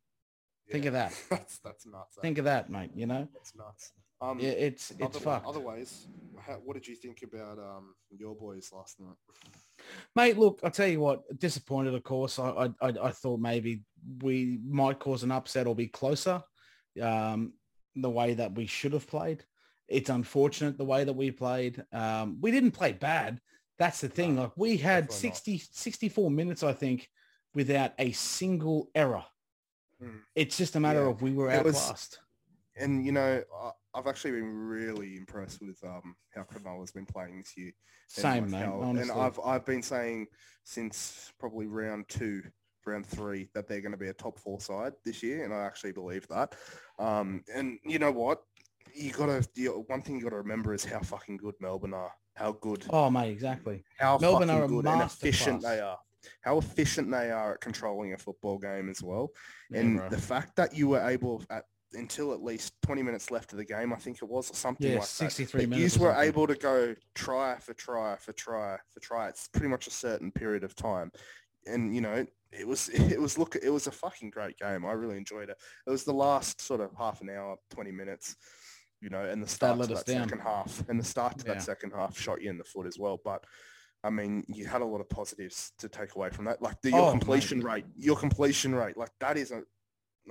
Think 0.71 0.86
of 0.86 0.93
that. 0.93 1.13
That's 1.29 1.60
that's 1.60 1.86
nuts. 1.86 2.17
Think 2.21 2.38
of 2.38 2.45
that, 2.45 2.69
mate, 2.69 2.91
you 2.95 3.08
know? 3.08 3.27
That's 3.34 3.55
nuts. 3.55 3.91
Um, 4.21 4.39
Yeah, 4.39 4.49
it's 4.49 4.91
it's 4.91 5.01
other, 5.01 5.19
fucked. 5.19 5.47
Otherwise, 5.47 6.08
how, 6.39 6.55
what 6.63 6.75
did 6.75 6.88
you 6.88 6.95
think 6.95 7.23
about 7.23 7.58
um 7.58 7.95
your 8.12 8.36
boys 8.36 8.69
last 8.73 8.99
night? 8.99 9.15
Mate, 10.15 10.38
look, 10.38 10.60
I'll 10.63 10.71
tell 10.71 10.88
you 10.88 10.99
what, 10.99 11.39
disappointed, 11.39 11.93
of 11.93 12.03
course. 12.03 12.38
I, 12.38 12.69
I, 12.82 12.88
I, 13.01 13.12
thought 13.12 13.39
maybe 13.39 13.84
we 14.21 14.60
might 14.67 14.99
cause 14.99 15.23
an 15.23 15.32
upset 15.32 15.67
or 15.67 15.73
be 15.75 15.88
closer 15.88 16.43
um, 17.01 17.53
the 17.95 18.10
way 18.10 18.34
that 18.34 18.53
we 18.55 18.65
should 18.65 18.93
have 18.93 19.08
played. 19.08 19.45
It's 19.88 20.10
unfortunate 20.10 20.77
the 20.77 20.86
way 20.86 21.05
that 21.05 21.13
we 21.13 21.32
played. 21.32 21.84
Um, 21.93 22.39
we 22.41 22.51
didn't 22.51 22.71
play 22.71 22.91
bad. 22.91 23.39
That's 23.79 24.01
the 24.01 24.10
thing. 24.10 24.36
No, 24.36 24.43
Like 24.43 24.51
we 24.58 24.77
had 24.77 25.08
definitely 25.08 25.29
not. 25.29 25.36
60, 25.38 25.63
64 25.71 26.32
minutes, 26.32 26.63
I 26.63 26.73
think, 26.73 27.10
without 27.53 27.93
a 27.97 28.12
single 28.12 28.91
error. 28.93 29.23
Mm. 30.01 30.19
It's 30.35 30.57
just 30.57 30.75
a 30.75 30.79
matter 30.79 31.03
Yeah. 31.03 31.09
of 31.09 31.21
we 31.21 31.33
were 31.33 31.49
It 31.49 31.63
was- 31.63 31.75
outclassed. 31.77 32.19
And 32.75 33.05
you 33.05 33.12
know, 33.12 33.43
I've 33.93 34.07
actually 34.07 34.31
been 34.31 34.53
really 34.55 35.17
impressed 35.17 35.59
with 35.62 35.83
um 35.83 36.15
how 36.33 36.43
Cronulla's 36.43 36.91
been 36.91 37.05
playing 37.05 37.38
this 37.39 37.57
year. 37.57 37.67
and, 38.15 38.21
Same, 38.23 38.43
like, 38.43 38.51
mate. 38.51 38.65
how- 38.65 38.81
honestly. 38.81 39.12
and 39.12 39.19
I've 39.21 39.39
I've 39.43 39.65
been 39.65 39.81
saying 39.83 40.27
since 40.63 41.31
probably 41.39 41.67
round 41.67 42.07
two, 42.07 42.41
round 42.85 43.05
three, 43.05 43.49
that 43.53 43.67
they're 43.67 43.81
going 43.81 43.91
to 43.91 43.97
be 43.97 44.07
a 44.07 44.13
top 44.13 44.39
four 44.39 44.59
side 44.62 44.93
this 45.03 45.21
year, 45.21 45.43
and 45.43 45.53
I 45.53 45.63
actually 45.65 45.91
believe 45.91 46.27
that. 46.29 46.55
Um, 46.97 47.43
and 47.53 47.77
you 47.83 47.99
know 47.99 48.12
what? 48.12 48.41
You 48.95 49.12
gotta. 49.12 49.47
You, 49.55 49.83
one 49.88 50.01
thing 50.01 50.15
you 50.15 50.23
gotta 50.23 50.38
remember 50.38 50.73
is 50.73 50.85
how 50.85 50.99
fucking 51.01 51.38
good 51.38 51.55
Melbourne 51.59 51.93
are. 51.93 52.13
How 52.35 52.53
good 52.53 52.85
oh, 52.91 53.09
mate, 53.09 53.31
exactly. 53.31 53.83
how 53.97 54.17
Melbourne 54.17 54.47
fucking 54.47 54.62
are 54.62 54.65
a 54.65 54.67
good 54.69 54.88
and 54.88 55.01
efficient 55.01 55.62
they 55.62 55.81
are. 55.81 55.99
How 56.41 56.58
efficient 56.58 57.10
they 57.12 57.32
are 57.32 57.53
at 57.53 57.62
controlling 57.62 58.13
a 58.13 58.17
football 58.17 58.58
game 58.58 58.89
as 58.89 59.01
well. 59.01 59.32
Yeah, 59.69 59.79
and 59.82 59.97
bro. 59.97 60.10
the 60.10 60.17
fact 60.17 60.55
that 60.58 60.75
you 60.75 60.89
were 60.89 61.08
able 61.08 61.43
at 61.49 61.63
until 61.93 62.34
at 62.34 62.43
least 62.43 62.73
20 62.84 63.01
minutes 63.01 63.32
left 63.32 63.51
of 63.51 63.58
the 63.58 63.65
game, 63.65 63.91
I 63.91 63.95
think 63.95 64.17
it 64.21 64.25
was, 64.29 64.51
or 64.51 64.53
something 64.53 64.91
Yeah, 64.91 64.99
like 64.99 65.08
63 65.08 65.62
that. 65.62 65.69
minutes 65.69 65.95
You 65.95 66.03
were 66.03 66.13
able 66.13 66.45
to 66.45 66.53
go 66.55 66.93
try 67.15 67.58
for 67.58 67.73
try 67.73 68.15
for 68.17 68.32
try 68.34 68.77
for 68.93 68.99
try. 68.99 69.27
It's 69.29 69.47
pretty 69.47 69.69
much 69.69 69.88
a 69.88 69.91
certain 69.91 70.32
period 70.32 70.63
of 70.63 70.75
time. 70.75 71.12
And 71.65 71.95
you 71.95 72.02
know, 72.02 72.25
it 72.52 72.67
was 72.67 72.89
it 72.93 73.19
was 73.19 73.37
look 73.39 73.56
it 73.56 73.69
was 73.71 73.87
a 73.87 73.91
fucking 73.91 74.29
great 74.29 74.58
game. 74.60 74.85
I 74.85 74.91
really 74.91 75.17
enjoyed 75.17 75.50
it. 75.50 75.58
It 75.87 75.89
was 75.89 76.04
the 76.04 76.13
last 76.13 76.62
sort 76.62 76.79
of 76.81 76.91
half 76.96 77.21
an 77.21 77.29
hour, 77.31 77.58
20 77.71 77.91
minutes, 77.91 78.35
you 79.02 79.10
know, 79.10 79.25
and 79.25 79.41
the 79.41 79.48
start 79.48 79.73
to 79.73 79.79
let 79.79 79.89
that 79.89 80.06
down. 80.06 80.27
second 80.27 80.41
half. 80.41 80.83
And 80.89 81.00
the 81.00 81.04
start 81.04 81.39
to 81.39 81.46
Yeah. 81.48 81.56
that 81.56 81.63
second 81.63 81.91
half 81.96 82.15
shot 82.19 82.39
you 82.41 82.52
in 82.52 82.60
the 82.60 82.63
foot 82.65 82.85
as 82.85 83.00
well. 83.00 83.19
But 83.23 83.43
I 84.04 84.10
mean, 84.10 84.45
you 84.47 84.65
had 84.65 84.81
a 84.81 84.85
lot 84.85 85.02
of 85.02 85.10
positives 85.10 85.71
to 85.79 85.89
take 85.89 86.15
away 86.15 86.29
from 86.29 86.45
that. 86.45 86.62
Like 86.62 86.81
the, 86.81 86.91
your 86.91 87.08
Oh, 87.08 87.12
completion 87.12 87.62
rate, 87.62 87.85
your 87.97 88.15
completion 88.15 88.73
rate, 88.73 88.95
like 88.97 89.12
that 89.19 89.37
is 89.37 89.52
a 89.52 89.63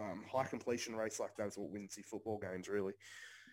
um, 0.00 0.24
high 0.30 0.44
completion 0.44 0.94
rates 0.96 1.20
like 1.20 1.36
that 1.36 1.48
is 1.48 1.58
what 1.58 1.70
wins 1.70 1.94
you 1.96 2.02
football 2.04 2.38
games, 2.38 2.68
really. 2.68 2.94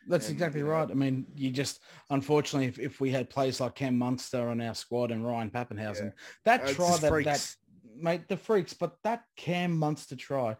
That's 0.07 0.27
And, 0.27 0.35
exactly 0.35 0.59
you 0.61 0.67
know- 0.67 0.71
right. 0.73 0.89
I 0.89 0.93
mean, 0.93 1.25
you 1.35 1.49
just 1.51 1.81
unfortunately, 2.09 2.67
if, 2.67 2.79
if 2.79 3.01
we 3.01 3.11
had 3.11 3.29
players 3.29 3.59
like 3.59 3.75
Cam 3.75 3.97
Munster 3.97 4.47
on 4.49 4.61
our 4.61 4.75
squad 4.75 5.11
and 5.11 5.25
Ryan 5.25 5.49
Papenhuyzen, 5.49 6.13
that 6.45 6.61
Uh, 6.63 6.73
try 6.73 6.97
that, 6.97 7.23
that 7.25 7.55
mate, 7.97 8.27
the 8.29 8.37
freaks, 8.37 8.73
but 8.73 8.95
that 9.03 9.23
Cam 9.35 9.75
Munster 9.77 10.15
try, 10.15 10.55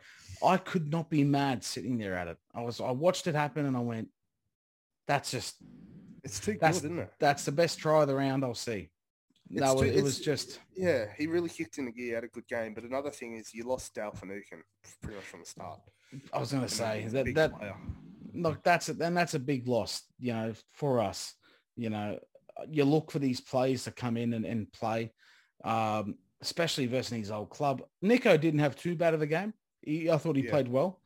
I 0.46 0.58
could 0.58 0.92
not 0.92 1.10
be 1.10 1.24
mad 1.24 1.64
sitting 1.64 1.98
there 1.98 2.16
at 2.18 2.28
it. 2.28 2.38
I 2.54 2.62
was, 2.62 2.82
I 2.82 2.92
watched 2.92 3.28
it 3.28 3.36
happen 3.36 3.66
and 3.66 3.78
I 3.78 3.82
went, 3.82 4.10
that's 5.08 5.32
just, 5.32 5.56
It's 6.24 6.40
too 6.40 6.56
good, 6.56 6.70
isn't 6.72 7.00
it? 7.00 7.14
that's 7.20 7.46
the 7.46 7.52
best 7.52 7.78
try 7.78 8.02
of 8.02 8.08
the 8.08 8.16
round 8.16 8.44
I'll 8.44 8.54
see. 8.56 8.90
No, 9.56 9.82
it 9.82 10.04
was 10.04 10.20
just 10.20 10.60
Yeah, 10.76 11.06
he 11.18 11.28
really 11.28 11.50
kicked 11.50 11.78
in 11.78 11.86
the 11.86 11.92
gear, 11.92 12.16
had 12.16 12.24
a 12.24 12.28
good 12.28 12.48
game. 12.48 12.74
But 12.74 12.84
another 12.84 13.10
thing 13.12 13.36
is 13.36 13.54
you 13.54 13.64
lost 13.64 13.94
Dale 13.96 14.12
Finucane 14.12 14.64
pretty 15.02 15.16
much 15.16 15.26
from 15.26 15.40
the 15.42 15.46
start. 15.46 15.80
I 16.34 16.40
was 16.40 16.52
going 16.52 16.62
to 16.62 16.66
And 16.66 16.72
say 16.72 17.08
that 17.10 17.34
that 17.36 17.58
player. 17.58 17.76
look 18.34 18.64
that's 18.64 18.90
a, 18.90 18.94
then 18.94 19.14
that's 19.14 19.34
a 19.34 19.40
big 19.40 19.68
loss 19.68 20.04
you 20.20 20.34
know 20.34 20.54
for 20.74 21.00
us 21.00 21.34
you 21.76 21.90
know 21.90 22.20
you 22.70 22.86
look 22.86 23.12
for 23.12 23.20
these 23.20 23.42
players 23.42 23.84
to 23.86 23.92
come 23.92 24.16
in 24.18 24.34
and, 24.34 24.46
and 24.46 24.72
play 24.72 25.12
um 25.64 26.16
especially 26.42 26.86
versus 26.86 27.18
his 27.18 27.32
old 27.32 27.50
club 27.50 27.82
Nicho 28.04 28.40
didn't 28.40 28.60
have 28.60 28.76
too 28.76 28.96
bad 28.96 29.14
of 29.14 29.22
a 29.22 29.28
game 29.28 29.54
he, 29.82 30.10
i 30.10 30.18
thought 30.18 30.36
he 30.36 30.44
Yeah. 30.44 30.52
played 30.52 30.68
well 30.68 31.02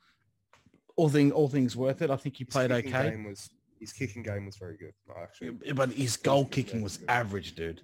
all 0.96 1.10
thing 1.10 1.32
all 1.32 1.48
things 1.48 1.76
worth 1.76 2.02
it 2.02 2.10
i 2.12 2.16
think 2.18 2.36
he 2.36 2.44
His 2.44 2.54
played 2.54 2.72
okay 2.72 3.12
Game 3.12 3.24
was, 3.24 3.50
his 3.80 3.94
kicking 3.94 4.22
game 4.22 4.46
was 4.46 4.58
very 4.58 4.78
good, 4.78 4.94
actually. 5.24 5.52
but 5.74 5.92
his 5.92 6.18
goal 6.18 6.46
kicking 6.46 6.82
was 6.82 6.98
good. 6.98 7.10
average 7.10 7.56
dude 7.56 7.82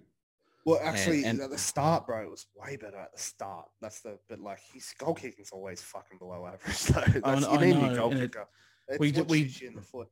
Well, 0.66 0.80
actually, 0.84 1.24
and- 1.26 1.39
at 1.41 1.51
the 1.51 1.57
start, 1.57 2.07
bro, 2.07 2.24
it 2.24 2.30
was 2.30 2.47
way 2.55 2.76
better 2.76 2.97
at 2.97 3.13
the 3.13 3.20
start. 3.22 3.68
That's 3.82 4.01
the, 4.01 4.18
but 4.28 4.39
like 4.39 4.59
his 4.74 4.91
goal 4.97 5.13
kicking's 5.13 5.51
always 5.51 5.82
fucking 5.82 6.18
below 6.18 6.47
average. 6.47 6.84
Though. 6.86 7.20
That's, 7.22 7.45
I 7.45 7.53
you 7.53 7.59
need 7.74 7.76
a 7.76 7.88
know, 7.89 7.95
goal 7.95 8.11
and 8.11 8.20
it- 8.22 8.32
kicker. 8.32 8.47
It's 8.88 8.99
we 8.99 9.11
we- 9.24 9.55
in 9.66 9.76
the 9.76 9.82
foot. 9.82 10.07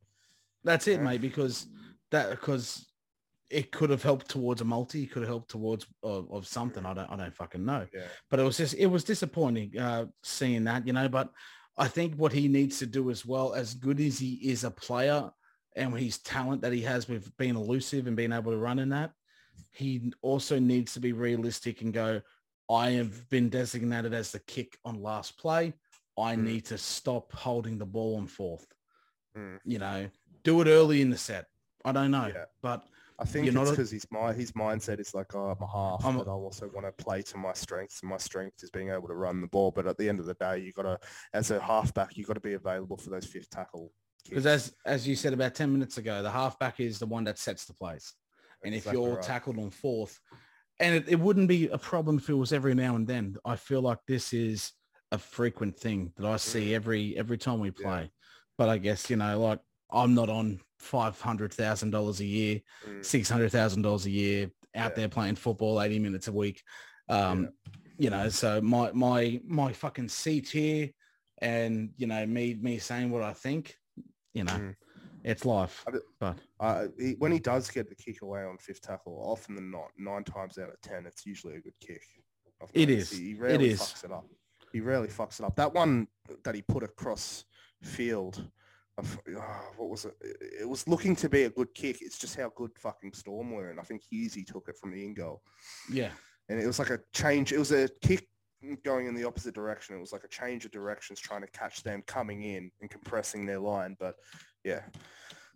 that's 0.63 0.87
it 0.87 0.93
Yeah. 0.97 1.03
mate 1.03 1.21
because 1.21 1.67
that 2.11 2.31
because 2.31 2.87
it 3.51 3.71
could 3.71 3.91
have 3.91 4.01
helped 4.01 4.29
towards 4.29 4.61
a 4.61 4.65
multi 4.65 5.03
it 5.03 5.11
could 5.11 5.21
have 5.21 5.29
helped 5.29 5.51
towards 5.51 5.85
uh, 6.03 6.23
of 6.31 6.47
something 6.47 6.83
i 6.83 6.93
don't 6.93 7.07
i 7.11 7.15
don't 7.15 7.35
fucking 7.35 7.63
know 7.63 7.85
Yeah. 7.93 8.07
but 8.31 8.39
it 8.39 8.43
was 8.43 8.57
just 8.57 8.73
it 8.73 8.87
was 8.87 9.03
disappointing 9.03 9.77
uh 9.77 10.05
seeing 10.23 10.63
that 10.63 10.87
you 10.87 10.93
know 10.93 11.07
but 11.07 11.29
i 11.77 11.87
think 11.87 12.15
what 12.15 12.31
he 12.31 12.47
needs 12.47 12.79
to 12.79 12.87
do 12.87 13.11
as 13.11 13.23
well 13.27 13.53
as 13.53 13.75
good 13.75 13.99
as 13.99 14.17
he 14.17 14.35
is 14.49 14.63
a 14.63 14.71
player 14.71 15.29
and 15.75 15.95
his 15.95 16.17
talent 16.19 16.61
that 16.63 16.73
he 16.73 16.81
has 16.81 17.07
with 17.07 17.35
being 17.37 17.55
elusive 17.55 18.07
and 18.07 18.15
being 18.15 18.31
able 18.31 18.51
to 18.53 18.57
run 18.57 18.79
in 18.79 18.89
that 18.89 19.11
he 19.71 20.11
also 20.21 20.59
needs 20.59 20.93
to 20.93 20.99
be 20.99 21.13
realistic 21.13 21.81
and 21.81 21.93
go 21.93 22.21
i 22.69 22.91
have 22.91 23.27
been 23.29 23.49
designated 23.49 24.13
as 24.13 24.31
the 24.31 24.39
kick 24.39 24.77
on 24.85 25.01
last 25.01 25.37
play 25.37 25.73
i 26.17 26.35
Mm. 26.35 26.43
need 26.43 26.65
to 26.65 26.77
stop 26.77 27.31
holding 27.33 27.77
the 27.77 27.85
ball 27.85 28.15
on 28.17 28.27
fourth 28.27 28.67
Mm. 29.37 29.59
you 29.65 29.79
know 29.79 30.09
do 30.43 30.61
it 30.61 30.67
early 30.67 31.01
in 31.01 31.09
the 31.09 31.17
set 31.17 31.47
i 31.85 31.91
don't 31.91 32.11
know 32.11 32.27
Yeah. 32.27 32.45
but 32.61 32.85
I 33.19 33.25
think 33.25 33.47
it's 33.47 33.55
a- 33.55 33.59
because 33.69 33.91
his 33.91 34.05
my 34.11 34.33
his 34.33 34.51
mindset 34.53 34.99
is 34.99 35.13
like, 35.13 35.33
oh, 35.35 35.51
I'm 35.51 35.61
a 35.61 35.67
half, 35.67 36.03
I'm 36.03 36.17
but 36.17 36.27
I 36.27 36.31
also 36.31 36.67
want 36.73 36.87
to 36.87 36.91
play 37.03 37.21
to 37.21 37.37
my 37.37 37.53
strengths, 37.53 38.01
and 38.01 38.09
my 38.09 38.17
strength 38.17 38.63
is 38.63 38.71
being 38.71 38.89
able 38.89 39.07
to 39.07 39.13
run 39.13 39.39
the 39.39 39.47
ball. 39.47 39.69
But 39.69 39.85
at 39.85 39.97
the 39.99 40.09
end 40.09 40.19
of 40.19 40.25
the 40.25 40.33
day, 40.33 40.57
you 40.57 40.73
got 40.73 40.81
to, 40.83 40.99
as 41.31 41.51
a 41.51 41.59
halfback, 41.59 42.17
you 42.17 42.25
got 42.25 42.33
to 42.33 42.39
be 42.39 42.53
available 42.53 42.97
for 42.97 43.11
those 43.11 43.25
fifth 43.27 43.51
tackle. 43.51 43.93
Because 44.27 44.47
as 44.47 44.73
as 44.83 45.07
you 45.07 45.15
said 45.15 45.31
about 45.31 45.53
ten 45.53 45.71
minutes 45.71 45.99
ago, 45.99 46.23
the 46.23 46.31
halfback 46.31 46.79
is 46.79 46.97
the 46.97 47.05
one 47.05 47.23
that 47.25 47.37
sets 47.37 47.65
the 47.65 47.73
plays. 47.75 48.13
And 48.65 48.73
if 48.73 48.91
you're 48.91 49.15
right. 49.15 49.21
tackled 49.23 49.57
on 49.59 49.69
fourth, 49.69 50.19
and 50.79 50.95
it, 50.95 51.07
it 51.07 51.19
wouldn't 51.19 51.47
be 51.47 51.67
a 51.69 51.77
problem 51.77 52.17
if 52.17 52.29
it 52.29 52.33
was 52.33 52.53
every 52.53 52.73
now 52.73 52.95
and 52.95 53.07
then. 53.07 53.35
I 53.45 53.55
feel 53.55 53.81
like 53.81 53.99
this 54.07 54.33
is 54.33 54.71
a 55.11 55.17
frequent 55.17 55.77
thing 55.79 56.11
that 56.17 56.25
I 56.25 56.37
see 56.37 56.73
every 56.73 57.17
every 57.17 57.37
time 57.37 57.59
we 57.59 57.71
Mm. 57.71 57.79
Yeah. 57.79 57.85
play. 57.85 58.11
But 58.57 58.69
I 58.69 58.77
guess 58.77 59.09
you 59.09 59.15
know, 59.17 59.39
like 59.39 59.59
I'm 59.91 60.13
not 60.15 60.29
on 60.29 60.59
five 60.79 61.19
hundred 61.21 61.53
thousand 61.53 61.91
dollars 61.91 62.19
a 62.19 62.25
year, 62.25 62.61
Mm. 62.87 63.05
six 63.05 63.29
hundred 63.29 63.51
thousand 63.51 63.83
dollars 63.83 64.05
a 64.05 64.11
year 64.11 64.45
out 64.75 64.91
Yeah. 64.91 64.95
there 64.95 65.09
playing 65.09 65.35
football 65.35 65.81
eighty 65.81 65.99
minutes 65.99 66.27
a 66.27 66.31
week. 66.31 66.63
Um, 67.09 67.49
You 67.99 68.09
know, 68.09 68.27
so 68.29 68.59
my 68.59 68.91
my 68.91 69.39
my 69.45 69.71
fucking 69.71 70.09
seat 70.09 70.49
here, 70.49 70.89
and 71.39 71.93
you 71.97 72.07
know 72.07 72.25
me 72.25 72.55
me 72.55 72.79
saying 72.79 73.11
what 73.11 73.21
I 73.21 73.33
think, 73.33 73.77
you 74.33 74.43
know, 74.43 74.53
Mm. 74.53 74.75
It's 75.23 75.45
life. 75.45 75.85
But 76.19 76.37
Uh, 76.59 76.87
he, 76.99 77.13
when 77.17 77.31
he 77.31 77.39
does 77.39 77.69
get 77.69 77.89
the 77.89 77.95
kick 77.95 78.21
away 78.21 78.43
on 78.43 78.57
fifth 78.57 78.81
tackle, 78.81 79.19
often 79.25 79.55
than 79.55 79.71
not, 79.71 79.89
nine 79.97 80.23
times 80.23 80.57
out 80.57 80.69
of 80.69 80.79
ten, 80.81 81.05
it's 81.05 81.25
usually 81.25 81.55
a 81.55 81.61
good 81.61 81.79
kick. 81.79 82.03
It 82.73 82.89
He 82.89 83.31
It 83.31 83.39
rarely 83.39 83.69
is. 83.71 83.81
fucks 83.81 84.03
it 84.05 84.11
up. 84.11 84.25
He 84.71 84.79
rarely 84.81 85.07
fucks 85.07 85.39
it 85.39 85.45
up. 85.45 85.55
That 85.55 85.73
one 85.73 86.07
that 86.43 86.55
he 86.55 86.61
put 86.61 86.83
across 86.83 87.45
field, 87.81 88.49
of- 88.97 89.19
ah, 89.37 89.71
what 89.77 89.89
was 89.89 90.05
it? 90.05 90.15
It- 90.21 90.61
It 90.61 90.69
was 90.69 90.87
looking 90.87 91.15
to 91.17 91.29
be 91.29 91.43
a 91.43 91.49
good 91.49 91.73
kick. 91.73 92.01
It's 92.01 92.17
just 92.17 92.35
how 92.35 92.49
good 92.55 92.71
fucking 92.77 93.13
Storm 93.13 93.51
were, 93.51 93.69
and 93.69 93.79
I 93.79 93.83
think 93.83 94.03
Hughesy 94.03 94.45
took 94.45 94.67
it 94.69 94.77
from 94.77 94.91
the 94.91 95.03
in 95.05 95.13
goal. 95.13 95.43
yeah, 95.89 96.11
and 96.49 96.59
it 96.59 96.67
was 96.67 96.79
like 96.79 96.89
a 96.89 96.99
change. 97.13 97.51
It 97.51 97.59
was 97.59 97.71
a 97.71 97.89
kick 98.01 98.29
going 98.83 99.07
in 99.07 99.13
the 99.15 99.25
opposite 99.25 99.53
direction. 99.53 99.93
It 99.95 99.99
was 99.99 100.13
like 100.13 100.23
a 100.23 100.29
change 100.29 100.63
of 100.63 100.71
directions, 100.71 101.19
trying 101.19 101.41
to 101.41 101.47
catch 101.51 101.83
them 101.83 102.01
coming 102.03 102.43
in 102.43 102.71
and 102.79 102.89
compressing 102.89 103.45
their 103.45 103.59
line. 103.59 103.97
But 103.99 104.15
yeah, 104.63 104.81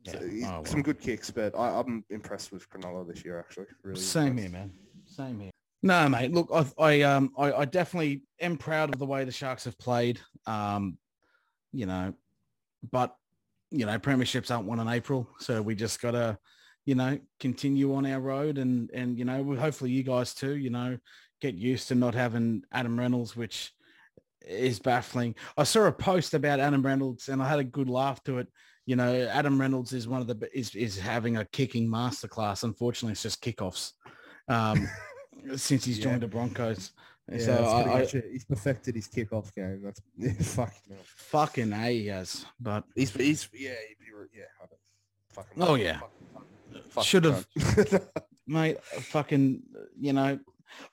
So 0.05 0.19
Yeah. 0.23 0.47
Oh, 0.47 0.51
well. 0.51 0.65
some 0.65 0.81
good 0.81 0.99
kicks. 0.99 1.29
But 1.31 1.55
I, 1.55 1.79
I'm 1.79 2.03
impressed 2.09 2.51
with 2.51 2.69
Cronulla 2.69 3.07
this 3.07 3.23
year. 3.25 3.39
Actually, 3.39 3.67
really. 3.83 3.99
Same 3.99 4.37
here, 4.37 4.49
man. 4.49 4.71
Same 5.05 5.39
here. 5.39 5.51
No, 5.83 6.09
mate. 6.09 6.33
Look, 6.33 6.49
I, 6.53 6.65
I 6.77 7.01
um, 7.01 7.31
I, 7.37 7.53
I 7.53 7.65
definitely 7.65 8.23
am 8.41 8.57
proud 8.57 8.93
of 8.93 8.99
the 8.99 9.05
way 9.05 9.23
the 9.23 9.31
Sharks 9.31 9.65
have 9.65 9.77
played. 9.77 10.19
Um, 10.45 10.97
you 11.71 11.85
know, 11.85 12.13
but 12.91 13.15
you 13.71 13.85
know, 13.85 13.99
premierships 13.99 14.53
aren't 14.53 14.67
won 14.67 14.79
in 14.79 14.87
April, 14.87 15.27
so 15.39 15.61
we 15.61 15.75
just 15.75 16.01
gotta, 16.01 16.37
you 16.85 16.95
know, 16.95 17.19
continue 17.39 17.93
on 17.95 18.05
our 18.05 18.19
road, 18.19 18.57
and 18.57 18.89
and 18.91 19.17
you 19.17 19.25
know, 19.25 19.55
hopefully 19.55 19.91
you 19.91 20.03
guys 20.03 20.33
too, 20.33 20.55
you 20.55 20.69
know, 20.69 20.97
get 21.41 21.55
used 21.55 21.87
to 21.89 21.95
not 21.95 22.15
having 22.15 22.63
Adam 22.71 22.97
Reynolds, 22.97 23.35
which 23.35 23.73
is 24.47 24.79
baffling. 24.79 25.35
I 25.57 25.63
saw 25.63 25.85
a 25.85 25.91
post 25.91 26.33
about 26.33 26.59
Adam 26.59 26.85
Reynolds, 26.85 27.29
and 27.29 27.41
I 27.41 27.47
had 27.49 27.59
a 27.59 27.63
good 27.63 27.89
laugh 27.89 28.23
to 28.23 28.39
it. 28.39 28.47
You 28.85 28.95
know, 28.95 29.27
Adam 29.31 29.59
Reynolds 29.59 29.91
is 29.93 30.07
one 30.07 30.21
of 30.21 30.27
the 30.27 30.49
is 30.53 30.73
is 30.75 30.97
having 30.97 31.37
a 31.37 31.45
kicking 31.45 31.87
masterclass. 31.87 32.63
Unfortunately, 32.63 33.11
it's 33.13 33.23
just 33.23 33.43
kickoffs. 33.43 33.91
Um, 34.47 34.87
since 35.55 35.83
he's 35.85 35.97
Yeah. 35.99 36.05
joined 36.05 36.21
the 36.21 36.27
Broncos. 36.27 36.91
Yeah, 37.29 37.37
so 37.39 37.53
I, 37.65 37.99
I. 38.01 38.05
He's 38.05 38.45
perfected 38.45 38.95
his 38.95 39.09
kickoff 39.09 39.53
game. 39.53 39.81
That's 39.83 39.99
yeah, 40.17 40.31
fucking. 40.41 40.81
hell. 40.93 40.97
fucking 41.03 41.73
a 41.73 41.91
he 41.91 42.07
has, 42.07 42.45
but 42.59 42.85
He's 42.95 43.11
he's 43.13 43.49
yeah 43.53 43.71
he- 43.71 43.95
he- 44.05 44.39
yeah. 44.39 44.45
Fucking. 45.33 45.61
Oh, 45.63 45.75
yeah. 45.75 45.99
fucking 46.89 47.03
Should've- 47.03 47.45
mate, 48.47 48.81
fucking, 48.83 49.61
you 49.99 50.13
know, 50.13 50.39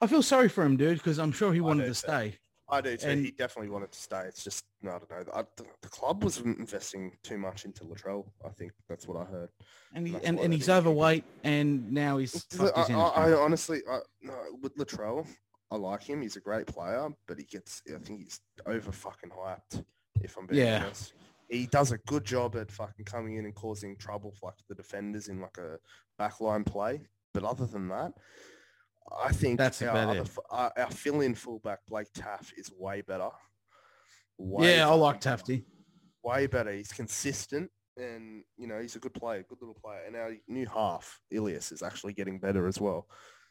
I 0.02 0.06
feel 0.06 0.22
sorry 0.22 0.48
for 0.50 0.64
him, 0.64 0.76
dude, 0.76 0.98
because 0.98 1.18
I'm 1.18 1.32
sure 1.32 1.52
he 1.52 1.60
I 1.60 1.62
wanted 1.62 1.86
to 1.86 1.94
stay. 1.94 2.36
I 2.68 2.80
do 2.80 2.96
too. 2.96 3.08
And- 3.08 3.24
he 3.24 3.30
definitely 3.30 3.70
wanted 3.70 3.92
to 3.92 3.98
stay. 3.98 4.22
It's 4.26 4.42
just 4.42 4.64
I 4.84 4.88
don't 4.98 5.10
know. 5.10 5.32
I, 5.32 5.42
the, 5.56 5.64
the 5.82 5.88
club 5.88 6.24
was 6.24 6.38
investing 6.40 7.12
too 7.22 7.38
much 7.38 7.64
into 7.64 7.84
Latrell. 7.84 8.26
I 8.44 8.50
think 8.50 8.72
that's 8.88 9.06
what 9.08 9.16
I 9.16 9.24
heard. 9.30 9.48
And 9.94 10.06
he, 10.06 10.16
and, 10.24 10.38
and 10.38 10.52
he's 10.52 10.68
overweight, 10.68 11.24
and 11.42 11.90
now 11.92 12.18
he's 12.18 12.46
I, 12.60 12.66
I, 12.76 12.92
I 12.92 13.32
honestly, 13.32 13.80
I, 13.90 14.00
no, 14.22 14.34
with 14.60 14.76
Latrell, 14.76 15.26
I 15.70 15.76
like 15.76 16.02
him. 16.02 16.20
He's 16.22 16.36
a 16.36 16.40
great 16.40 16.66
player, 16.66 17.08
but 17.26 17.38
he 17.38 17.44
gets. 17.44 17.82
I 17.88 17.98
think 17.98 18.20
he's 18.24 18.40
over 18.66 18.92
fucking 18.92 19.30
hyped. 19.30 19.84
If 20.22 20.36
I'm 20.36 20.46
being 20.46 20.66
Yeah. 20.66 20.84
honest, 20.84 21.14
he 21.48 21.66
does 21.66 21.92
a 21.92 21.98
good 21.98 22.24
job 22.24 22.56
at 22.56 22.70
fucking 22.70 23.04
coming 23.04 23.36
in 23.36 23.44
and 23.44 23.54
causing 23.54 23.96
trouble 23.96 24.32
for 24.38 24.46
like 24.48 24.58
the 24.68 24.74
defenders 24.74 25.28
in 25.28 25.40
like 25.40 25.58
a 25.58 25.78
backline 26.20 26.64
play. 26.66 27.00
But 27.32 27.44
other 27.44 27.66
than 27.66 27.88
that, 27.88 28.12
I 29.12 29.32
think 29.32 29.58
That's 29.58 29.82
our, 29.82 29.96
other, 29.96 30.24
our, 30.50 30.72
our 30.76 30.90
fill-in 30.90 31.34
fullback 31.34 31.80
Blake 31.88 32.12
Taaffe 32.14 32.52
is 32.56 32.70
way 32.76 33.02
better. 33.02 33.30
Way 34.38 34.76
Yeah, 34.76 34.88
I 34.88 34.94
like 34.94 35.20
Tafty. 35.20 35.64
way 36.22 36.46
better. 36.46 36.72
He's 36.72 36.92
consistent 36.92 37.70
and, 37.96 38.42
you 38.56 38.66
know, 38.66 38.80
he's 38.80 38.96
a 38.96 38.98
good 38.98 39.14
player, 39.14 39.44
good 39.48 39.58
little 39.60 39.76
player. 39.80 40.00
And 40.06 40.16
our 40.16 40.32
new 40.48 40.66
half, 40.66 41.20
Ilias, 41.30 41.70
is 41.70 41.82
actually 41.82 42.14
getting 42.14 42.38
better 42.38 42.66
as 42.66 42.80
well. 42.80 43.06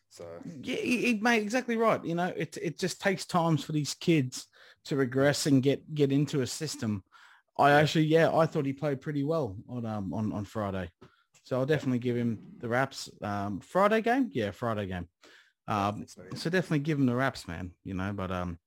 So, 0.09 0.25
Yeah, 0.61 0.75
he, 0.75 0.97
he 0.97 1.13
made 1.15 1.41
exactly 1.41 1.77
right. 1.77 2.03
You 2.03 2.15
know, 2.15 2.31
it 2.35 2.57
it 2.61 2.77
just 2.77 3.01
takes 3.01 3.25
times 3.25 3.63
for 3.63 3.71
these 3.71 3.95
kids 3.95 4.47
to 4.85 4.95
regress 4.95 5.47
and 5.47 5.63
get 5.63 5.91
get 5.93 6.11
into 6.11 6.41
a 6.41 6.47
system. 6.47 7.03
I 7.57 7.71
actually, 7.71 8.05
yeah, 8.05 8.35
I 8.35 8.45
thought 8.45 8.65
he 8.65 8.73
played 8.73 9.01
pretty 9.01 9.23
well 9.23 9.55
on 9.67 9.85
um 9.85 10.13
on 10.13 10.31
on 10.31 10.45
Friday, 10.45 10.91
so 11.43 11.57
I'll 11.57 11.65
definitely 11.65 11.97
give 11.99 12.15
him 12.15 12.39
the 12.59 12.69
raps. 12.69 13.09
Um, 13.23 13.59
Friday 13.61 14.01
game, 14.01 14.29
yeah, 14.31 14.51
Friday 14.51 14.85
game. 14.85 15.07
Um, 15.67 16.05
so, 16.07 16.21
yeah. 16.23 16.37
so 16.37 16.49
definitely 16.49 16.79
give 16.79 16.99
him 16.99 17.05
the 17.05 17.15
raps, 17.15 17.47
man. 17.47 17.71
You 17.83 17.93
know, 17.93 18.13
but 18.13 18.31
um, 18.31 18.59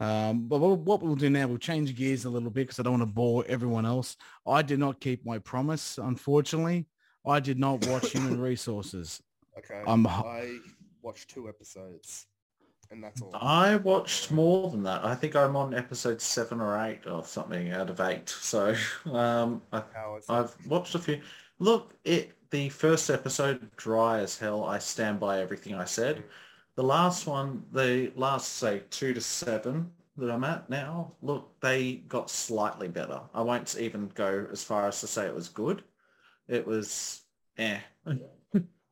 um, 0.00 0.48
but 0.48 0.58
what 0.58 0.78
what 0.78 1.02
we'll 1.02 1.14
do 1.14 1.30
now, 1.30 1.46
we'll 1.46 1.58
change 1.58 1.94
gears 1.94 2.24
a 2.24 2.30
little 2.30 2.50
bit 2.50 2.62
because 2.62 2.80
I 2.80 2.82
don't 2.82 2.98
want 2.98 3.02
to 3.02 3.14
bore 3.14 3.44
everyone 3.48 3.86
else. 3.86 4.16
I 4.46 4.62
did 4.62 4.78
not 4.78 5.00
keep 5.00 5.24
my 5.24 5.38
promise, 5.38 5.98
unfortunately. 5.98 6.86
I 7.26 7.40
did 7.40 7.58
not 7.58 7.86
watch 7.86 8.10
Human 8.12 8.40
Resources. 8.40 9.22
okay. 9.58 9.82
I'm 9.86 10.06
I 10.06 10.58
watched 11.02 11.30
two 11.30 11.48
episodes 11.48 12.26
and 12.92 13.02
that's 13.02 13.20
all. 13.22 13.34
I 13.34 13.76
watched 13.76 14.30
more 14.30 14.70
than 14.70 14.82
that. 14.84 15.04
I 15.04 15.14
think 15.14 15.34
I'm 15.34 15.56
on 15.56 15.74
episode 15.74 16.20
seven 16.20 16.60
or 16.60 16.78
eight 16.86 17.06
or 17.06 17.24
something 17.24 17.72
out 17.72 17.90
of 17.90 18.00
eight. 18.00 18.28
So 18.28 18.74
um, 19.12 19.62
I, 19.72 19.82
How 19.94 20.16
is 20.16 20.24
it? 20.28 20.32
I've 20.32 20.54
watched 20.66 20.94
a 20.94 20.98
few. 20.98 21.20
Look, 21.62 21.94
it 22.04 22.32
the 22.50 22.68
first 22.68 23.08
episode 23.10 23.74
dry 23.76 24.18
as 24.18 24.38
hell. 24.38 24.64
I 24.64 24.78
stand 24.78 25.20
by 25.20 25.40
everything 25.40 25.74
I 25.74 25.84
said. 25.84 26.24
The 26.74 26.82
last 26.82 27.26
one, 27.26 27.64
the 27.72 28.12
last 28.16 28.54
say 28.54 28.82
two 28.90 29.14
to 29.14 29.20
seven 29.20 29.90
that 30.16 30.30
I'm 30.30 30.44
at 30.44 30.68
now. 30.68 31.12
Look, 31.22 31.60
they 31.60 31.94
got 32.08 32.30
slightly 32.30 32.88
better. 32.88 33.20
I 33.34 33.42
won't 33.42 33.76
even 33.78 34.08
go 34.14 34.46
as 34.50 34.64
far 34.64 34.88
as 34.88 35.00
to 35.00 35.06
say 35.06 35.26
it 35.26 35.34
was 35.34 35.48
good. 35.48 35.84
It 36.48 36.66
was 36.66 37.22
eh. 37.58 37.80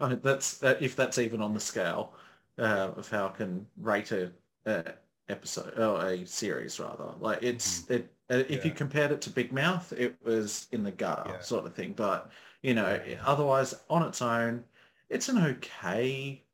I 0.00 0.08
mean, 0.08 0.20
that's 0.22 0.58
that, 0.58 0.80
if 0.82 0.96
that's 0.96 1.18
even 1.18 1.42
on 1.42 1.54
the 1.54 1.60
scale 1.60 2.14
uh, 2.58 2.90
of 2.96 3.08
how 3.10 3.26
I 3.28 3.30
can 3.30 3.66
rate 3.78 4.12
a, 4.12 4.32
a 4.66 4.94
episode 5.28 5.78
or 5.78 6.04
a 6.06 6.24
series 6.26 6.80
rather. 6.80 7.12
Like 7.20 7.42
it's 7.42 7.82
Mm-hmm. 7.82 7.92
it. 7.94 8.12
uh, 8.30 8.44
If 8.48 8.64
you 8.64 8.70
compared 8.72 9.12
it 9.12 9.20
to 9.22 9.30
Big 9.30 9.52
Mouth, 9.52 9.92
it 9.92 10.16
was 10.24 10.68
in 10.72 10.82
the 10.82 10.90
gutter 10.92 11.30
Yeah. 11.30 11.40
sort 11.40 11.66
of 11.66 11.74
thing. 11.74 11.92
But 11.94 12.30
you 12.62 12.74
know, 12.74 13.00
otherwise 13.24 13.74
on 13.88 14.02
its 14.02 14.22
own, 14.22 14.64
it's 15.08 15.28
an 15.28 15.38
okay 15.38 16.44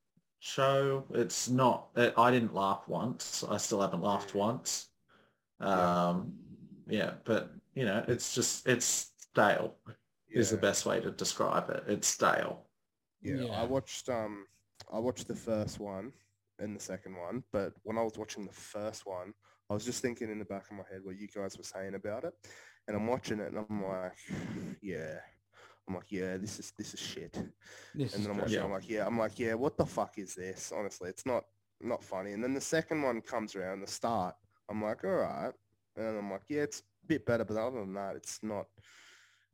show. 0.41 1.05
It's 1.13 1.49
not. 1.49 1.89
It, 1.97 2.15
I 2.17 2.31
didn't 2.31 2.55
laugh 2.55 2.85
once. 2.87 3.45
I 3.49 3.57
still 3.57 3.81
haven't 3.81 4.03
laughed 4.03 4.35
once. 4.35 4.89
Yeah. 5.61 6.09
Um, 6.09 6.33
yeah, 6.89 7.15
but 7.25 7.51
you 7.75 7.85
know, 7.85 8.05
it's 8.09 8.35
just 8.35 8.67
it's 8.69 9.13
stale. 9.19 9.77
Is 10.31 10.51
the 10.51 10.59
best 10.59 10.85
way 10.85 11.01
to 11.01 11.11
describe 11.11 11.71
it. 11.71 11.85
It's 11.87 12.09
stale. 12.09 12.67
Yeah, 13.23 13.37
Yeah. 13.37 13.53
I 13.53 13.65
watched 13.65 14.09
um 14.09 14.45
I 14.93 14.99
watched 14.99 15.29
the 15.29 15.35
first 15.35 15.81
one 15.81 16.13
and 16.59 16.77
the 16.77 16.81
second 16.81 17.17
one, 17.17 17.43
but 17.53 17.73
when 17.85 17.97
I 17.97 18.03
was 18.03 18.19
watching 18.19 18.45
the 18.45 18.53
first 18.53 19.07
one, 19.07 19.33
I 19.71 19.75
was 19.75 19.85
just 19.85 20.03
thinking 20.03 20.31
in 20.31 20.39
the 20.39 20.45
back 20.45 20.67
of 20.71 20.77
my 20.77 20.85
head 20.91 21.01
what 21.03 21.17
you 21.19 21.29
guys 21.35 21.57
were 21.57 21.65
saying 21.65 21.95
about 21.95 22.25
it. 22.25 22.35
And 22.87 22.97
I'm 22.97 23.07
watching 23.07 23.41
it 23.41 23.53
and 23.53 23.65
I'm 23.69 23.83
like, 23.83 24.13
yeah. 24.83 25.17
I'm 25.89 25.95
like, 25.95 26.11
yeah, 26.11 26.37
this 26.37 26.59
is 26.59 26.73
this 26.77 26.95
is 26.95 27.01
shit. 27.01 27.33
This 27.95 28.15
And 28.15 28.25
then 28.25 28.33
I'm 28.33 28.39
great. 28.39 28.43
watching, 28.43 28.55
Yeah. 28.59 28.65
I'm 28.65 28.71
like, 28.73 28.89
yeah, 28.89 29.07
I'm 29.07 29.19
like, 29.19 29.39
yeah, 29.39 29.55
what 29.55 29.77
the 29.77 29.87
fuck 29.87 30.19
is 30.19 30.35
this? 30.35 30.73
Honestly, 30.77 31.09
it's 31.09 31.27
not 31.27 31.45
not 31.81 32.03
funny. 32.03 32.33
And 32.33 32.43
then 32.43 32.55
the 32.55 32.61
second 32.61 33.03
one 33.03 33.21
comes 33.21 33.55
around, 33.55 33.81
the 33.83 33.87
start, 33.87 34.35
I'm 34.71 34.83
like, 34.83 35.05
all 35.05 35.11
right. 35.11 35.53
And 35.97 36.19
I'm 36.19 36.31
like, 36.31 36.43
yeah, 36.49 36.63
it's 36.63 36.81
a 36.81 37.07
bit 37.07 37.27
better, 37.27 37.45
but 37.45 37.57
other 37.57 37.81
than 37.81 37.95
that, 37.95 38.17
it's 38.17 38.39
not 38.43 38.67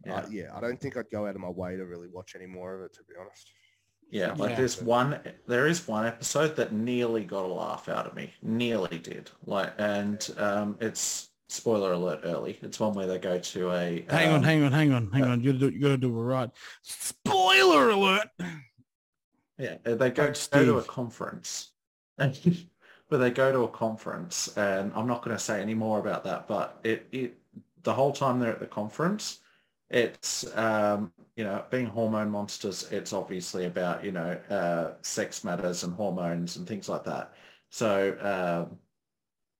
Yeah. 0.06 0.14
uh, 0.16 0.26
yeah, 0.30 0.56
I 0.56 0.60
don't 0.60 0.80
think 0.80 0.96
I'd 0.96 1.10
go 1.10 1.26
out 1.26 1.34
of 1.34 1.40
my 1.40 1.48
way 1.50 1.76
to 1.76 1.84
really 1.84 2.08
watch 2.08 2.34
any 2.36 2.46
more 2.46 2.74
of 2.76 2.82
it, 2.82 2.92
to 2.94 3.04
be 3.04 3.14
honest. 3.20 3.50
Yeah, 4.10 4.32
like 4.34 4.50
Yeah. 4.50 4.56
there's 4.56 4.80
one, 4.82 5.20
there 5.46 5.66
is 5.66 5.86
one 5.88 6.06
episode 6.06 6.54
that 6.56 6.72
nearly 6.72 7.24
got 7.24 7.44
a 7.44 7.48
laugh 7.52 7.88
out 7.88 8.06
of 8.06 8.14
me. 8.14 8.32
Nearly 8.42 8.98
did. 8.98 9.30
Like, 9.44 9.72
and 9.78 10.28
um, 10.38 10.76
it's 10.80 11.30
spoiler 11.52 11.92
alert 11.92 12.20
early. 12.24 12.58
It's 12.62 12.80
one 12.80 12.94
where 12.94 13.06
they 13.06 13.18
go 13.18 13.38
to 13.38 13.70
a. 13.72 14.04
Hang 14.08 14.28
on, 14.28 14.34
um, 14.36 14.42
hang 14.42 14.64
on, 14.64 14.72
hang 14.72 14.92
on, 14.92 15.10
hang 15.10 15.22
uh, 15.24 15.28
on. 15.28 15.40
You 15.40 15.52
gotta 15.52 15.70
do, 15.70 15.76
you 15.76 15.80
gotta 15.80 15.96
do 15.98 16.08
it 16.08 16.22
right. 16.22 16.50
Spoiler 16.82 17.90
alert. 17.90 18.28
Yeah, 19.58 19.76
uh, 19.86 19.94
they 19.94 20.10
go, 20.10 20.32
go 20.50 20.64
to 20.64 20.78
a 20.78 20.82
conference. 20.82 21.72
but 22.16 23.18
they 23.18 23.30
go 23.30 23.52
to 23.52 23.60
a 23.64 23.68
conference, 23.68 24.56
and 24.56 24.90
I'm 24.94 25.06
not 25.06 25.22
going 25.22 25.36
to 25.36 25.42
say 25.42 25.60
any 25.60 25.74
more 25.74 25.98
about 25.98 26.24
that. 26.24 26.48
But 26.48 26.80
it, 26.82 27.06
it, 27.12 27.38
the 27.82 27.92
whole 27.92 28.12
time 28.12 28.40
they're 28.40 28.52
at 28.52 28.60
the 28.60 28.66
conference, 28.66 29.40
it's 29.90 30.46
um, 30.56 31.12
you 31.36 31.44
know 31.44 31.62
being 31.70 31.86
hormone 31.86 32.30
monsters. 32.30 32.90
It's 32.90 33.12
obviously 33.12 33.66
about 33.66 34.02
you 34.04 34.12
know 34.12 34.38
uh, 34.48 34.92
sex 35.02 35.44
matters 35.44 35.84
and 35.84 35.94
hormones 35.94 36.56
and 36.56 36.66
things 36.66 36.88
like 36.88 37.04
that. 37.04 37.34
So 37.68 38.16
um, 38.20 38.78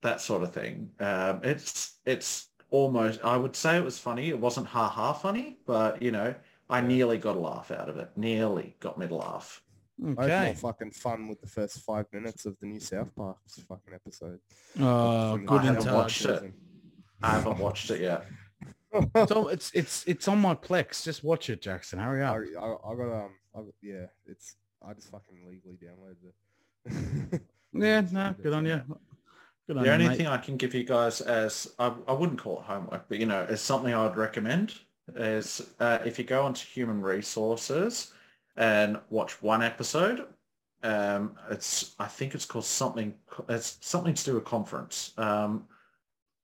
that 0.03 0.21
sort 0.21 0.43
of 0.43 0.53
thing. 0.53 0.91
Um, 1.01 1.41
it's 1.43 1.99
it's 2.05 2.49
almost. 2.71 3.21
I 3.25 3.37
would 3.37 3.57
say 3.57 3.77
it 3.77 3.85
was 3.85 3.99
funny. 3.99 4.29
It 4.29 4.39
wasn't 4.39 4.67
ha 4.67 4.89
ha 4.89 5.13
funny, 5.13 5.59
but 5.67 6.01
you 6.03 6.11
know. 6.13 6.35
I 6.71 6.81
nearly 6.81 7.19
got 7.19 7.37
a 7.37 7.39
laugh 7.39 7.71
out 7.71 7.91
of 7.91 7.99
it. 7.99 8.09
Nearly 8.17 8.77
got 8.81 8.97
me 8.97 9.07
to 9.07 9.15
laugh. 9.15 9.61
I 10.03 10.09
had 10.09 10.19
Okay. 10.31 10.45
more 10.47 10.55
fucking 10.73 10.93
fun 10.93 11.29
with 11.29 11.39
the 11.43 11.47
first 11.47 11.81
five 11.81 12.07
minutes 12.15 12.47
of 12.47 12.57
the 12.61 12.67
new 12.67 12.81
South 12.81 13.15
Park 13.15 13.37
fucking 13.69 13.93
episode. 13.93 14.39
Oh, 14.81 15.37
good 15.37 15.51
I 15.61 15.65
haven't 15.65 15.93
watched 15.93 16.25
it. 16.25 16.29
season. 16.35 16.55
I 17.23 17.31
haven't 17.33 17.59
watched 17.59 17.91
it 17.91 18.01
yet. 18.01 18.25
So 19.29 19.49
it's 19.49 19.71
it's 19.75 20.05
it's 20.07 20.29
on 20.29 20.39
my 20.41 20.55
Plex. 20.55 21.03
Just 21.03 21.25
watch 21.25 21.51
it, 21.51 21.61
Jackson. 21.61 21.99
Hurry 21.99 22.23
I, 22.23 22.29
up. 22.29 22.81
I, 22.87 22.91
I 22.91 22.95
got 22.95 23.25
um, 23.25 23.31
I, 23.55 23.59
got- 23.59 23.75
yeah, 23.83 24.07
it's 24.27 24.57
I 24.87 24.95
just 24.95 25.11
fucking 25.11 25.39
legally 25.47 25.77
downloaded 25.77 27.33
it. 27.33 27.43
Yeah, 27.75 28.01
no, 28.13 28.35
good 28.43 28.53
on 28.55 28.65
you. 28.67 28.81
Good 29.73 29.83
The 29.83 29.87
you, 29.87 29.93
only 29.93 30.09
mate. 30.09 30.17
thing 30.19 30.27
I 30.27 30.37
can 30.37 30.57
give 30.57 30.75
you 30.75 30.85
guys 30.85 31.21
as 31.23 31.73
I, 31.79 31.93
I 32.07 32.13
wouldn't 32.13 32.39
call 32.39 32.59
it 32.61 32.65
homework, 32.65 33.09
but 33.09 33.19
you 33.19 33.27
know, 33.27 33.47
as 33.49 33.61
something 33.61 33.93
I 33.95 34.05
would 34.07 34.17
recommend 34.17 34.75
is 35.17 35.63
uh, 35.81 35.99
if 36.05 36.19
you 36.19 36.25
go 36.25 36.43
onto 36.45 36.67
human 36.67 37.01
resources 37.01 38.13
and 38.57 38.99
watch 39.11 39.41
one 39.43 39.63
episode, 39.63 40.27
um, 40.83 41.37
it's 41.51 41.95
I 41.99 42.07
think 42.07 42.35
it's 42.35 42.45
called 42.45 42.65
something. 42.67 43.15
It's 43.49 43.79
something 43.81 44.15
to 44.15 44.25
do 44.25 44.35
with 44.35 44.45
conference. 44.45 45.13
Um, 45.17 45.65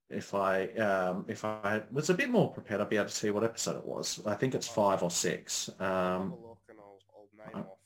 if 0.09 0.33
I 0.33 0.67
um, 0.69 1.25
if 1.27 1.45
I 1.45 1.83
was 1.91 2.09
a 2.09 2.15
bit 2.15 2.29
more 2.31 2.51
prepared, 2.51 2.81
I'd 2.81 2.89
be 2.89 2.95
able 2.95 3.09
to 3.09 3.13
see 3.13 3.29
what 3.29 3.43
episode 3.43 3.77
it 3.77 3.85
was. 3.85 4.19
I 4.25 4.33
think 4.33 4.55
it's 4.55 4.67
five 4.67 5.03
or 5.03 5.11
six. 5.11 5.69
Um, 5.79 5.85
a 6.31 6.47
look 6.47 6.57
and 6.69 6.79
I'll, 6.79 6.99
I'll 7.15 7.27
name 7.37 7.55
I'm- 7.55 7.65
off. 7.65 7.77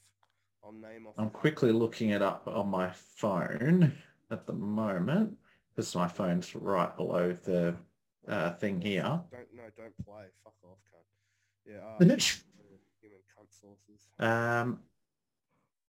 I'll 0.63 0.71
name 0.71 1.07
off. 1.07 1.15
I'm 1.17 1.25
the- 1.25 1.31
quickly 1.31 1.71
looking 1.73 2.11
it 2.11 2.21
up 2.21 2.47
on 2.47 2.69
my 2.69 2.91
phone 2.91 3.93
at 4.33 4.45
the 4.45 4.53
moment 4.53 5.37
because 5.69 5.95
my 5.95 6.07
phone's 6.07 6.53
right 6.55 6.95
below 6.97 7.31
the 7.43 7.75
uh, 8.27 8.51
thing 8.53 8.81
here. 8.81 9.03
Don't 9.03 9.47
no, 9.55 9.63
don't 9.77 10.05
play. 10.05 10.25
Fuck 10.43 10.53
off, 10.65 10.77
cunt. 10.91 11.05
Yeah. 11.65 11.77
Uh, 11.77 11.97
human 13.01 13.19
cunt 13.33 13.49
sources. 13.49 14.07
Um, 14.19 14.79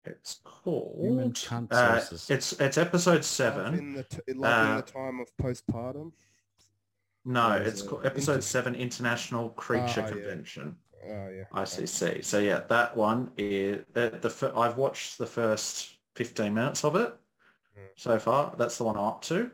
it's 0.04 0.40
called 0.44 0.98
Human 1.00 1.32
called. 1.32 1.68
cunt 1.68 1.72
Uh, 1.72 2.00
sources. 2.00 2.30
it's 2.30 2.52
it's 2.60 2.76
episode 2.78 3.24
seven. 3.24 3.74
in 3.74 3.92
the 3.94 4.02
t- 4.04 4.18
love 4.34 4.66
in 4.66 4.72
Uh, 4.72 4.76
the 4.76 4.82
time 4.92 5.20
of 5.20 5.28
postpartum. 5.40 6.12
No, 7.24 7.52
it's 7.52 7.82
it 7.82 7.88
called 7.88 8.04
episode 8.04 8.32
inter- 8.32 8.42
seven 8.42 8.74
International 8.74 9.48
Creature 9.50 10.00
Ah, 10.02 10.04
yeah. 10.04 10.10
Convention. 10.10 10.76
Oh 11.06 11.28
yeah. 11.28 11.44
ICC. 11.52 12.22
So 12.24 12.38
yeah, 12.38 12.60
that 12.68 12.96
one 12.96 13.30
is 13.38 13.84
uh, 13.96 14.10
the 14.20 14.28
fir- 14.30 14.52
I've 14.56 14.76
watched 14.76 15.18
the 15.18 15.26
first 15.26 15.96
15 16.16 16.52
minutes 16.54 16.84
of 16.84 16.96
it. 16.96 17.14
So 17.96 18.18
far. 18.18 18.54
That's 18.56 18.78
the 18.78 18.84
one 18.84 18.96
I'm 18.96 19.04
up 19.04 19.22
to. 19.22 19.50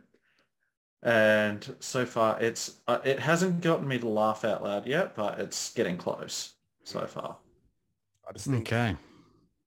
And 1.02 1.76
so 1.80 2.04
far 2.04 2.38
it's 2.42 2.80
uh, 2.86 2.98
it 3.04 3.18
hasn't 3.18 3.62
gotten 3.62 3.88
me 3.88 3.98
to 3.98 4.08
laugh 4.08 4.44
out 4.44 4.62
loud 4.62 4.86
yet, 4.86 5.14
but 5.14 5.38
it's 5.40 5.72
getting 5.72 5.96
close 5.96 6.54
so 6.84 7.06
far. 7.06 7.38
I 8.28 8.32
just 8.32 8.46
think 8.46 8.68
Okay. 8.68 8.96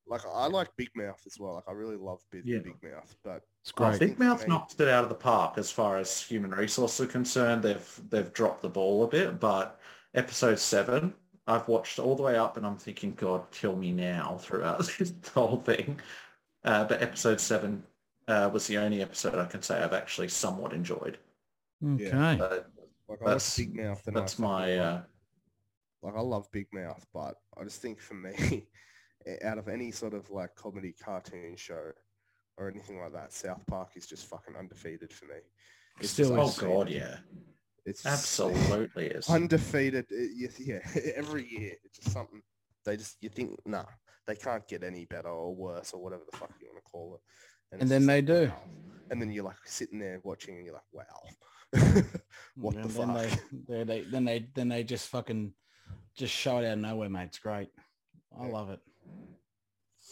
like 0.06 0.22
I 0.32 0.46
like 0.48 0.70
Big 0.78 0.90
Mouth 0.96 1.22
as 1.26 1.40
well. 1.40 1.56
Like 1.56 1.64
I 1.68 1.72
really 1.72 1.96
love 1.96 2.20
Big, 2.32 2.44
Yeah. 2.46 2.60
Big 2.60 2.76
Mouth, 2.84 3.16
but 3.24 3.42
It's 3.62 3.72
great. 3.72 4.00
Big 4.00 4.20
Mouth 4.20 4.48
knocked 4.48 4.80
it 4.80 4.88
out 4.88 5.04
of 5.04 5.10
the 5.10 5.16
park 5.16 5.58
as 5.58 5.72
far 5.72 5.98
as 5.98 6.22
human 6.22 6.52
resources 6.52 7.02
are 7.08 7.12
concerned. 7.12 7.64
They've 7.64 8.02
they've 8.10 8.32
dropped 8.32 8.62
the 8.62 8.70
ball 8.70 9.04
a 9.04 9.08
bit, 9.08 9.40
but 9.40 9.80
episode 10.14 10.60
seven, 10.60 11.16
I've 11.48 11.68
watched 11.68 11.98
all 11.98 12.16
the 12.16 12.22
way 12.24 12.38
up, 12.38 12.58
and 12.58 12.66
I'm 12.66 12.78
thinking, 12.78 13.16
God, 13.16 13.50
kill 13.50 13.76
me 13.76 13.92
now 13.92 14.38
throughout 14.40 14.80
the 15.00 15.30
whole 15.34 15.58
thing. 15.62 16.00
Uh, 16.64 16.86
but 16.86 17.02
episode 17.02 17.42
seven 17.42 17.84
uh, 18.28 18.50
was 18.54 18.68
the 18.68 18.78
only 18.78 19.02
episode 19.02 19.36
I 19.36 19.46
can 19.46 19.62
say 19.62 19.82
I've 19.82 19.94
actually 19.94 20.30
somewhat 20.30 20.74
enjoyed. 20.74 21.18
Okay. 21.86 22.36
But 22.40 22.68
like 23.10 23.20
I 23.26 23.30
that's 23.32 23.58
Big 23.58 23.76
Mouth 23.76 24.06
and 24.08 24.16
that's 24.16 24.40
my 24.40 24.76
love- 24.76 24.80
uh, 24.80 25.02
like 26.02 26.16
I 26.16 26.22
love 26.22 26.52
Big 26.52 26.68
Mouth, 26.74 27.06
but 27.14 27.36
I 27.58 27.64
just 27.64 27.82
think 27.82 28.00
for 28.00 28.14
me, 28.16 28.68
out 29.46 29.58
of 29.58 29.68
any 29.70 29.92
sort 29.92 30.14
of 30.14 30.30
like 30.32 30.54
comedy 30.56 30.94
cartoon 31.02 31.56
show 31.56 31.92
or 32.58 32.70
anything 32.70 33.00
like 33.00 33.14
that, 33.14 33.32
South 33.34 33.66
Park 33.68 33.90
is 33.96 34.06
just 34.06 34.28
fucking 34.28 34.56
undefeated 34.58 35.12
for 35.14 35.26
me. 35.26 35.36
It's 36.00 36.10
Still 36.12 36.36
just 36.36 36.62
oh 36.62 36.68
undefeated. 36.68 36.70
God, 36.78 36.90
yeah, 36.90 37.18
It's 37.86 38.06
absolutely 38.06 39.08
is. 39.08 39.30
undefeated. 39.30 40.06
It- 40.10 40.32
yeah, 40.60 40.82
yeah, 40.96 41.02
every 41.16 41.48
year 41.48 41.74
it's 41.84 42.00
just 42.00 42.12
something 42.12 42.42
they 42.86 42.98
just 42.98 43.16
you 43.22 43.30
think 43.30 43.58
nah 43.66 43.86
they 44.28 44.36
can't 44.36 44.68
get 44.68 44.84
any 44.84 45.06
better 45.06 45.30
or 45.30 45.56
worse 45.56 45.94
or 45.94 46.02
whatever 46.04 46.24
the 46.30 46.38
fuck 46.38 46.52
you 46.60 46.68
want 46.68 46.84
to 46.84 46.90
call 46.92 47.16
it. 47.16 47.22
And 47.74 47.82
it's 47.84 47.90
then 47.90 48.06
they 48.06 48.18
like, 48.22 48.26
do. 48.26 48.46
wow. 48.48 48.62
And 49.12 49.22
then 49.22 49.32
you're 49.32 49.44
like 49.44 49.58
sitting 49.66 50.00
there 50.00 50.20
watching 50.24 50.56
and 50.58 50.66
you're 50.66 50.74
like, 50.74 50.84
wow, 50.92 51.04
what 52.56 52.76
and 52.76 52.84
the 52.86 52.88
then 52.88 53.14
fuck? 53.30 53.40
They, 53.68 53.76
they, 53.76 53.84
they, 53.84 54.02
then 54.10 54.26
they 54.26 54.48
then 54.56 54.70
they 54.70 54.84
just 54.84 55.10
fucking 55.10 55.54
just 56.16 56.34
show 56.34 56.58
it 56.60 56.66
out 56.66 56.74
of 56.74 56.80
nowhere, 56.80 57.10
mate. 57.10 57.26
It's 57.26 57.40
great. 57.40 57.70
I 58.40 58.48
Yeah. 58.48 58.52
love 58.54 58.70
it. 58.70 58.80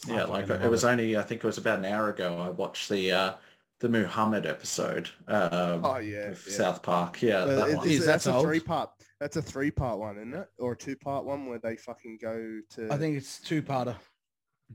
I 0.09 0.14
Yeah, 0.16 0.24
like 0.26 0.49
it 0.49 0.62
love 0.62 0.70
was 0.72 0.84
only 0.86 1.18
I 1.18 1.22
think 1.24 1.43
it 1.43 1.47
was 1.47 1.57
about 1.57 1.80
an 1.80 1.86
hour 1.86 2.09
ago. 2.09 2.38
I 2.38 2.49
watched 2.49 2.89
the 2.89 3.12
uh, 3.12 3.34
the 3.80 3.89
Muhammad 3.89 4.45
episode 4.45 5.09
um, 5.28 5.84
Oh 5.84 5.97
yeah, 5.97 6.30
of 6.30 6.43
yeah. 6.47 6.53
South 6.55 6.82
Park. 6.84 7.22
Yeah, 7.22 7.39
Uh, 7.39 7.45
that 7.45 7.70
it- 7.70 7.76
one. 7.78 7.86
it's- 7.88 7.99
Is 8.01 8.05
that's 8.05 8.26
that 8.26 8.36
a 8.38 8.41
three 8.41 8.59
part. 8.59 8.89
That's 9.20 9.38
a 9.38 9.41
three 9.41 9.72
part 9.72 9.99
one, 9.99 10.18
isn't 10.18 10.34
it? 10.34 10.47
Or 10.59 10.72
a 10.74 10.78
two 10.78 10.95
part 10.95 11.26
one 11.26 11.45
where 11.47 11.59
they 11.59 11.76
fucking 11.76 12.18
go 12.22 12.59
to. 12.72 12.91
I 12.91 12.97
think 12.97 13.18
it's 13.18 13.39
two 13.39 13.62
parter. 13.62 13.95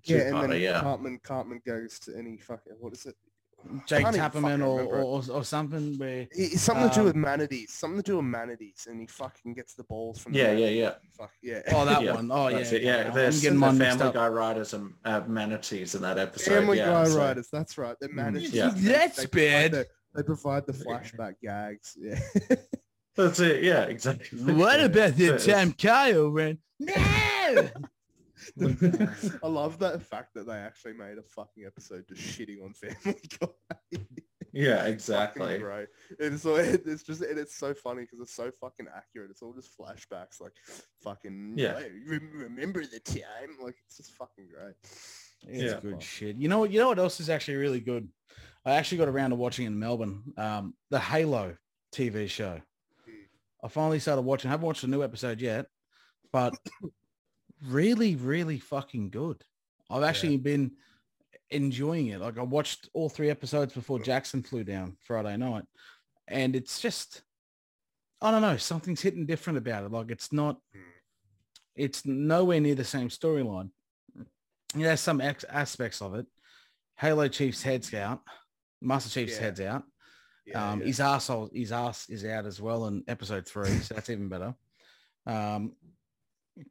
Yeah, 0.04 0.16
and 0.18 0.30
Two-parter, 0.30 0.48
then 0.50 0.60
yeah. 0.60 0.80
Cartman 0.80 1.20
Cartman 1.22 1.60
goes 1.66 1.98
to 2.00 2.16
any 2.16 2.36
fucking 2.38 2.74
what 2.78 2.92
is 2.92 3.06
it? 3.06 3.14
Jake 3.86 4.04
Tapperman 4.06 4.60
or, 4.64 4.82
or, 4.82 5.22
or 5.28 5.42
something 5.42 5.98
where 5.98 6.28
It's 6.30 6.60
something 6.60 6.88
to 6.88 6.94
do 6.94 7.02
with 7.04 7.14
Um, 7.16 7.22
manatees. 7.22 7.72
Something 7.72 8.00
to 8.02 8.10
do 8.12 8.16
with 8.18 8.26
manatees, 8.26 8.86
and 8.88 9.00
he 9.00 9.06
fucking 9.08 9.54
gets 9.54 9.74
the 9.74 9.82
balls 9.84 10.20
from. 10.20 10.34
the 10.34 10.38
Yeah, 10.38 10.52
yeah, 10.52 10.68
yeah. 10.68 10.94
Fuck 11.18 11.32
yeah. 11.42 11.62
oh 11.72 11.84
that 11.84 12.02
Yeah, 12.04 12.14
one. 12.14 12.30
Oh 12.30 12.46
yeah, 12.48 12.58
That's 12.58 12.72
it. 12.72 12.82
Yeah, 12.82 13.06
I'm 13.08 13.14
there's 13.14 13.42
the 13.42 13.48
Family. 13.58 14.12
Guy 14.12 14.28
writers 14.28 14.72
and 14.74 14.92
uh, 15.04 15.22
manatees 15.26 15.94
in 15.96 16.02
that 16.02 16.16
episode. 16.18 16.52
Family 16.54 16.78
yeah, 16.78 16.90
Guy 16.90 17.04
so- 17.06 17.18
writers. 17.18 17.48
That's 17.50 17.76
right. 17.78 17.96
They're 17.98 18.10
Mm. 18.10 18.14
manatees. 18.14 18.52
Yeah. 18.52 18.70
They- 18.74 18.80
That's 18.92 19.16
they 19.16 19.26
bad. 19.26 19.72
The, 19.72 19.86
they 20.14 20.22
provide 20.22 20.66
the 20.66 20.72
flashback 20.72 21.34
gags. 21.42 21.96
Yeah. 21.98 22.20
That's 23.16 23.40
it. 23.40 23.64
Yeah, 23.64 23.84
exactly. 23.84 24.38
What 24.54 24.78
about 24.80 25.16
the 25.16 25.24
It's- 25.34 25.46
time 25.46 25.72
Kyle 25.72 26.28
ran? 26.30 26.58
No. 26.78 27.68
I 29.42 29.46
love 29.48 29.78
that 29.80 30.02
fact 30.02 30.34
that 30.34 30.46
they 30.46 30.54
actually 30.56 30.94
made 30.94 31.18
a 31.18 31.22
fucking 31.22 31.64
episode 31.66 32.04
just 32.08 32.22
shitting 32.22 32.62
on 32.64 32.72
Family 32.72 33.20
Guy. 33.40 33.98
Yeah, 34.52 34.86
exactly. 34.86 35.58
Great. 35.58 35.88
It's 36.18 36.42
so 36.42 36.56
it's 36.56 37.02
just 37.02 37.20
and 37.20 37.38
it's 37.38 37.56
so 37.56 37.74
funny 37.74 38.02
because 38.02 38.20
it's 38.20 38.34
so 38.34 38.50
fucking 38.60 38.86
accurate. 38.94 39.30
It's 39.30 39.42
all 39.42 39.52
just 39.52 39.76
flashbacks, 39.78 40.40
like 40.40 40.52
fucking 41.02 41.54
Yeah. 41.56 41.78
"Hey, 41.78 41.90
rem- 42.08 42.30
Remember 42.34 42.82
the 42.84 43.00
time? 43.00 43.56
Like 43.62 43.76
it's 43.86 43.98
just 43.98 44.12
fucking 44.12 44.48
great. 44.48 44.74
It's 44.82 45.74
Yeah. 45.74 45.80
good 45.80 46.02
shit. 46.02 46.36
You 46.36 46.48
know 46.48 46.60
what? 46.60 46.70
You 46.70 46.80
know 46.80 46.88
what 46.88 46.98
else 46.98 47.20
is 47.20 47.28
actually 47.28 47.56
really 47.56 47.80
good? 47.80 48.08
I 48.64 48.72
actually 48.72 48.98
got 48.98 49.08
around 49.08 49.30
to 49.30 49.36
watching 49.36 49.66
in 49.66 49.78
Melbourne. 49.78 50.22
Um, 50.38 50.74
the 50.90 50.98
Halo 50.98 51.56
TV 51.94 52.28
show. 52.28 52.60
I 53.62 53.68
finally 53.68 53.98
started 53.98 54.22
watching. 54.22 54.48
I 54.48 54.52
haven't 54.52 54.66
watched 54.66 54.84
a 54.84 54.88
new 54.88 55.02
episode 55.02 55.40
yet, 55.40 55.66
but 56.32 56.54
really, 57.64 58.16
really 58.16 58.58
fucking 58.58 59.10
good. 59.10 59.42
I've 59.90 60.02
actually 60.02 60.36
been 60.36 60.72
enjoying 61.50 62.08
it. 62.08 62.20
Like 62.20 62.38
I 62.38 62.42
watched 62.42 62.88
all 62.92 63.08
three 63.08 63.30
episodes 63.30 63.72
before 63.72 63.98
Jackson 64.00 64.42
flew 64.42 64.64
down 64.64 64.96
Friday 65.04 65.36
night, 65.36 65.64
and 66.28 66.56
it's 66.56 66.80
just, 66.80 67.22
I 68.20 68.30
don't 68.30 68.42
know, 68.42 68.56
something's 68.56 69.00
hitting 69.00 69.26
different 69.26 69.58
about 69.58 69.84
it. 69.84 69.92
Like 69.92 70.10
it's 70.10 70.32
not, 70.32 70.58
it's 71.76 72.04
nowhere 72.04 72.60
near 72.60 72.74
the 72.74 72.84
same 72.84 73.08
storyline. 73.08 73.70
Yeah, 74.74 74.88
there's 74.88 75.00
some 75.00 75.20
ex- 75.20 75.44
aspects 75.44 76.02
of 76.02 76.14
it. 76.14 76.26
Halo 76.98 77.28
Chief's 77.28 77.62
head's 77.62 77.92
out. 77.94 78.22
Master 78.82 79.10
Chief's 79.10 79.36
Yeah. 79.36 79.42
head's 79.42 79.60
out. 79.60 79.84
Yeah, 80.46 80.70
um, 80.72 80.80
yeah. 80.80 80.86
His 80.86 80.98
arsehole, 80.98 81.54
his 81.54 81.72
ass 81.72 82.08
is 82.08 82.24
out 82.24 82.46
as 82.46 82.60
well 82.60 82.86
in 82.86 83.04
episode 83.08 83.46
three, 83.46 83.68
so 83.78 83.94
that's 83.94 84.10
even 84.10 84.28
better. 84.28 84.54
Um, 85.26 85.72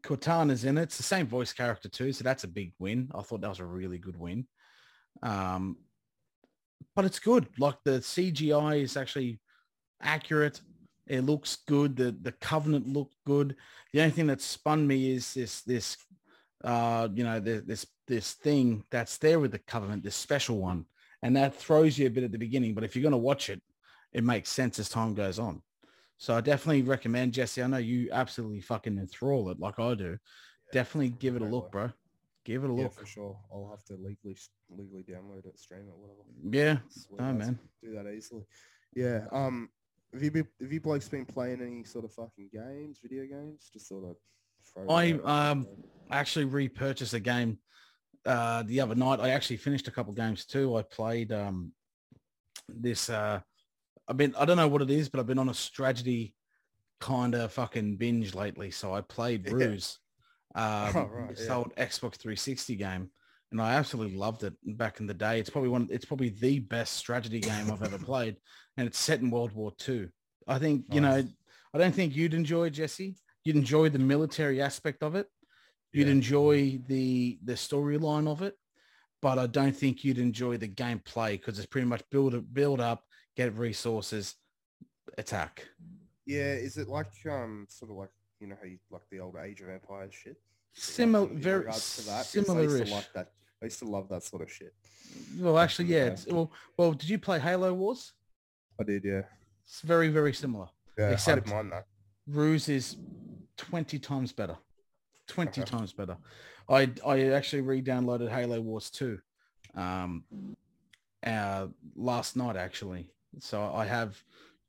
Cortana's 0.04 0.66
in 0.66 0.78
it. 0.78 0.84
It's 0.84 0.98
the 0.98 1.04
same 1.04 1.28
voice 1.28 1.54
character 1.54 1.90
too, 1.90 2.12
so 2.12 2.24
that's 2.24 2.44
a 2.44 2.48
big 2.48 2.74
win. 2.80 3.10
I 3.14 3.22
thought 3.22 3.42
that 3.42 3.50
was 3.50 3.60
a 3.60 3.66
really 3.66 3.98
good 3.98 4.18
win. 4.18 4.48
Um, 5.22 5.78
but 6.96 7.06
it's 7.06 7.20
good. 7.20 7.48
Like 7.60 7.76
the 7.84 8.00
CGI 8.00 8.82
is 8.82 8.98
actually 8.98 9.40
accurate. 10.02 10.62
It 11.08 11.22
looks 11.22 11.58
good. 11.68 11.96
The 11.96 12.16
the 12.20 12.32
Covenant 12.34 12.88
looked 12.88 13.16
good. 13.26 13.56
The 13.94 14.02
only 14.02 14.12
thing 14.12 14.28
that 14.28 14.42
spun 14.42 14.88
me 14.88 15.12
is 15.12 15.34
this 15.34 15.62
this 15.62 15.98
uh 16.64 17.10
you 17.14 17.24
know 17.24 17.40
the, 17.40 17.62
this 17.66 17.86
this 18.08 18.34
thing 18.34 18.84
that's 18.90 19.18
there 19.18 19.40
with 19.40 19.52
the 19.52 19.60
Covenant, 19.60 20.04
this 20.04 20.16
special 20.16 20.58
one, 20.58 20.86
and 21.22 21.36
that 21.36 21.56
throws 21.56 21.98
you 21.98 22.08
a 22.08 22.10
bit 22.10 22.24
at 22.24 22.32
the 22.32 22.40
beginning. 22.40 22.74
But 22.74 22.84
if 22.84 22.96
you're 22.96 23.04
gonna 23.04 23.18
watch 23.18 23.50
it, 23.50 23.62
it 24.14 24.24
makes 24.24 24.50
sense 24.50 24.80
as 24.80 24.90
time 24.90 25.14
goes 25.14 25.38
on. 25.38 25.62
So 26.18 26.36
I 26.36 26.41
definitely 26.41 26.84
recommend 26.84 27.34
Jesse. 27.34 27.61
I 27.61 27.68
know 27.68 27.78
you 27.78 28.09
absolutely 28.11 28.61
fucking 28.61 28.97
enthrall 28.97 29.49
it 29.49 29.59
like 29.59 29.80
I 29.80 29.95
do. 29.95 30.18
definitely 30.72 31.09
give 31.09 31.36
it 31.36 31.41
a 31.41 31.45
look, 31.45 31.72
bro. 31.72 31.91
Give 32.45 32.63
it 32.63 32.70
a 32.70 32.74
yeah, 32.74 32.84
look. 32.84 32.93
for 32.93 33.05
sure. 33.05 33.38
I'll 33.51 33.70
have 33.70 33.84
to 33.86 33.93
legally 33.93 34.38
legally 34.70 35.03
download 35.03 35.45
it, 35.45 35.59
stream 35.59 35.82
it, 35.82 35.95
whatever. 35.97 36.22
Yeah. 36.51 36.78
Oh 37.20 37.34
man. 37.34 37.59
do 37.84 37.93
that 37.93 38.11
easily. 38.11 38.43
Yeah. 38.95 39.26
Um. 39.32 39.70
Have 40.13 40.24
you 40.24 40.32
been, 40.32 40.47
have 40.61 40.72
you 40.72 40.80
blokes 40.80 41.09
been 41.09 41.26
playing 41.26 41.61
any 41.61 41.84
sort 41.84 42.05
of 42.05 42.13
fucking 42.13 42.49
games, 42.53 42.99
video 43.01 43.26
games? 43.26 43.70
Just 43.74 43.89
sort 43.89 44.05
of. 44.05 44.16
I, 44.89 45.11
um, 45.24 45.68
I 46.09 46.18
actually 46.18 46.45
repurchased 46.45 47.13
a 47.13 47.20
game 47.20 47.59
uh, 48.26 48.63
the 48.63 48.80
other 48.80 48.95
night. 48.95 49.20
I 49.20 49.30
actually 49.30 49.57
finished 49.57 49.88
a 49.88 49.91
couple 49.91 50.13
games 50.13 50.45
too. 50.45 50.78
I 50.78 50.84
played 50.84 51.34
um, 51.34 51.74
this. 52.70 53.09
Uh, 53.09 53.41
I've 54.08 54.18
been. 54.18 54.36
I 54.36 54.45
don't 54.45 54.58
know 54.58 54.68
what 54.68 54.82
it 54.82 54.89
is, 54.91 55.10
but 55.10 55.20
I've 55.20 55.28
been 55.28 55.39
on 55.39 55.49
a 55.49 55.53
strategy 55.53 56.36
kind 57.01 57.36
of 57.36 57.51
fucking 57.51 57.97
binge 57.97 58.34
lately. 58.34 58.72
So 58.72 58.93
I 58.93 59.01
played 59.01 59.45
Yeah. 59.45 59.53
Ruse, 59.53 59.99
um, 60.56 60.95
Oh, 60.95 61.10
right, 61.12 61.38
yeah. 61.39 61.56
old 61.56 61.76
Xbox 61.76 62.16
360 62.16 62.76
game, 62.76 63.10
and 63.51 63.62
I 63.62 63.74
absolutely 63.76 64.18
loved 64.18 64.43
it 64.43 64.53
back 64.78 64.99
in 64.99 65.08
the 65.08 65.14
day. 65.14 65.39
It's 65.39 65.49
probably 65.49 65.70
one. 65.70 65.88
It's 65.91 66.06
probably 66.06 66.30
the 66.30 66.60
best 66.60 66.93
strategy 66.93 67.39
game 67.39 67.72
I've 67.72 67.84
ever 67.84 67.97
played, 68.06 68.38
and 68.78 68.88
it's 68.88 68.99
set 68.99 69.22
in 69.22 69.32
World 69.32 69.51
War 69.53 69.74
II. 69.88 70.10
I 70.47 70.60
think 70.60 70.86
you 70.93 71.01
know. 71.01 71.24
I 71.74 71.78
don't 71.78 71.93
think 71.93 72.16
you'd 72.16 72.34
enjoy 72.34 72.70
Jesse. 72.70 73.18
You'd 73.43 73.58
enjoy 73.58 73.89
the 73.89 73.99
military 73.99 74.62
aspect 74.62 75.03
of 75.03 75.16
it. 75.16 75.28
You'd 75.91 76.08
Yeah. 76.08 76.14
enjoy 76.14 76.80
the 76.88 77.38
the 77.43 77.53
storyline 77.53 78.30
of 78.30 78.41
it, 78.41 78.56
but 79.22 79.38
I 79.39 79.47
don't 79.47 79.76
think 79.76 80.03
you'd 80.03 80.18
enjoy 80.20 80.56
the 80.58 80.70
gameplay 80.70 81.34
because 81.34 81.58
it's 81.60 81.68
pretty 81.68 81.88
much 81.88 82.01
build 82.12 82.34
a 82.34 82.39
build 82.41 82.80
up, 82.80 83.03
get 83.36 83.56
resources, 83.58 84.36
attack. 85.18 85.68
Yeah. 86.26 86.54
Is 86.54 86.78
it 86.78 86.88
like 86.88 87.12
um 87.30 87.66
sort 87.70 87.92
of 87.92 87.98
like 87.98 88.10
you 88.40 88.48
know 88.48 88.56
how 88.60 88.68
you 88.68 88.78
like 88.92 89.04
the 89.12 89.20
old 89.20 89.36
Age 89.38 89.62
of 89.62 89.70
Empires 89.70 90.14
shit? 90.14 90.38
Similar, 90.74 91.28
Like, 91.28 91.38
very 91.38 91.64
to 91.64 91.70
I 91.70 91.72
used 91.72 92.34
to 92.34 92.94
like 92.94 93.14
that. 93.14 93.32
I 93.62 93.66
used 93.66 93.80
to 93.80 93.86
love 93.86 94.10
that 94.10 94.24
sort 94.24 94.42
of 94.42 94.52
shit. 94.52 94.74
Well, 95.40 95.58
actually, 95.58 95.86
yeah. 95.86 96.08
It's, 96.08 96.28
well, 96.28 96.52
well, 96.78 96.92
did 96.92 97.08
you 97.10 97.18
play 97.18 97.40
Halo 97.40 97.74
Wars? 97.74 98.12
I 98.80 98.84
did, 98.84 99.06
yeah. 99.06 99.22
It's 99.64 99.80
very, 99.82 100.10
very 100.10 100.34
similar. 100.34 100.68
Yeah, 100.98 101.06
I 101.06 101.12
Except- 101.14 101.46
didn't 101.46 101.56
mind 101.56 101.72
that. 101.72 101.86
Ruse 102.28 102.68
is 102.68 102.98
20 103.58 104.00
times 104.00 104.34
better. 104.34 104.58
20 105.28 105.62
Okay. 105.62 105.70
times 105.70 105.94
better. 105.94 106.18
I 106.68 106.92
I 107.06 107.30
actually 107.30 107.62
re-downloaded 107.62 108.30
Halo 108.30 108.60
Wars 108.60 108.90
2 108.90 109.18
um, 109.76 110.26
uh, 111.26 111.68
last 111.96 112.36
night, 112.36 112.58
actually. 112.58 113.12
So 113.40 113.72
I 113.74 113.86
have 113.86 114.22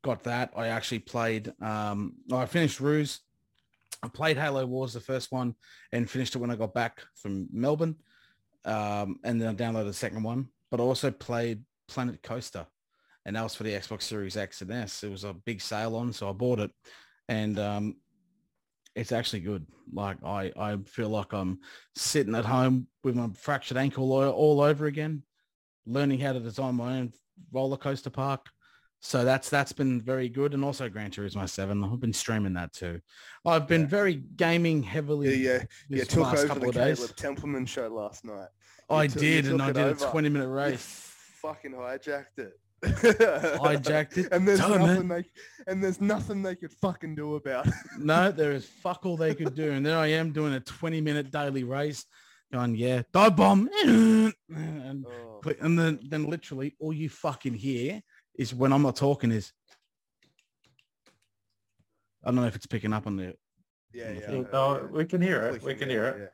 got 0.03 0.23
that. 0.25 0.53
I 0.57 0.69
actually 0.69 1.01
played, 1.01 1.53
um, 1.61 2.15
I 2.33 2.47
finished 2.47 2.81
Ruse. 2.81 3.21
I 4.03 4.09
played 4.09 4.37
Halo 4.37 4.67
Wars, 4.67 4.93
the 4.93 5.01
first 5.01 5.33
one, 5.33 5.55
and 5.93 6.09
finished 6.09 6.35
it 6.35 6.39
when 6.39 6.51
I 6.51 6.57
got 6.57 6.75
back 6.75 7.03
from 7.15 7.49
Melbourne. 7.53 7.97
Um, 8.65 9.19
and 9.25 9.41
then 9.41 9.49
I 9.49 9.55
downloaded 9.55 9.87
the 9.87 9.95
second 9.95 10.23
one. 10.23 10.49
But 10.71 10.81
I 10.81 10.83
also 10.83 11.11
played 11.11 11.63
Planet 11.89 12.23
Coaster. 12.23 12.67
And 13.25 13.35
that 13.37 13.43
was 13.43 13.55
for 13.55 13.65
the 13.65 13.73
Xbox 13.73 14.03
Series 14.03 14.37
X 14.37 14.61
and 14.61 14.71
S. 14.71 15.03
It 15.03 15.11
was 15.11 15.25
a 15.25 15.33
big 15.33 15.61
sale 15.61 15.97
on, 15.97 16.13
so 16.13 16.29
I 16.29 16.33
bought 16.33 16.61
it 16.61 16.71
and 17.29 17.59
um, 17.59 17.97
it's 18.95 19.13
actually 19.13 19.41
good. 19.41 19.67
Like 19.93 20.23
I, 20.25 20.53
I 20.57 20.77
feel 20.87 21.09
like 21.09 21.33
I'm 21.33 21.61
sitting 21.95 22.35
at 22.35 22.45
home 22.45 22.89
with 23.05 23.15
my 23.15 23.29
fractured 23.35 23.77
ankle 23.77 24.13
all, 24.13 24.29
all 24.31 24.61
over 24.61 24.87
again, 24.87 25.23
learning 25.87 26.21
how 26.21 26.33
to 26.33 26.41
design 26.41 26.77
my 26.77 26.99
own 26.99 27.13
roller 27.53 27.77
coaster 27.77 28.11
park. 28.11 28.47
So 29.07 29.25
that's 29.25 29.49
that's 29.49 29.71
been 29.73 30.01
very 30.01 30.29
good, 30.29 30.53
and 30.53 30.65
also 30.65 30.89
Gran 30.89 31.13
Turismo 31.13 31.49
Seven. 31.49 31.85
I've 31.85 32.01
been 32.01 32.13
streaming 32.13 32.55
that 32.55 32.73
too. 32.73 33.01
I've 33.45 33.69
been 33.69 33.83
Yeah. 33.83 33.87
very 33.87 34.15
gaming 34.15 34.83
heavily. 34.83 35.37
yeah. 35.37 35.63
Yeah, 35.89 35.99
this 36.01 36.09
took 36.09 36.25
last 36.25 36.39
over 36.39 36.47
couple 36.49 36.73
the. 36.73 36.79
Caleb 36.97 37.15
Templeman 37.17 37.67
show 37.67 37.87
last 37.87 38.25
night. 38.25 38.49
I 38.91 39.07
took- 39.07 39.21
did, 39.23 39.47
and 39.47 39.63
I 39.63 39.71
it 39.71 39.75
did 39.75 39.87
a 39.87 39.95
20 39.95 40.29
minute 40.29 40.47
You 40.47 40.51
race. 40.55 41.15
fucking 41.41 41.71
hijacked 41.73 42.39
it. 42.39 42.59
Hijacked 42.83 44.19
it. 44.19 44.29
and 44.33 44.47
there's 44.47 44.59
Tell 44.59 44.71
nothing 44.77 45.07
man. 45.07 45.23
they 45.23 45.71
and 45.73 45.83
there's 45.85 46.01
nothing 46.01 46.43
they 46.43 46.57
could 46.57 46.73
fucking 46.73 47.15
do 47.15 47.37
about 47.37 47.69
it. 47.69 47.75
No, 47.99 48.33
there 48.33 48.51
is 48.53 48.67
fuck 48.67 49.07
all 49.07 49.17
they 49.17 49.37
could 49.37 49.55
do. 49.55 49.71
And 49.71 49.87
there 49.87 49.99
I 49.99 50.09
am 50.09 50.33
doing 50.33 50.53
a 50.55 50.61
20 50.61 51.01
minute 51.01 51.31
daily 51.31 51.63
race 51.63 52.05
going, 52.53 52.75
yeah, 52.75 53.03
dive 53.13 53.37
bomb. 53.37 53.71
And, 54.49 55.07
Oh, 55.09 55.53
and 55.61 55.79
then, 55.79 56.01
then 56.09 56.25
literally 56.29 56.75
all 56.81 56.93
you 56.93 57.09
fucking 57.09 57.55
hear 57.55 58.03
is 58.39 58.55
when 58.55 58.73
I'm 58.73 58.83
not 58.83 58.97
talking 58.97 59.31
is, 59.31 59.53
I 62.25 62.29
don't 62.31 62.37
know 62.37 62.47
if 62.47 62.57
it's 62.57 62.67
picking 62.67 62.93
up 62.93 63.07
on 63.07 63.17
the, 63.17 63.35
yeah, 63.93 64.11
yeah. 64.13 64.21
I 64.29 64.33
Yeah, 64.33 64.43
no, 64.53 64.75
it, 64.75 64.91
we 64.91 65.05
can 65.05 65.23
hear 65.23 65.43
it. 65.43 65.63
We 65.63 65.75
can 65.75 65.89
hear 65.89 66.05
it. 66.07 66.33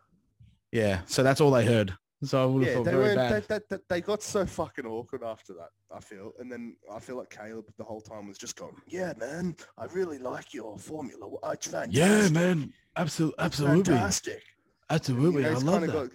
yeah. 0.72 1.00
So 1.06 1.22
that's 1.22 1.40
all 1.40 1.50
they 1.50 1.64
heard. 1.64 1.94
So 2.24 2.42
I 2.42 2.46
would 2.46 2.62
Yeah, 2.62 2.68
have 2.68 2.74
yeah 2.74 2.74
felt 2.74 2.84
they, 2.84 2.90
very 2.92 3.02
went, 3.04 3.16
bad. 3.16 3.42
they, 3.48 3.58
they, 3.58 3.64
they, 3.76 3.82
they 3.88 4.00
got 4.00 4.22
so 4.22 4.46
fucking 4.46 4.86
awkward 4.86 5.22
after 5.24 5.54
that, 5.54 5.70
I 5.94 6.00
feel. 6.00 6.32
And 6.38 6.50
then 6.50 6.76
I 6.92 7.00
feel 7.00 7.16
like 7.16 7.30
Caleb 7.30 7.64
the 7.78 7.84
whole 7.84 8.00
time 8.00 8.28
was 8.28 8.38
just 8.38 8.56
going, 8.56 8.76
yeah, 8.86 9.12
man, 9.18 9.56
I 9.76 9.86
really 9.86 10.18
like 10.18 10.54
your 10.54 10.78
formula. 10.78 11.28
One. 11.28 11.52
It's 11.52 11.66
fantastic. 11.66 11.94
yeah, 11.96 12.28
man. 12.28 12.72
Absolutely. 12.96 13.34
It's 13.38 13.44
Absolutely. 13.44 13.94
Fantastic. 13.94 14.42
Absolutely. 14.88 15.42
You 15.42 15.50
know, 15.50 15.56
I 15.56 15.60
love 15.60 15.80
that. 15.82 15.92
Got, 15.92 16.08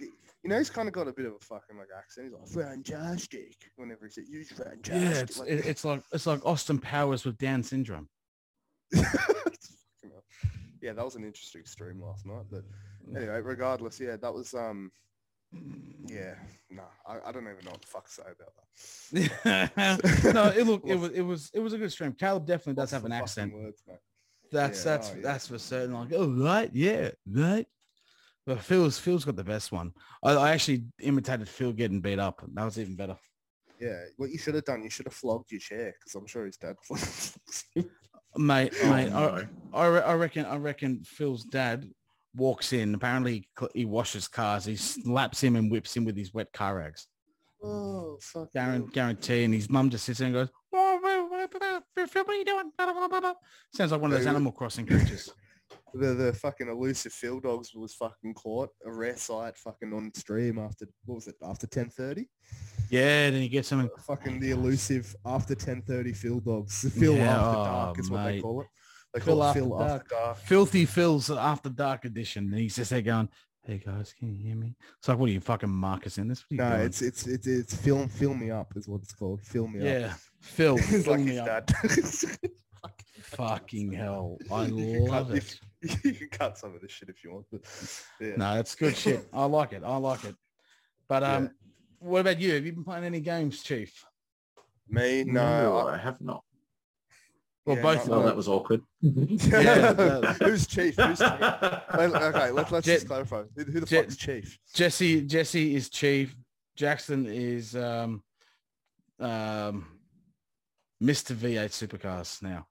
you 0.48 0.54
know, 0.54 0.58
he's 0.58 0.70
kind 0.70 0.88
of 0.88 0.94
got 0.94 1.06
a 1.08 1.12
bit 1.12 1.26
of 1.26 1.32
a 1.34 1.44
fucking 1.44 1.76
like 1.76 1.88
accent. 1.96 2.28
He's 2.28 2.56
like 2.56 2.66
fantastic 2.66 3.54
whenever 3.76 4.06
he 4.06 4.10
says 4.10 4.28
use 4.30 4.50
fantastic. 4.50 4.94
yeah, 4.94 5.20
it's, 5.20 5.38
like, 5.38 5.48
it- 5.48 5.66
it's 5.66 5.84
like, 5.84 6.02
it's 6.12 6.26
like 6.26 6.44
Austin 6.46 6.78
Powers 6.78 7.24
with 7.24 7.36
Down 7.38 7.62
syndrome. 7.62 8.08
It's 8.92 9.04
fucking 9.04 10.10
hell. 10.14 10.24
yeah, 10.80 10.92
that 10.94 11.04
was 11.04 11.16
an 11.16 11.24
interesting 11.24 11.64
stream 11.66 12.00
last 12.00 12.24
night. 12.24 12.44
But 12.50 12.64
anyway, 13.14 13.40
regardless, 13.42 14.00
yeah, 14.00 14.16
that 14.16 14.32
was 14.32 14.54
um, 14.54 14.90
yeah, 16.06 16.34
nah, 16.70 16.82
I, 17.06 17.28
I 17.28 17.32
don't 17.32 17.42
even 17.44 17.64
know 17.64 17.72
what 17.72 17.82
the 17.82 17.86
fuck 17.86 18.06
to 18.06 18.12
say 18.12 18.22
about 18.22 19.72
that. 19.74 20.32
no, 20.34 20.44
it 20.46 20.66
look, 20.66 20.82
it 20.86 20.94
was, 20.94 21.10
it 21.12 21.20
was, 21.20 21.50
it 21.54 21.60
was 21.60 21.72
a 21.74 21.78
good 21.78 21.92
stream. 21.92 22.12
Caleb 22.12 22.46
definitely 22.46 22.74
does 22.80 22.90
have 22.90 23.04
an 23.04 23.12
accent. 23.12 23.52
Words. 23.54 23.82
That's 24.50 24.84
Yeah, 24.84 24.92
that's 24.92 25.10
oh, 25.10 25.14
yeah. 25.16 25.22
that's 25.22 25.46
for 25.48 25.58
certain. 25.58 25.94
Like, 25.94 26.12
oh 26.14 26.30
right, 26.30 26.70
yeah, 26.72 27.10
right. 27.30 27.66
But 28.48 28.60
Phil's 28.60 28.98
Phil's 28.98 29.26
got 29.26 29.36
the 29.36 29.44
best 29.44 29.72
one. 29.72 29.92
I, 30.22 30.32
I 30.32 30.50
actually 30.52 30.84
imitated 31.00 31.46
Phil 31.50 31.70
getting 31.70 32.00
beat 32.00 32.18
up. 32.18 32.42
That 32.54 32.64
was 32.64 32.78
even 32.78 32.96
better. 32.96 33.18
Yeah, 33.78 34.00
what 34.16 34.30
you 34.30 34.38
should 34.38 34.54
have 34.54 34.64
done, 34.64 34.82
you 34.82 34.88
should 34.88 35.04
have 35.04 35.12
flogged 35.12 35.52
your 35.52 35.60
chair 35.60 35.94
because 36.00 36.14
I'm 36.14 36.26
sure 36.26 36.46
his 36.46 36.56
dad 36.56 36.76
flogged 36.82 37.34
him. 37.74 37.90
Mate, 38.38 38.72
Oh, 38.82 38.90
mate, 38.90 39.12
I. 39.12 39.46
I, 39.74 39.86
I 39.86 40.14
reckon 40.14 40.46
I 40.46 40.56
reckon 40.56 41.02
Phil's 41.04 41.44
dad 41.44 41.90
walks 42.34 42.72
in. 42.72 42.94
Apparently 42.94 43.46
he 43.74 43.84
washes 43.84 44.28
cars. 44.28 44.64
He 44.64 44.76
slaps 44.76 45.42
him 45.42 45.54
and 45.54 45.70
whips 45.70 45.94
him 45.94 46.06
with 46.06 46.16
his 46.16 46.32
wet 46.32 46.50
car 46.54 46.76
rags. 46.78 47.06
Oh, 47.62 48.16
fuck. 48.22 48.50
Guaran- 48.54 48.90
guarantee. 48.94 49.44
And 49.44 49.52
his 49.52 49.68
mum 49.68 49.90
just 49.90 50.06
sits 50.06 50.20
there 50.20 50.26
and 50.28 50.34
goes, 50.34 50.48
"Oh, 50.72 50.98
what 51.02 52.28
are 52.28 52.34
you 52.34 52.44
doing? 52.46 52.72
Blah, 52.78 52.92
blah, 52.94 53.08
blah, 53.08 53.20
blah." 53.20 53.34
Sounds 53.74 53.92
like 53.92 54.00
one 54.00 54.10
of 54.10 54.16
those 54.16 54.26
Animal 54.26 54.52
Crossing 54.52 54.86
creatures. 54.86 55.30
The 55.94 56.14
the 56.14 56.32
fucking 56.32 56.68
elusive 56.68 57.12
field 57.12 57.44
dogs 57.44 57.74
was 57.74 57.94
fucking 57.94 58.34
caught. 58.34 58.70
A 58.84 58.92
rare 58.92 59.16
sight 59.16 59.56
fucking 59.56 59.92
on 59.92 60.12
stream 60.14 60.58
after 60.58 60.86
what 61.04 61.16
was 61.16 61.26
it 61.28 61.36
after 61.42 61.66
ten 61.66 61.88
thirty? 61.90 62.28
yeah, 62.90 63.30
then 63.30 63.40
he 63.42 63.48
gets 63.48 63.70
him. 63.70 63.80
Uh, 63.80 64.00
fucking 64.02 64.40
the 64.40 64.50
elusive 64.50 65.14
after 65.24 65.54
ten 65.54 65.82
thirty 65.82 66.12
field 66.12 66.44
dogs. 66.44 66.82
The 66.82 66.90
Phil 66.90 67.16
Yeah, 67.16 67.34
after 67.36 67.58
oh, 67.60 67.64
dark 67.64 67.98
is 67.98 68.10
what 68.10 68.24
they 68.24 68.40
call 68.40 68.60
it. 68.62 68.66
They 69.14 69.20
Phil 69.20 69.36
call 69.36 69.42
it 69.42 69.46
After 69.48 69.60
Phil 69.60 69.68
Dark. 69.70 69.90
after 70.02 70.14
dark. 70.14 70.36
Filthy 70.38 70.84
Phil's 70.84 71.30
After 71.30 71.70
Dark 71.70 72.04
edition. 72.04 72.44
And 72.52 72.58
he's 72.58 72.76
just 72.76 72.90
there 72.90 73.00
going, 73.00 73.30
hey 73.62 73.78
guys, 73.84 74.14
can 74.18 74.34
you 74.34 74.42
hear 74.42 74.54
me? 74.56 74.76
It's 74.98 75.08
like, 75.08 75.18
what 75.18 75.30
are 75.30 75.32
you 75.32 75.40
fucking 75.40 75.70
Marcus 75.70 76.18
in 76.18 76.28
this? 76.28 76.44
No, 76.50 76.68
doing? 76.70 76.80
it's 76.82 77.00
it's 77.02 77.26
it's 77.26 77.46
it's 77.46 77.74
film 77.74 78.08
fill 78.08 78.34
me 78.34 78.50
up 78.50 78.72
is 78.76 78.86
what 78.88 79.00
it's 79.02 79.14
called. 79.14 79.40
Fill 79.42 79.66
me 79.66 79.80
up. 79.80 79.84
yeah, 79.86 80.14
Phil, 80.40 80.76
it's 80.78 81.04
fill 81.04 81.12
like 81.14 81.20
me 81.20 81.30
his 81.32 81.40
up. 81.40 81.66
dad. 81.66 81.74
Fucking 83.36 83.92
hell. 83.92 84.38
I 84.50 84.66
You 84.66 85.00
cut- 85.06 85.10
love 85.10 85.30
you 85.30 85.36
it. 85.36 85.58
can- 85.82 85.98
You 86.04 86.12
can 86.12 86.28
cut 86.30 86.58
some 86.58 86.74
of 86.74 86.80
this 86.80 86.90
shit 86.90 87.08
if 87.08 87.22
you 87.22 87.32
want, 87.32 87.46
but 87.52 87.60
yeah. 88.20 88.36
No, 88.36 88.58
it's 88.58 88.74
good 88.74 88.96
shit. 88.96 89.28
I 89.32 89.44
like 89.44 89.72
it. 89.72 89.82
I 89.84 89.96
like 89.96 90.24
it. 90.24 90.34
But 91.08 91.22
Yeah. 91.22 91.36
um, 91.36 91.50
what 92.00 92.20
about 92.20 92.40
you? 92.40 92.54
Have 92.54 92.66
you 92.66 92.72
been 92.72 92.84
playing 92.84 93.04
any 93.04 93.20
games, 93.20 93.62
Chief? 93.62 94.04
Me, 94.88 95.24
No, 95.24 95.62
no. 95.62 95.76
I- 95.78 95.94
I 95.94 95.98
have 95.98 96.20
not. 96.20 96.42
Well, 97.66 97.76
Yeah, 97.76 97.82
both 97.82 98.08
no, 98.08 98.16
Well, 98.16 98.26
that 98.26 98.36
was 98.36 98.48
awkward. 98.48 98.80
Yeah, 99.02 100.32
Who's 100.34 100.66
chief? 100.66 100.96
Who's 100.96 101.18
chief? 101.18 101.30
Okay, 101.30 102.50
let's 102.50 102.70
let's 102.72 102.86
Jet- 102.86 102.94
just 102.94 103.06
clarify. 103.08 103.42
Who, 103.56 103.64
who 103.64 103.80
the 103.80 103.86
Jet- 103.86 104.04
fuck's 104.06 104.16
chief? 104.16 104.58
Jesse 104.74 105.20
Jesse 105.22 105.74
is 105.76 105.90
chief. 105.90 106.34
Jackson 106.76 107.26
is 107.26 107.76
um 107.76 108.22
um 109.20 109.86
Mr. 111.02 111.34
V8 111.36 111.68
Supercars 111.70 112.42
now. 112.42 112.66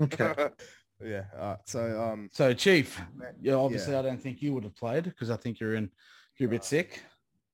Okay. 0.00 0.48
yeah. 1.04 1.24
Uh, 1.38 1.56
so 1.64 2.00
um, 2.02 2.28
So 2.32 2.52
chief, 2.52 3.00
yeah, 3.40 3.54
obviously 3.54 3.92
Yeah. 3.92 4.00
I 4.00 4.02
don't 4.02 4.20
think 4.20 4.42
you 4.42 4.52
would 4.54 4.64
have 4.64 4.76
played 4.76 5.04
because 5.04 5.30
I 5.30 5.36
think 5.36 5.60
you're 5.60 5.74
in 5.74 5.90
you're 6.38 6.48
a 6.48 6.50
bit 6.50 6.64
sick. 6.64 7.02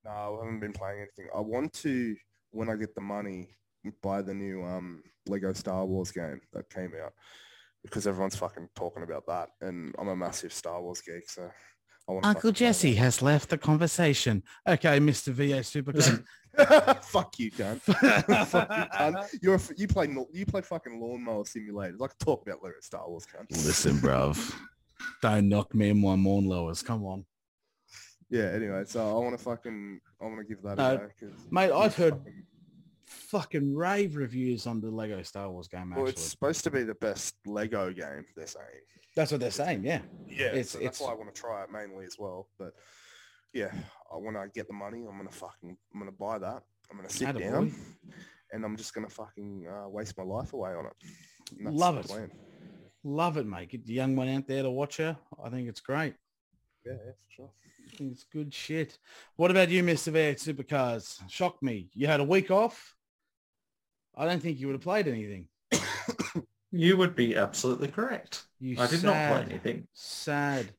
no, 0.05 0.11
I 0.11 0.45
haven't 0.45 0.61
been 0.61 0.73
playing 0.73 1.01
anything. 1.01 1.29
I 1.35 1.41
want 1.41 1.73
to 1.75 2.17
when 2.51 2.69
I 2.71 2.77
get 2.77 2.95
the 2.95 3.01
money 3.01 3.57
buy 4.03 4.23
the 4.23 4.35
new 4.35 4.65
um 4.65 5.03
Lego 5.27 5.53
Star 5.53 5.85
Wars 5.85 6.11
game 6.11 6.41
that 6.53 6.69
came 6.71 6.93
out 7.03 7.13
because 7.83 8.07
everyone's 8.07 8.37
fucking 8.37 8.69
talking 8.75 9.03
about 9.03 9.27
that, 9.27 9.49
and 9.61 9.95
I'm 9.99 10.09
a 10.09 10.17
massive 10.17 10.53
Star 10.53 10.81
Wars 10.83 11.01
geek, 11.01 11.29
so. 11.29 11.51
Uncle 12.23 12.53
Jesse 12.53 12.95
has 12.97 13.23
left 13.23 13.51
the 13.51 13.59
conversation. 13.59 14.43
Okay, 14.67 14.99
Mr. 14.99 15.33
V8 15.33 15.83
Supercars. 15.85 17.05
Fuck 17.05 17.39
you, 17.39 17.51
cunt. 17.53 17.81
Fuck 18.49 18.69
you, 18.71 18.85
cunt. 18.85 19.29
You're 19.43 19.55
a, 19.55 19.59
f- 19.59 19.71
you 19.77 19.87
play 19.87 20.09
you 20.33 20.47
play 20.47 20.61
fucking 20.63 21.01
lawnmower 21.01 21.45
simulators. 21.45 22.03
I 22.03 22.07
can 22.09 22.17
talk 22.19 22.43
about 22.47 22.63
Lego 22.63 22.77
Star 22.81 23.09
Wars, 23.09 23.27
cunt. 23.27 23.51
Listen, 23.51 23.99
bruv. 23.99 24.55
Don't 25.23 25.49
knock 25.49 25.75
me 25.75 25.91
and 25.91 26.01
my 26.01 26.15
lawn 26.15 26.47
lowers. 26.47 26.83
Come 26.83 27.05
on. 27.05 27.25
Yeah. 28.29 28.51
Anyway, 28.53 28.85
so 28.87 29.09
I 29.09 29.13
want 29.23 29.37
to 29.39 29.43
fucking 29.43 30.01
I 30.21 30.25
want 30.25 30.39
to 30.39 30.45
give 30.45 30.63
that 30.63 30.77
No, 30.79 30.95
a 30.95 30.97
go. 30.99 31.09
'cause 31.21 31.47
mate, 31.51 31.71
I've 31.73 31.95
heard 31.97 32.15
fucking- 32.17 32.45
Fucking 33.05 33.75
rave 33.75 34.15
reviews 34.17 34.69
on 34.69 34.81
the 34.81 34.89
Lego 34.89 35.21
Star 35.23 35.51
Wars 35.51 35.67
game, 35.67 35.93
Well, 35.97 36.07
it's 36.07 36.23
supposed 36.23 36.63
to 36.65 36.71
be 36.71 36.85
the 36.85 36.95
best 36.95 37.35
Lego 37.45 37.93
game. 37.93 38.25
They're 38.37 38.47
saying. 38.47 38.67
That's 39.17 39.33
what 39.33 39.41
they're 39.41 39.51
saying, 39.51 39.85
yeah. 39.85 40.03
Yeah, 40.29 40.47
It's- 40.49 40.71
so 40.71 40.79
it's- 40.79 40.99
that's 40.99 41.01
why 41.01 41.13
I 41.13 41.15
want 41.15 41.35
to 41.35 41.41
try 41.41 41.65
it 41.65 41.71
mainly 41.71 42.05
as 42.07 42.17
well. 42.19 42.49
But 42.59 42.75
yeah, 43.53 43.73
I, 44.13 44.17
want 44.17 44.37
to 44.37 44.49
get 44.55 44.69
the 44.69 44.73
money, 44.75 45.05
I'm 45.05 45.17
gonna 45.17 45.31
fucking 45.31 45.77
I'm 45.93 45.99
gonna 46.01 46.13
buy 46.13 46.39
that. 46.39 46.63
I'm 46.91 46.97
gonna 46.97 47.09
sit 47.11 47.29
Attaboy. 47.29 47.41
down, 47.51 47.75
and 48.53 48.65
I'm 48.65 48.77
just 48.77 48.95
gonna 48.95 49.09
fucking 49.09 49.67
uh, 49.67 49.89
waste 49.89 50.17
my 50.17 50.25
life 50.25 50.53
away 50.53 50.71
on 50.73 50.87
it. 50.87 50.93
Love 51.61 51.97
it. 51.99 52.07
plan. 52.07 52.31
Love 53.03 53.37
it, 53.39 53.47
mate. 53.47 53.71
Get 53.71 53.85
the 53.87 53.95
young 53.95 54.15
one 54.15 54.29
out 54.29 54.47
there 54.47 54.63
to 54.63 54.71
watch 54.71 54.99
her. 54.99 55.17
I 55.43 55.49
think 55.51 55.69
it's 55.69 55.81
great. 55.81 56.15
Yeah, 56.87 56.93
yeah, 56.93 57.13
for 57.13 57.31
sure. 57.31 57.51
I 57.93 57.97
think 57.97 58.13
it's 58.13 58.25
good 58.25 58.53
shit. 58.55 58.99
What 59.37 59.51
about 59.51 59.69
you, 59.71 59.83
Mr. 59.83 60.13
V8 60.13 60.39
Supercars? 60.55 61.21
Shocked 61.29 61.63
me. 61.63 61.91
You 61.95 62.07
had 62.07 62.21
a 62.21 62.25
week 62.25 62.51
off. 62.51 62.95
I 64.15 64.27
don't 64.27 64.41
think 64.41 64.61
you 64.61 64.67
would 64.67 64.75
have 64.75 64.83
played 64.83 65.09
anything. 65.09 65.49
You 66.73 66.97
would 66.97 67.17
be 67.17 67.35
absolutely 67.37 67.89
correct. 67.89 68.45
You 68.61 68.77
I 68.79 68.87
did 68.87 69.03
not 69.03 69.15
play 69.15 69.43
anything. 69.49 69.87
Sad, 69.93 70.73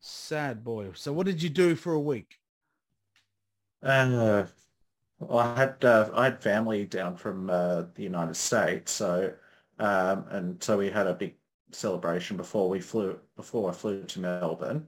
sad 0.00 0.62
boy. 0.62 0.90
So 0.94 1.12
what 1.12 1.26
did 1.26 1.42
you 1.42 1.48
do 1.48 1.74
for 1.74 1.92
a 1.92 2.00
week? 2.00 2.38
Uh, 3.82 4.44
well, 5.18 5.38
I 5.38 5.56
had 5.56 5.84
uh, 5.84 6.10
I 6.14 6.24
had 6.24 6.42
family 6.42 6.84
down 6.84 7.16
from 7.16 7.50
uh, 7.50 7.84
the 7.94 8.02
United 8.02 8.36
States, 8.36 8.92
so 8.92 9.32
um, 9.78 10.24
and 10.30 10.62
so 10.62 10.78
we 10.78 10.90
had 10.90 11.06
a 11.06 11.14
big 11.14 11.34
celebration 11.72 12.36
before 12.36 12.68
we 12.68 12.80
flew 12.80 13.18
before 13.36 13.70
I 13.70 13.72
flew 13.72 14.04
to 14.04 14.20
Melbourne. 14.20 14.86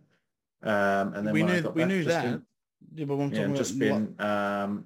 Um, 0.62 1.14
and 1.14 1.26
then 1.26 1.34
we 1.34 1.42
knew 1.42 1.62
we 1.74 1.82
back, 1.82 1.88
knew 1.88 2.04
that. 2.04 2.22
been- 2.22 2.46
yeah, 2.94 3.04
but 3.06 3.14
I'm 3.14 3.32
yeah, 3.32 3.48
just 3.56 3.78
been 3.78 4.14
um, 4.20 4.84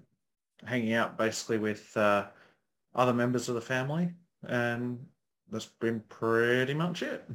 hanging 0.64 0.94
out 0.94 1.18
basically 1.18 1.58
with 1.58 1.94
uh, 1.96 2.26
other 2.94 3.12
members 3.12 3.48
of 3.48 3.54
the 3.54 3.60
family, 3.60 4.12
and 4.44 5.04
that's 5.50 5.66
been 5.80 6.00
pretty 6.08 6.74
much 6.74 7.02
it. 7.02 7.28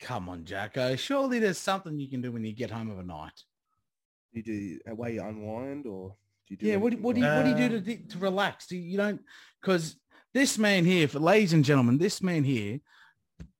Come 0.00 0.28
on, 0.28 0.44
Jacko. 0.44 0.94
Surely 0.96 1.38
there's 1.38 1.58
something 1.58 1.98
you 1.98 2.08
can 2.08 2.20
do 2.20 2.30
when 2.32 2.44
you 2.44 2.52
get 2.52 2.70
home 2.70 2.90
of 2.90 2.98
a 2.98 3.02
night. 3.02 3.42
You 4.32 4.42
do 4.42 4.78
a 4.86 4.94
way 4.94 5.14
you 5.14 5.22
unwind, 5.22 5.86
or 5.86 6.14
do 6.46 6.54
you 6.54 6.56
do? 6.56 6.66
Yeah, 6.66 6.76
what, 6.76 6.92
do- 6.92 6.98
what 6.98 7.14
do 7.16 7.20
you 7.22 7.26
what 7.26 7.44
do 7.44 7.50
you 7.50 7.68
do 7.68 7.76
Uh, 7.78 7.80
to 7.80 7.96
to 8.08 8.18
relax? 8.18 8.66
Do 8.68 8.76
you, 8.76 8.82
you 8.82 8.96
don't 8.96 9.20
because 9.60 9.96
this 10.34 10.58
man 10.58 10.84
here, 10.84 11.08
for 11.08 11.18
ladies 11.18 11.52
and 11.52 11.64
gentlemen, 11.64 11.98
this 11.98 12.22
man 12.22 12.44
here 12.44 12.78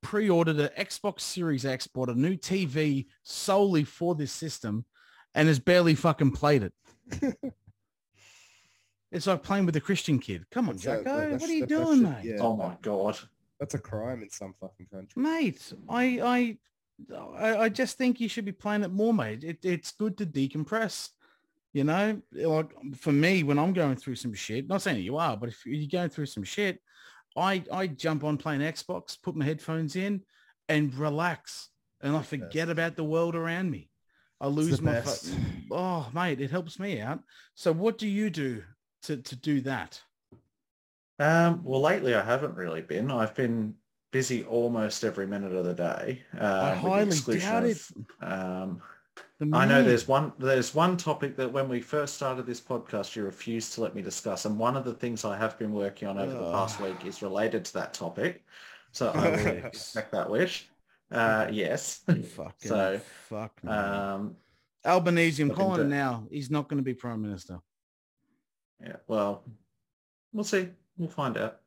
pre-ordered 0.03 0.57
an 0.61 0.69
Xbox 0.79 1.21
Series 1.21 1.65
X, 1.65 1.87
bought 1.87 2.09
a 2.09 2.15
new 2.15 2.37
TV 2.37 3.07
solely 3.25 3.83
for 3.85 4.15
this 4.15 4.31
system, 4.31 4.85
and 5.35 5.49
has 5.49 5.59
barely 5.59 5.95
fucking 5.95 6.33
played 6.33 6.63
it. 6.63 6.73
it's 9.11 9.27
like 9.27 9.43
playing 9.43 9.67
with 9.67 9.77
a 9.77 9.81
Christian 9.81 10.19
kid. 10.19 10.45
Come 10.51 10.69
on, 10.69 10.75
That's 10.77 10.85
Jacko. 10.85 11.05
that's- 11.05 11.41
what 11.41 11.51
are 11.51 11.53
you 11.53 11.61
that- 11.67 11.69
that 11.71 11.85
doing, 11.85 12.03
mate? 12.03 12.25
yeah. 12.25 12.37
Oh 12.41 12.57
my 12.57 12.77
god! 12.83 13.19
That's 13.61 13.75
a 13.75 13.79
crime 13.79 14.23
in 14.23 14.31
some 14.31 14.55
fucking 14.61 14.87
country. 14.93 15.21
Mate, 15.21 15.73
I, 15.89 16.57
I, 17.37 17.57
I, 17.57 17.69
just 17.69 17.99
think 17.99 18.21
you 18.21 18.29
should 18.29 18.45
be 18.45 18.53
playing 18.53 18.85
it 18.85 18.93
more, 18.93 19.13
mate. 19.13 19.43
It, 19.45 19.59
it's 19.65 19.93
good 19.93 20.17
to 20.19 20.27
decompress. 20.27 21.11
You 21.73 21.85
know, 21.85 22.21
like 22.33 22.71
for 22.97 23.13
me, 23.13 23.43
when 23.43 23.59
I'm 23.59 23.73
going 23.73 23.97
through 23.97 24.17
some 24.17 24.33
shit, 24.33 24.69
not 24.69 24.83
saying 24.83 25.03
you 25.03 25.17
are, 25.17 25.37
but 25.37 25.51
if 25.51 25.67
you're 25.67 25.87
going 25.89 26.09
through 26.09 26.27
some 26.27 26.43
shit, 26.43 26.81
I, 27.37 27.63
I 27.71 27.87
jump 27.89 28.25
on 28.25 28.39
playing 28.39 28.63
Xbox, 28.63 29.21
put 29.21 29.37
my 29.37 29.45
headphones 29.45 29.95
in 29.95 30.23
and 30.69 30.95
relax. 30.95 31.69
And 32.01 32.17
I 32.17 32.23
forget 32.23 32.69
about 32.69 32.97
the 32.97 33.05
world 33.05 33.35
around 33.35 33.71
me. 33.71 33.91
I 34.41 34.47
lose 34.47 34.81
my, 34.81 35.01
fu- 35.01 35.35
oh 35.73 36.09
mate, 36.15 36.41
it 36.41 36.51
helps 36.51 36.79
me 36.79 37.01
out. 37.01 37.21
So 37.55 37.73
what 37.73 37.99
do 37.99 38.07
you 38.07 38.31
do 38.31 38.63
to, 39.03 39.17
to 39.17 39.37
do 39.37 39.61
that? 39.63 40.01
Um, 41.19 41.63
well, 41.65 41.81
lately 41.81 42.15
I 42.15 42.23
haven't 42.23 42.55
really 42.55 42.83
been. 42.83 43.11
I've 43.11 43.35
been 43.35 43.75
busy 44.13 44.45
almost 44.45 45.05
every 45.05 45.27
minute 45.27 45.53
of 45.53 45.65
the 45.65 45.75
day. 45.75 46.23
Uh, 46.39 46.73
I 46.73 46.75
highly 46.75 47.39
doubt 47.39 47.65
of, 47.65 47.93
Um, 48.23 48.83
I 49.53 49.67
know 49.67 49.83
there's 49.83 50.09
one 50.09 50.33
there's 50.39 50.75
one 50.75 50.97
topic 50.97 51.37
that 51.37 51.53
when 51.53 51.69
we 51.69 51.81
first 51.81 52.15
started 52.15 52.47
this 52.47 52.61
podcast 52.61 53.15
you 53.15 53.25
refused 53.25 53.73
to 53.75 53.81
let 53.81 53.95
me 53.95 54.03
discuss, 54.03 54.45
and 54.45 54.59
one 54.59 54.77
of 54.77 54.85
the 54.85 54.95
things 54.95 55.25
I 55.25 55.37
have 55.37 55.59
been 55.59 55.73
working 55.73 56.09
on 56.09 56.19
over 56.19 56.33
the 56.33 56.53
past 56.53 56.81
week 56.81 57.05
is 57.05 57.23
related 57.23 57.65
to 57.67 57.73
that 57.75 57.95
topic. 57.95 58.45
So 58.93 59.11
I 59.15 59.29
will 59.31 59.63
respect 59.63 60.13
that 60.13 60.29
wish. 60.31 60.69
Uh, 61.11 61.49
yes. 61.51 62.03
Fucking 62.07 62.55
So, 62.59 63.01
fuck. 63.29 63.53
Um, 63.67 64.37
Albanese, 64.85 65.43
I'm 65.43 65.51
calling 65.51 65.83
him 65.83 65.89
now. 65.89 66.27
He's 66.31 66.51
not 66.51 66.69
going 66.69 66.79
to 66.79 66.85
be 66.85 66.95
prime 66.95 67.23
minister. 67.23 67.61
yeah. 68.83 68.97
Well, 69.07 69.45
we'll 70.33 70.45
see. 70.45 70.69
We'll 70.99 71.09
find 71.09 71.37
out. 71.39 71.59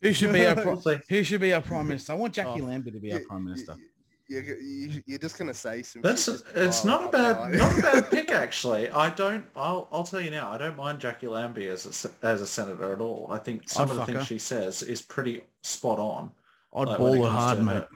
Who 0.00 0.12
should 0.12 0.32
be 0.32 0.46
our 0.46 0.54
We'll 0.64 0.80
pri- 0.80 0.96
see. 0.96 1.00
Who 1.08 1.24
should 1.24 1.40
be 1.40 1.52
our 1.52 1.60
prime 1.60 1.88
minister? 1.88 2.12
I 2.12 2.16
want 2.16 2.34
Jacqui 2.34 2.60
Oh, 2.60 2.64
Lambie 2.66 2.90
to 2.92 2.98
be 3.00 3.12
our 3.12 3.20
You- 3.20 3.26
prime 3.26 3.44
minister. 3.44 3.76
You, 4.28 4.40
you, 4.62 5.02
you're 5.04 5.18
just 5.18 5.36
gonna 5.36 5.52
say 5.52 5.82
some. 5.82 6.00
That's 6.00 6.24
shit 6.24 6.34
just 6.36 6.46
it's 6.54 6.82
pile 6.82 7.00
not 7.02 7.08
a 7.08 7.08
bad 7.18 7.36
aren't 7.60 7.78
a 7.78 7.82
bad 7.82 8.10
pick 8.10 8.30
actually. 8.30 8.88
I 8.90 9.10
don't. 9.10 9.44
I'll 9.54 9.88
I'll 9.92 10.04
tell 10.04 10.22
you 10.22 10.30
now. 10.30 10.50
I 10.50 10.56
don't 10.56 10.76
mind 10.76 11.00
Jacqui 11.00 11.28
Lambie 11.28 11.66
as 11.68 12.06
a, 12.06 12.26
as 12.26 12.40
a 12.40 12.46
senator 12.46 12.92
at 12.94 13.00
all. 13.00 13.26
I 13.30 13.36
think 13.38 13.68
some 13.68 13.88
I'd 13.88 13.90
of 13.90 13.96
the 13.98 14.06
things 14.06 14.18
her. 14.20 14.24
she 14.24 14.38
says 14.38 14.82
is 14.82 15.02
pretty 15.02 15.42
spot 15.62 15.98
on. 15.98 16.30
I'd 16.74 16.88
like, 16.88 16.98
when 16.98 17.12
it 17.12 17.16
ball 17.18 17.24
it 17.26 17.28
comes 17.28 17.42
hard, 17.42 17.58
to 17.58 17.64
mate. 17.64 17.74
her. 17.74 17.88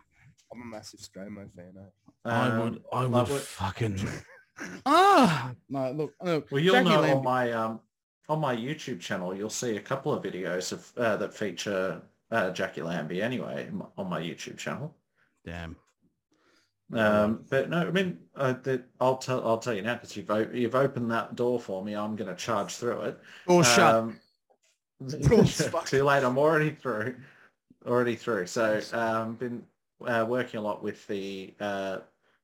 I'm 0.52 0.62
a 0.62 0.64
massive 0.66 1.00
Stramo 1.00 1.46
fan. 1.56 1.72
Eh? 1.78 2.28
I 2.30 2.48
Um, 2.48 2.60
would. 2.60 2.82
I 2.92 3.06
would 3.06 3.28
fucking. 3.40 4.06
ah, 4.84 5.52
no. 5.70 5.92
Look, 5.92 6.14
look. 6.22 6.48
Well, 6.50 6.60
you'll 6.60 6.74
Jacqui 6.74 6.84
know 6.84 7.00
Lambie- 7.00 7.16
on 7.18 7.24
my 7.24 7.52
um 7.52 7.80
on 8.28 8.40
my 8.40 8.54
YouTube 8.56 9.00
channel, 9.00 9.34
you'll 9.34 9.50
see 9.50 9.76
a 9.76 9.80
couple 9.80 10.12
of 10.12 10.22
videos 10.22 10.72
of 10.72 10.90
uh, 10.96 11.16
that 11.16 11.32
feature 11.34 12.00
uh, 12.30 12.50
Jacqui 12.50 12.84
Lambie 12.84 13.22
anyway 13.22 13.68
on 13.96 14.08
my 14.08 14.20
YouTube 14.20 14.56
channel. 14.56 14.94
Damn. 15.44 15.76
Um, 16.92 17.44
but 17.50 17.68
no, 17.68 17.78
I 17.78 17.90
mean, 17.90 18.18
uh, 18.36 18.54
I'll 19.00 19.16
tell 19.16 19.46
I'll 19.46 19.58
tell 19.58 19.74
you 19.74 19.82
now 19.82 19.94
because 19.94 20.16
you've 20.16 20.30
o- 20.30 20.50
you've 20.52 20.74
opened 20.76 21.10
that 21.10 21.34
door 21.34 21.58
for 21.58 21.84
me. 21.84 21.94
I'm 21.94 22.14
going 22.14 22.30
to 22.30 22.36
charge 22.36 22.74
through 22.76 23.00
it. 23.02 23.18
Shut. 23.48 23.78
Um, 23.78 24.20
Door's 25.06 25.60
fucked. 25.68 25.88
too 25.88 26.04
late. 26.04 26.24
I'm 26.24 26.38
already 26.38 26.70
through. 26.70 27.16
Already 27.86 28.16
through. 28.16 28.46
So 28.46 28.80
um, 28.92 29.34
been 29.34 29.62
uh, 30.06 30.24
working 30.28 30.58
a 30.58 30.62
lot 30.62 30.82
with 30.82 31.06
the 31.06 31.54
uh, 31.60 31.98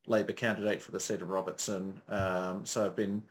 Labor 0.06 0.32
candidate 0.32 0.82
for 0.82 0.90
the 0.90 1.00
seat 1.00 1.22
of 1.22 1.30
Robertson. 1.30 2.00
Um, 2.08 2.66
so 2.66 2.84
I've 2.84 2.96
been 2.96 3.22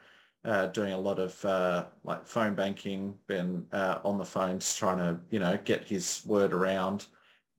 uh, 0.43 0.67
doing 0.67 0.93
a 0.93 0.97
lot 0.97 1.19
of 1.19 1.43
uh, 1.45 1.85
like 2.03 2.25
phone 2.25 2.55
banking. 2.55 3.15
Been 3.27 3.65
uh, 3.71 3.99
on 4.03 4.17
the 4.17 4.25
phones 4.25 4.75
trying 4.75 4.97
to 4.97 5.19
you 5.29 5.39
know 5.39 5.57
get 5.63 5.83
his 5.83 6.21
word 6.25 6.53
around. 6.53 7.05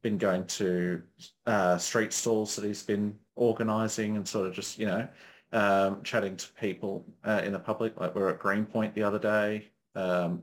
Been 0.03 0.18
going 0.18 0.47
to 0.47 1.03
uh, 1.47 1.78
street 1.78 2.12
stalls 2.12 2.57
that 2.57 2.64
he's 2.64 2.83
been 2.83 3.16
organising 3.37 4.16
and 4.16 4.26
sort 4.26 4.49
of 4.49 4.55
just 4.55 4.78
you 4.78 4.87
know 4.87 5.09
um, 5.53 6.03
chatting 6.03 6.37
to 6.37 6.49
people 6.61 7.05
uh, 7.24 7.43
in 7.45 7.53
the 7.53 7.59
public. 7.59 7.99
Like 8.01 8.14
we 8.14 8.20
were 8.20 8.30
at 8.30 8.39
Greenpoint 8.39 8.95
the 8.95 9.05
other 9.05 9.18
day. 9.18 9.68
Um, 9.95 10.43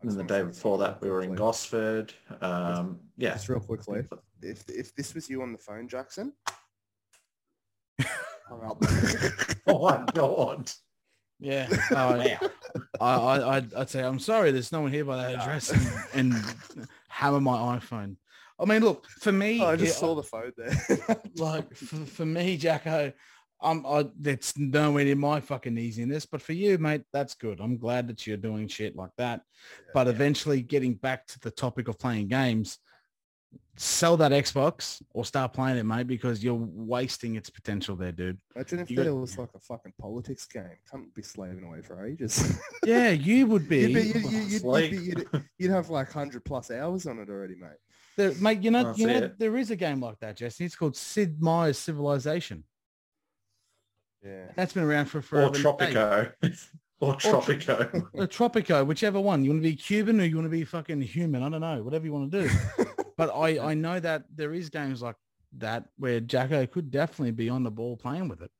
and 0.00 0.10
the 0.12 0.24
day 0.24 0.42
before 0.42 0.76
that, 0.78 1.00
we 1.00 1.10
were 1.10 1.22
in. 1.22 1.34
Gosford. 1.34 2.12
Um, 2.42 2.98
yeah. 3.16 3.32
Just 3.32 3.48
real 3.48 3.60
quickly, 3.60 4.04
if 4.42 4.68
if 4.68 4.94
this 4.94 5.14
was 5.14 5.30
you 5.30 5.42
on 5.42 5.52
the 5.52 5.58
phone, 5.58 5.88
Jackson. 5.88 6.32
Oh 9.66 9.88
my 9.88 10.04
god. 10.12 10.70
Yeah. 11.44 11.68
Oh, 11.92 12.14
oh 12.14 12.22
yeah. 12.24 12.38
I, 13.00 13.14
I, 13.14 13.56
I'd, 13.56 13.74
I'd 13.74 13.90
say, 13.90 14.02
I'm 14.02 14.18
sorry, 14.18 14.50
there's 14.50 14.72
no 14.72 14.80
one 14.80 14.90
here 14.92 15.04
by 15.04 15.16
that 15.18 15.34
address 15.40 15.70
and, 16.14 16.34
and 16.34 16.44
hammer 17.08 17.40
my 17.40 17.78
iPhone. 17.78 18.16
I 18.58 18.64
mean, 18.64 18.82
look, 18.82 19.06
for 19.20 19.30
me, 19.32 19.60
Oh, 19.60 19.66
I 19.66 19.76
just 19.76 19.96
it- 19.96 20.00
saw 20.00 20.14
the 20.14 20.22
phone 20.22 20.52
there. 20.56 21.20
like 21.36 21.74
for, 21.76 21.96
for 22.06 22.24
me, 22.26 22.56
Jacko, 22.56 23.12
I'm, 23.60 23.84
I, 23.86 24.06
that's 24.20 24.56
nowhere 24.58 25.04
near 25.04 25.16
my 25.16 25.40
fucking 25.40 25.76
easiness. 25.78 26.26
But 26.26 26.42
for 26.42 26.52
you, 26.52 26.78
mate, 26.78 27.02
that's 27.12 27.34
good. 27.34 27.60
I'm 27.60 27.76
glad 27.78 28.08
that 28.08 28.26
you're 28.26 28.36
doing 28.36 28.68
shit 28.68 28.96
like 28.96 29.12
that. 29.18 29.42
but 29.92 30.08
eventually 30.08 30.62
getting 30.62 30.94
back 30.94 31.26
to 31.28 31.40
the 31.40 31.50
topic 31.50 31.88
of 31.88 31.98
playing 31.98 32.28
games, 32.28 32.78
sell 33.76 34.16
that 34.18 34.30
Xbox 34.32 35.02
or 35.14 35.24
start 35.24 35.52
playing 35.52 35.76
it, 35.78 35.82
mate, 35.84 36.06
because 36.06 36.44
you're 36.44 36.54
wasting 36.54 37.34
its 37.34 37.50
potential 37.50 37.96
there, 37.96 38.12
dude. 38.12 38.38
Imagine 38.54 38.78
if 38.80 38.90
You 38.90 38.96
got- 38.96 39.02
there 39.04 39.14
was 39.14 39.36
like 39.36 39.50
a 39.54 39.58
fucking 39.58 39.94
politics 40.00 40.46
game. 40.46 40.64
Can't 40.90 41.12
be 41.14 41.22
slaving 41.22 41.64
away 41.64 41.82
for 41.82 42.04
ages. 42.06 42.58
Yeah, 42.84 43.10
you 43.10 43.46
would 43.46 43.68
be. 43.68 43.80
you'd, 43.80 43.94
be, 43.94 44.02
you'd, 44.02 44.14
you'd, 44.14 44.24
you'd, 44.32 44.62
you'd, 44.62 44.90
be- 44.90 44.96
you'd, 44.98 45.44
you'd 45.58 45.70
have 45.70 45.90
like 45.90 46.12
hundred 46.12 46.44
plus 46.44 46.70
hours 46.70 47.06
on 47.06 47.18
it 47.18 47.28
already, 47.30 47.54
mate. 47.56 47.70
There, 48.16 48.32
mate, 48.40 48.62
you 48.62 48.70
know, 48.70 48.84
That's 48.84 48.98
you 48.98 49.06
know, 49.08 49.16
it. 49.16 49.38
there 49.38 49.56
is 49.56 49.70
a 49.72 49.76
game 49.76 50.00
like 50.00 50.20
that, 50.20 50.36
Jesse. 50.36 50.64
It's 50.64 50.76
called 50.76 50.96
Sid 50.96 51.42
Meier's 51.42 51.78
Civilization. 51.78 52.62
Yeah. 54.24 54.46
That's 54.56 54.72
been 54.72 54.84
around 54.84 55.06
for 55.06 55.20
forever. 55.20 55.46
and 55.48 55.56
a 55.56 55.58
day. 55.58 55.64
Tropico. 55.64 56.32
or 57.00 57.14
Tropico. 57.16 58.06
Or 58.14 58.26
Tropico, 58.26 58.86
whichever 58.86 59.20
one. 59.20 59.44
You 59.44 59.50
want 59.50 59.62
to 59.62 59.68
be 59.68 59.76
Cuban 59.76 60.20
or 60.20 60.24
you 60.24 60.36
want 60.36 60.46
to 60.46 60.50
be 60.50 60.64
fucking 60.64 61.00
human? 61.02 61.42
I 61.42 61.48
don't 61.48 61.60
know. 61.60 61.82
Whatever 61.82 62.06
you 62.06 62.12
want 62.12 62.30
to 62.30 62.42
do. 62.42 62.50
But 63.16 63.30
I, 63.30 63.70
I 63.70 63.74
know 63.74 64.00
that 64.00 64.24
there 64.34 64.52
is 64.54 64.68
games 64.70 65.02
like 65.02 65.16
that 65.58 65.84
where 65.98 66.20
Jacko 66.20 66.66
could 66.66 66.90
definitely 66.90 67.30
be 67.32 67.48
on 67.48 67.62
the 67.62 67.70
ball 67.70 67.96
playing 67.96 68.28
with 68.28 68.42
it. 68.42 68.50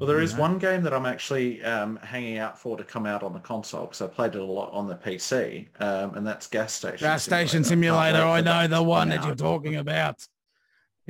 Well, 0.00 0.08
there 0.08 0.20
is 0.20 0.34
know? 0.34 0.40
one 0.40 0.58
game 0.58 0.82
that 0.82 0.92
I'm 0.92 1.06
actually 1.06 1.62
um, 1.62 2.00
hanging 2.02 2.38
out 2.38 2.58
for 2.58 2.76
to 2.76 2.82
come 2.82 3.06
out 3.06 3.22
on 3.22 3.32
the 3.32 3.38
console 3.38 3.82
because 3.82 4.02
I 4.02 4.08
played 4.08 4.34
it 4.34 4.40
a 4.40 4.44
lot 4.44 4.72
on 4.72 4.88
the 4.88 4.96
PC, 4.96 5.68
um, 5.80 6.16
and 6.16 6.26
that's 6.26 6.48
Gas 6.48 6.72
Station. 6.72 6.98
Gas 7.06 7.22
Station 7.22 7.62
Simulator. 7.62 8.18
wait 8.18 8.24
I 8.24 8.40
know 8.40 8.66
the 8.66 8.82
one 8.82 9.10
that 9.10 9.22
you're 9.22 9.32
out. 9.32 9.38
talking 9.38 9.76
about. 9.76 10.16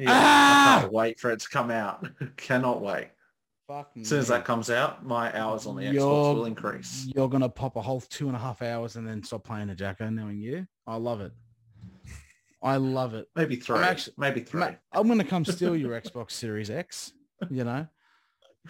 Yeah, 0.00 0.10
Ah! 0.12 0.76
I 0.76 0.80
can't 0.82 0.92
wait 0.92 1.18
for 1.18 1.32
it 1.32 1.40
to 1.40 1.48
come 1.48 1.72
out. 1.72 2.06
Cannot 2.36 2.80
wait. 2.80 3.08
Fuck 3.66 3.90
As 4.00 4.06
soon 4.08 4.20
as 4.20 4.28
that 4.28 4.44
comes 4.44 4.70
out, 4.70 5.04
my 5.04 5.36
hours 5.36 5.66
on 5.66 5.74
the 5.74 5.82
Xbox 5.82 5.92
You're- 5.94 6.04
will 6.06 6.44
increase. 6.44 7.10
You're 7.16 7.28
gonna 7.28 7.48
pop 7.48 7.74
a 7.74 7.82
whole 7.82 8.00
two 8.02 8.28
and 8.28 8.36
a 8.36 8.38
half 8.38 8.62
hours 8.62 8.94
and 8.94 9.04
then 9.08 9.24
stop 9.24 9.42
playing 9.42 9.66
the 9.66 9.74
Jacko, 9.74 10.08
knowing 10.08 10.38
you. 10.38 10.68
I 10.86 10.94
love 10.96 11.20
it. 11.20 11.32
I 12.62 12.76
love 12.76 13.14
it. 13.14 13.26
Maybe 13.36 13.56
three. 13.56 13.78
actu- 13.78 14.10
maybe 14.16 14.40
three. 14.40 14.60
Ma- 14.60 14.70
I'm 14.92 15.06
gonna 15.08 15.24
come 15.24 15.44
steal 15.44 15.76
your 15.76 15.98
Xbox 16.00 16.32
Series 16.32 16.70
X. 16.70 17.12
You 17.50 17.62
know, 17.62 17.86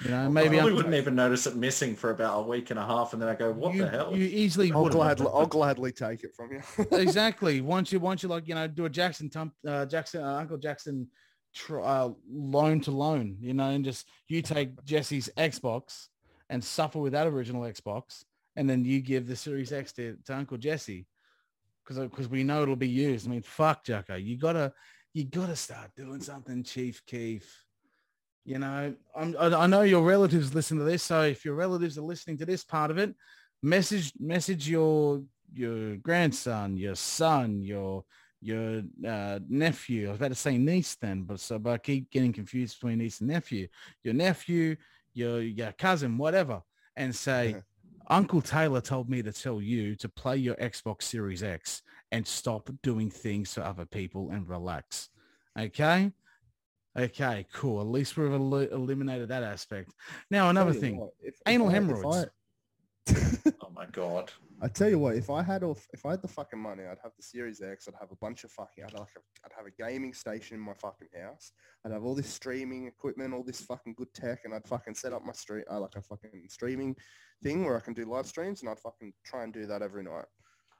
you 0.05 0.11
know, 0.11 0.29
maybe 0.31 0.61
I 0.61 0.65
I'm. 0.67 0.75
wouldn't 0.75 0.95
even 0.95 1.15
notice 1.15 1.47
it 1.47 1.57
missing 1.57 1.97
for 1.97 2.11
about 2.11 2.41
a 2.41 2.43
week 2.47 2.71
and 2.71 2.79
a 2.79 2.85
half, 2.85 3.15
and 3.15 3.23
then 3.23 3.31
I 3.31 3.35
go, 3.35 3.51
"What 3.51 3.75
you, 3.75 3.83
the 3.85 3.89
hell?" 3.89 4.15
You 4.15 4.25
easily 4.27 4.71
I'll 4.73 4.83
would. 4.83 4.93
gladly, 4.93 5.27
I'll 5.33 5.47
gladly 5.47 5.91
take 5.93 6.23
it 6.23 6.35
from 6.37 6.51
you. 6.53 6.63
exactly. 6.99 7.63
Once 7.63 7.91
you, 7.91 7.99
once 7.99 8.23
you 8.23 8.29
like, 8.29 8.47
you 8.47 8.55
know, 8.55 8.69
do 8.69 8.85
a 8.85 8.91
Jackson, 8.91 9.31
Tump, 9.31 9.55
uh, 9.67 9.87
Jackson, 9.87 10.23
uh, 10.23 10.35
Uncle 10.37 10.59
Jackson, 10.59 11.09
tr- 11.55 11.81
uh, 11.81 12.11
loan 12.31 12.81
to 12.83 12.91
loan, 12.91 13.39
you 13.41 13.55
know, 13.55 13.71
and 13.71 13.85
just 13.85 14.07
you 14.29 14.43
take 14.43 14.85
Jesse's 14.85 15.31
Xbox 15.39 16.09
and 16.51 16.63
suffer 16.63 16.99
with 16.99 17.13
that 17.15 17.27
original 17.27 17.63
Xbox, 17.63 18.23
and 18.57 18.69
then 18.69 18.85
you 18.85 19.01
give 19.01 19.27
the 19.27 19.37
Series 19.37 19.73
X 19.73 19.93
to, 19.95 20.17
to 20.27 20.37
Uncle 20.37 20.59
Jesse, 20.59 21.07
because 21.89 22.09
because 22.09 22.29
we 22.29 22.45
know 22.45 22.63
it'll 22.63 22.77
be 22.77 22.89
used. 22.89 23.27
I 23.27 23.31
mean, 23.31 23.43
fuck, 23.43 23.85
Jacko, 23.85 24.17
you 24.17 24.37
gotta 24.37 24.73
you 25.15 25.25
gotta 25.25 25.57
start 25.57 25.91
doing 25.97 26.21
something, 26.21 26.63
Chief 26.63 27.05
Keef. 27.07 27.65
You 28.45 28.59
know, 28.59 28.95
I'm, 29.15 29.37
I, 29.39 29.47
I 29.47 29.67
know 29.67 29.83
your 29.83 30.03
relatives 30.03 30.55
listen 30.55 30.79
to 30.79 30.85
this, 30.85 31.03
so 31.03 31.23
if 31.23 31.45
your 31.45 31.55
relatives 31.55 31.99
are 31.99 32.03
listening 32.03 32.39
to 32.39 32.47
this 32.47 32.65
part 32.65 32.91
of 32.91 32.99
it, 32.99 33.15
message 33.63 34.13
message 34.19 34.69
your 34.69 35.23
your 35.53 35.97
grandson, 35.97 36.77
your 36.77 36.95
son, 36.95 37.63
your 37.63 38.05
your 38.41 38.83
uh, 39.07 39.39
nephew. 39.49 40.09
I 40.09 40.11
was 40.11 40.21
about 40.21 40.29
to 40.29 40.35
say 40.35 40.59
niece 40.59 40.97
then, 40.97 41.23
but 41.23 41.41
so 41.41 41.59
but 41.59 41.73
I 41.73 41.79
keep 41.79 42.11
getting 42.11 42.33
confused 42.33 42.79
between 42.79 42.99
niece 42.99 43.21
and 43.21 43.31
nephew. 43.31 43.69
Your 44.05 44.15
nephew, 44.15 44.77
your 45.15 45.41
your 45.41 45.73
cousin, 45.73 46.19
whatever, 46.19 46.63
and 46.97 47.15
say, 47.15 47.57
Uncle 48.09 48.41
Taylor 48.41 48.81
told 48.81 49.09
me 49.11 49.23
to 49.23 49.33
tell 49.33 49.61
you 49.61 49.95
to 49.97 50.09
play 50.09 50.37
your 50.37 50.55
Xbox 50.57 51.03
Series 51.03 51.43
X 51.43 51.83
and 52.11 52.27
stop 52.27 52.71
doing 52.83 53.11
things 53.11 53.53
for 53.55 53.61
other 53.63 53.85
people 53.85 54.31
and 54.31 54.49
relax. 54.49 55.11
Okay. 55.59 56.13
Okay, 56.99 57.47
cool. 57.53 57.81
At 57.81 57.87
least 57.87 58.17
we've 58.17 58.33
el- 58.33 58.55
eliminated 58.55 59.29
that 59.29 59.43
aspect. 59.43 59.93
Now, 60.31 60.49
another 60.51 60.73
thing. 60.73 60.97
what, 60.99 61.11
if- 61.21 61.35
if 61.35 61.41
Anal 61.47 61.67
I- 61.67 61.71
if 61.71 61.75
hemorrhoids. 61.75 62.17
I- 62.27 62.29
oh 63.63 63.71
my 63.71 63.87
god! 63.87 64.31
I 64.61 64.69
tell 64.69 64.91
you 64.91 64.99
what, 64.99 65.17
if 65.17 65.31
I 65.31 65.43
had 65.43 65.63
all, 65.63 65.79
if 65.95 66.05
I 66.05 66.11
had 66.11 66.21
the 66.21 66.29
fucking 66.29 66.59
money, 66.59 66.83
I'd 66.85 66.99
have 67.03 67.13
the 67.17 67.23
Series 67.23 67.63
X. 67.63 67.89
I'd 67.89 67.95
have 67.99 68.11
a 68.13 68.17
bunch 68.17 68.45
of 68.45 68.51
fucking, 68.51 68.85
I'd 68.85 68.93
like, 68.93 69.09
a, 69.17 69.21
I'd 69.47 69.53
have 69.57 69.65
a 69.67 69.71
gaming 69.71 70.13
station 70.13 70.57
in 70.57 70.61
my 70.61 70.75
fucking 70.75 71.09
house. 71.19 71.53
I'd 71.87 71.93
have 71.93 72.05
all 72.05 72.15
this 72.15 72.29
streaming 72.29 72.87
equipment, 72.87 73.33
all 73.33 73.43
this 73.45 73.63
fucking 73.63 73.95
good 73.97 74.13
tech, 74.13 74.41
and 74.45 74.53
I'd 74.55 74.67
fucking 74.69 74.95
set 74.95 75.15
up 75.15 75.25
my 75.25 75.33
stream, 75.33 75.65
uh, 75.71 75.81
like 75.81 75.97
a 75.97 76.03
fucking 76.03 76.49
streaming 76.49 76.97
thing 77.43 77.65
where 77.65 77.77
I 77.77 77.81
can 77.81 77.95
do 77.95 78.05
live 78.05 78.27
streams, 78.27 78.61
and 78.61 78.71
I'd 78.71 78.81
fucking 78.81 79.13
try 79.25 79.45
and 79.45 79.53
do 79.53 79.67
that 79.67 79.83
every 79.83 80.03
night. 80.03 80.27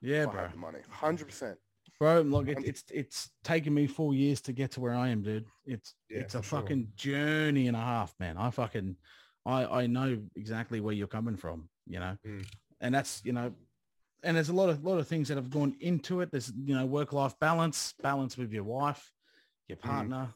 Yeah, 0.01 0.25
bro. 0.25 0.47
the 0.51 0.57
money, 0.57 0.79
hundred 0.89 1.27
percent. 1.27 1.57
Bro, 1.99 2.21
look, 2.21 2.47
it, 2.47 2.59
it's 2.63 2.83
it's 2.93 3.29
taken 3.43 3.73
me 3.73 3.87
four 3.87 4.13
years 4.13 4.39
to 4.41 4.53
get 4.53 4.71
to 4.71 4.79
where 4.79 4.95
I 4.95 5.09
am, 5.09 5.21
dude. 5.21 5.45
It's 5.65 5.95
Yeah, 6.09 6.19
it's 6.19 6.35
a 6.35 6.41
for 6.41 6.47
sure. 6.47 6.59
fucking 6.61 6.89
journey 6.95 7.67
and 7.67 7.75
a 7.75 7.79
half, 7.81 8.15
man. 8.19 8.37
I 8.37 8.49
fucking 8.51 8.95
I 9.45 9.65
I 9.65 9.87
know 9.87 10.19
exactly 10.35 10.79
where 10.79 10.93
you're 10.93 11.07
coming 11.07 11.35
from, 11.35 11.69
you 11.87 11.99
know, 11.99 12.17
Mm. 12.25 12.45
and 12.79 12.95
that's 12.95 13.21
you 13.25 13.33
know, 13.33 13.53
and 14.23 14.37
there's 14.37 14.49
a 14.49 14.53
lot 14.53 14.69
of 14.69 14.83
lot 14.85 14.97
of 14.99 15.07
things 15.07 15.27
that 15.27 15.35
have 15.35 15.49
gone 15.49 15.75
into 15.81 16.21
it. 16.21 16.31
There's 16.31 16.53
you 16.55 16.75
know 16.75 16.85
work 16.85 17.11
life 17.11 17.37
balance, 17.39 17.93
balance 18.01 18.37
with 18.37 18.53
your 18.53 18.63
wife, 18.63 19.11
your 19.67 19.77
Mm. 19.77 19.81
partner, 19.81 20.33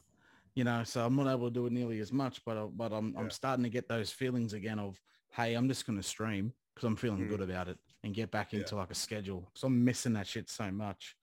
you 0.54 0.64
know. 0.64 0.84
So 0.84 1.06
I'm 1.06 1.16
not 1.16 1.32
able 1.32 1.48
to 1.48 1.54
do 1.54 1.64
it 1.66 1.72
nearly 1.72 2.00
as 2.00 2.12
much, 2.12 2.44
but 2.44 2.58
I, 2.58 2.64
but 2.64 2.92
I'm 2.92 3.14
I'm 3.16 3.30
starting 3.30 3.62
to 3.62 3.70
get 3.70 3.88
those 3.88 4.10
feelings 4.10 4.52
again 4.52 4.78
of 4.78 5.00
hey, 5.34 5.54
I'm 5.54 5.68
just 5.68 5.86
gonna 5.86 6.02
stream 6.02 6.52
because 6.74 6.86
I'm 6.86 6.96
feeling 6.96 7.26
Mm. 7.26 7.28
good 7.28 7.40
about 7.40 7.68
it 7.68 7.78
and 8.02 8.14
get 8.14 8.30
back 8.30 8.52
Yeah. 8.52 8.60
into 8.60 8.76
like 8.76 8.90
a 8.90 8.94
schedule. 8.94 9.50
So 9.54 9.66
I'm 9.66 9.84
missing 9.84 10.12
that 10.14 10.26
shit 10.26 10.48
so 10.50 10.70
much. 10.70 11.16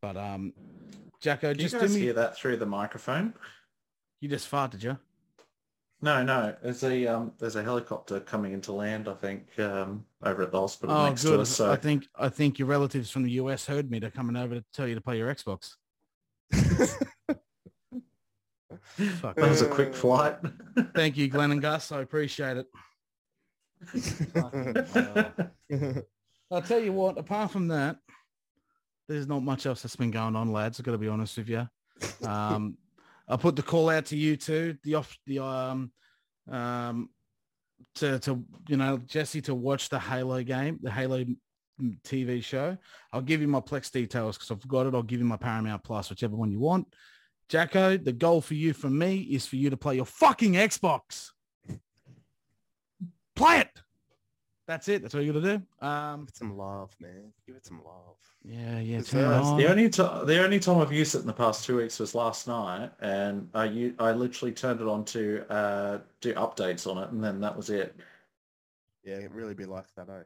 But 0.00 0.16
um, 0.16 0.52
Jacko, 1.20 1.50
Can 1.52 1.58
you 1.60 1.64
just 1.64 1.74
do 1.74 1.80
guys 1.80 1.94
me. 1.94 2.00
hear 2.02 2.12
that 2.14 2.36
through 2.36 2.56
the 2.58 2.66
microphone? 2.66 3.34
You 4.20 4.28
just 4.28 4.50
farted, 4.50 4.82
you? 4.82 4.98
No, 6.02 6.22
no. 6.22 6.54
There's 6.62 6.82
a 6.84 7.06
um, 7.06 7.32
there's 7.38 7.56
a 7.56 7.62
helicopter 7.62 8.20
coming 8.20 8.52
into 8.52 8.72
land. 8.72 9.08
I 9.08 9.14
think 9.14 9.58
um, 9.58 10.04
over 10.22 10.42
at 10.42 10.50
the 10.52 10.60
hospital 10.60 10.94
Oh, 10.94 11.06
next 11.08 11.22
good. 11.22 11.36
to 11.36 11.40
us. 11.42 11.50
So 11.50 11.70
I 11.70 11.76
think 11.76 12.06
I 12.16 12.28
think 12.28 12.58
your 12.58 12.68
relatives 12.68 13.10
from 13.10 13.22
the 13.22 13.30
US 13.32 13.64
heard 13.66 13.90
me. 13.90 13.98
They're 14.00 14.10
coming 14.10 14.36
over 14.36 14.56
to 14.56 14.64
tell 14.74 14.86
you 14.88 14.94
to 14.96 15.00
play 15.00 15.16
your 15.18 15.34
Xbox. 15.34 15.76
Fuck. 19.20 19.36
that 19.36 19.48
was 19.48 19.62
a 19.62 19.68
quick 19.68 19.94
flight. 19.94 20.36
Thank 20.94 21.16
you, 21.16 21.28
Glenn 21.28 21.52
and 21.52 21.62
Gus. 21.68 21.90
I 21.92 22.00
appreciate 22.00 22.56
it. 22.58 22.66
I'll 26.50 26.62
tell 26.62 26.80
you 26.80 26.92
what. 26.92 27.18
Apart 27.18 27.50
from 27.50 27.68
that, 27.68 27.96
there's 29.08 29.26
not 29.26 29.42
much 29.42 29.66
else 29.66 29.82
that's 29.82 29.96
been 29.96 30.10
going 30.10 30.36
on, 30.36 30.52
lads. 30.52 30.78
I've 30.78 30.86
got 30.86 30.92
to 30.92 30.98
be 30.98 31.08
honest 31.08 31.36
with 31.36 31.48
you. 31.48 31.68
Um, 32.26 32.76
I 33.28 33.36
put 33.36 33.56
the 33.56 33.62
call 33.62 33.90
out 33.90 34.06
to 34.06 34.16
you 34.16 34.36
too. 34.36 34.76
The 34.84 34.96
off 34.96 35.16
the 35.26 35.38
um 35.38 35.92
um 36.50 37.08
to 37.96 38.18
to 38.20 38.44
you 38.68 38.76
know 38.76 38.98
Jesse 38.98 39.42
to 39.42 39.54
watch 39.54 39.88
the 39.88 39.98
Halo 39.98 40.42
game, 40.42 40.78
the 40.82 40.90
Halo 40.90 41.24
TV 42.04 42.42
show. 42.42 42.76
I'll 43.12 43.22
give 43.22 43.40
you 43.40 43.48
my 43.48 43.60
Plex 43.60 43.90
details 43.90 44.36
because 44.36 44.50
I've 44.50 44.68
got 44.68 44.86
it. 44.86 44.94
I'll 44.94 45.02
give 45.02 45.20
you 45.20 45.26
my 45.26 45.36
Paramount 45.36 45.82
Plus, 45.84 46.10
whichever 46.10 46.36
one 46.36 46.50
you 46.50 46.60
want. 46.60 46.86
Jacko, 47.48 47.96
the 47.96 48.12
goal 48.12 48.40
for 48.40 48.54
you 48.54 48.72
from 48.72 48.98
me 48.98 49.20
is 49.20 49.46
for 49.46 49.56
you 49.56 49.70
to 49.70 49.76
play 49.76 49.96
your 49.96 50.06
fucking 50.06 50.54
Xbox. 50.54 51.30
Play 53.36 53.60
it. 53.60 53.68
That's 54.66 54.88
it. 54.88 55.02
That's 55.02 55.14
all 55.14 55.20
you 55.20 55.32
got 55.32 55.40
to 55.42 55.58
do. 55.58 55.86
Um, 55.86 56.20
Give 56.20 56.28
it 56.28 56.36
some 56.36 56.56
love, 56.56 56.94
man. 56.98 57.32
Give 57.46 57.54
it 57.56 57.66
some 57.66 57.82
love. 57.84 58.16
yeah, 58.42 58.78
yeah. 58.78 58.98
It's 58.98 59.10
turn 59.10 59.28
nice. 59.28 59.44
on. 59.44 59.58
The 59.58 59.68
only 59.70 59.90
to- 59.90 60.22
the 60.26 60.42
only 60.42 60.58
time 60.58 60.78
I've 60.78 60.92
used 60.92 61.14
it 61.14 61.18
in 61.20 61.26
the 61.26 61.34
past 61.34 61.64
two 61.66 61.76
weeks 61.76 61.98
was 61.98 62.14
last 62.14 62.48
night, 62.48 62.90
and 63.00 63.48
I 63.52 63.64
u- 63.66 63.94
I 63.98 64.12
literally 64.12 64.52
turned 64.52 64.80
it 64.80 64.86
on 64.88 65.04
to 65.06 65.44
uh, 65.52 65.98
do 66.22 66.32
updates 66.34 66.90
on 66.90 66.96
it, 67.02 67.10
and 67.10 67.22
then 67.22 67.40
that 67.40 67.54
was 67.54 67.68
it. 67.68 67.94
Yeah, 69.02 69.16
it 69.16 69.32
really 69.32 69.52
be 69.54 69.66
like 69.66 69.84
that, 69.96 70.08
eh? 70.08 70.22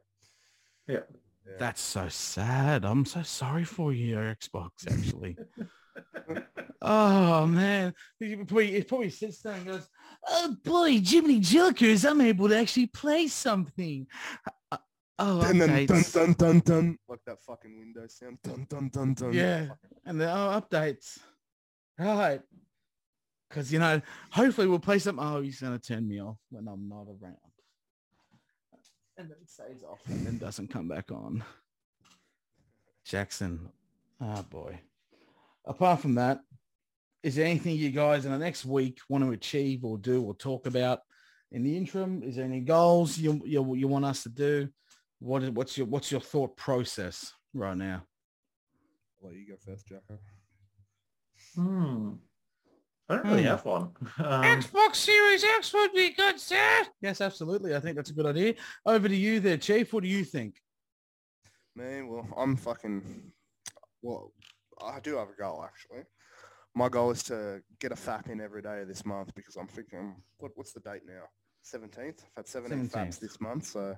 Yeah. 0.87 1.01
Yeah. 1.45 1.55
That's 1.59 1.81
so 1.81 2.09
sad. 2.09 2.85
I'm 2.85 3.05
so 3.07 3.23
sorry 3.23 3.65
for 3.65 3.93
you, 3.93 4.17
Xbox, 4.17 4.71
actually. 4.89 5.37
oh, 6.83 7.47
man. 7.47 7.93
It 8.21 8.37
probably, 8.47 8.77
it 8.77 8.87
probably 8.87 9.11
sits 9.11 9.41
there 9.43 9.55
and 9.55 9.67
goes, 9.67 9.89
oh, 10.27 10.57
boy, 10.65 11.01
Jiminy 11.01 11.41
Jokers, 11.41 12.05
I'm 12.05 12.21
able 12.21 12.49
to 12.49 12.59
actually 12.59 12.87
play 12.87 13.29
something. 13.29 14.07
Uh, 14.73 14.77
oh, 15.19 15.41
Dun, 15.43 15.59
dun, 15.59 15.87
dun, 15.87 16.05
dun, 16.13 16.33
dun, 16.33 16.59
dun. 16.61 16.99
Like 17.09 17.21
that 17.27 17.43
fucking 17.43 17.79
Windows 17.79 18.17
sound. 18.19 18.39
Dun, 18.43 18.67
dun, 18.69 18.89
dun, 18.89 19.15
dun. 19.15 19.33
Yeah. 19.33 19.69
And 20.05 20.21
then, 20.21 20.29
oh, 20.29 20.61
updates. 20.61 21.19
Right. 21.99 22.41
Because, 23.49 23.73
you 23.73 23.79
know, 23.79 24.01
hopefully 24.31 24.67
we'll 24.67 24.79
play 24.79 24.99
some. 24.99 25.19
Oh, 25.19 25.41
he's 25.41 25.61
going 25.61 25.79
to 25.79 25.85
turn 25.85 26.07
me 26.07 26.21
off 26.21 26.39
when 26.51 26.69
I'm 26.69 26.89
not 26.89 27.07
around. 27.07 27.37
And 29.17 29.29
then 29.29 29.37
it 29.43 29.51
stays 29.51 29.83
off 29.83 30.01
and 30.07 30.25
then 30.25 30.39
doesn't 30.39 30.69
come 30.69 30.87
back 30.87 31.11
on. 31.11 31.43
Jackson. 33.05 33.71
Oh, 34.21 34.43
boy. 34.43 34.79
Apart 35.65 36.01
from 36.01 36.15
that, 36.15 36.41
is 37.29 37.35
there 37.35 37.45
anything 37.45 37.77
you 37.77 37.91
guys 37.91 38.25
in 38.25 38.33
the 38.33 38.39
next 38.39 38.65
week 38.65 39.01
want 39.11 39.23
to 39.23 39.33
achieve 39.33 39.85
or 39.85 39.99
do 39.99 40.23
or 40.23 40.35
talk 40.35 40.67
about 40.67 41.01
in 41.53 41.63
the 41.63 41.77
interim? 41.77 42.23
Is 42.23 42.37
there 42.37 42.47
any 42.47 42.61
goals 42.61 43.19
you, 43.19 43.43
you, 43.45 43.75
you 43.75 43.87
want 43.87 44.07
us 44.07 44.23
to 44.23 44.31
do? 44.31 44.69
What 45.19 45.43
is, 45.43 45.51
what's 45.51 45.77
your 45.77 45.87
what's 45.89 46.11
your 46.11 46.23
thought 46.23 46.57
process 46.57 47.35
right 47.53 47.77
now? 47.77 48.03
I'll 49.23 49.29
let 49.29 49.37
you 49.37 49.47
go 49.47 49.57
first, 49.63 49.87
Jacko. 49.87 50.19
Hmm. 51.55 52.13
I 53.11 53.17
don't 53.17 53.27
really 53.27 53.43
Hmm. 53.43 53.49
have 53.49 53.65
one. 53.67 53.83
Um, 54.19 54.43
Xbox 54.43 54.97
Series 54.97 55.45
X 55.45 55.75
would 55.75 55.93
be 55.93 56.11
good, 56.11 56.41
sir. 56.41 56.87
Yes, 57.03 57.21
absolutely. 57.21 57.75
I 57.75 57.81
think 57.81 57.97
that's 57.97 58.11
a 58.11 58.15
good 58.15 58.27
idea. 58.27 58.55
Over 58.87 59.07
to 59.07 59.17
you 59.17 59.41
there, 59.41 59.59
Chief. 59.59 59.93
What 59.93 60.03
do 60.03 60.09
you 60.09 60.25
think? 60.25 60.57
Man, 61.77 62.09
well, 62.09 62.27
I'm 62.39 62.57
fucking. 62.57 63.33
Well, 64.01 64.33
I 64.81 65.01
do 65.01 65.17
have 65.17 65.29
a 65.29 65.41
goal 65.43 65.63
actually. 65.63 66.05
My 66.79 66.89
goal 66.89 67.11
is 67.11 67.25
to 67.25 67.61
get 67.81 67.91
a 67.91 67.97
FAP 67.97 68.29
in 68.29 68.41
every 68.41 68.63
day 68.63 68.83
of 68.83 68.87
this 68.87 69.05
month 69.05 69.35
because 69.35 69.57
I'm 69.57 69.67
thinking, 69.67 70.15
what, 70.37 70.53
what's 70.55 70.73
the 70.73 70.79
date 70.79 71.03
now? 71.05 71.25
17th. 71.65 72.21
I've 72.37 72.37
had 72.37 72.47
17 72.47 72.89
17th. 72.89 72.93
FAPs 72.93 73.19
this 73.19 73.41
month, 73.41 73.67
so 73.67 73.97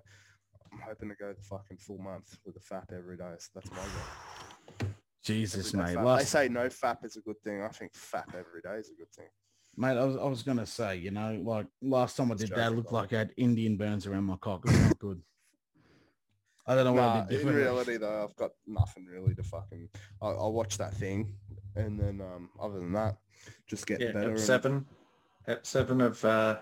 I'm 0.72 0.80
hoping 0.88 1.10
to 1.10 1.14
go 1.14 1.34
the 1.34 1.42
fucking 1.42 1.76
full 1.76 1.98
month 1.98 2.38
with 2.46 2.56
a 2.56 2.60
FAP 2.60 2.90
every 2.96 3.18
day. 3.18 3.34
So 3.36 3.50
that's 3.54 3.70
my 3.70 3.76
goal. 3.76 4.88
Jesus, 5.22 5.74
mate. 5.74 5.98
They 6.02 6.24
say 6.24 6.48
no 6.48 6.70
FAP 6.70 7.04
is 7.04 7.18
a 7.18 7.20
good 7.20 7.38
thing. 7.44 7.60
I 7.62 7.68
think 7.68 7.92
FAP 7.94 8.30
every 8.30 8.62
day 8.62 8.80
is 8.80 8.88
a 8.88 8.94
good 8.94 9.12
thing. 9.14 9.28
mate, 9.76 9.98
I 9.98 10.04
was, 10.04 10.16
I 10.16 10.24
was 10.24 10.42
gonna 10.42 10.64
say, 10.64 10.96
you 10.96 11.10
know, 11.10 11.38
like 11.44 11.66
last 11.82 12.16
time 12.16 12.32
I 12.32 12.34
did 12.34 12.48
that, 12.48 12.72
it 12.72 12.76
looked 12.76 12.92
like 12.92 13.12
I 13.12 13.18
had 13.18 13.34
Indian 13.36 13.76
burns 13.76 14.06
around 14.06 14.24
my 14.24 14.36
cock. 14.36 14.64
It 14.64 14.70
was 14.70 14.80
not 14.80 14.98
good. 14.98 15.22
I 16.66 16.74
don't 16.74 16.84
know 16.84 16.92
what 16.92 17.02
I 17.02 17.18
Nah, 17.18 17.24
did 17.24 17.40
in 17.40 17.54
reality, 17.54 17.96
though, 17.96 18.24
I've 18.24 18.36
got 18.36 18.52
nothing 18.66 19.04
really 19.04 19.34
to 19.34 19.42
fucking. 19.42 19.88
I'll, 20.22 20.38
I'll 20.38 20.52
watch 20.52 20.78
that 20.78 20.94
thing, 20.94 21.34
and 21.76 21.98
then 21.98 22.20
um, 22.20 22.50
other 22.60 22.78
than 22.78 22.92
that, 22.92 23.16
just 23.66 23.86
get 23.86 24.00
yeah, 24.00 24.12
better. 24.12 24.32
ep 24.32 24.38
seven, 24.38 24.86
ep 25.46 25.66
seven 25.66 26.00
of 26.00 26.24
uh, 26.24 26.58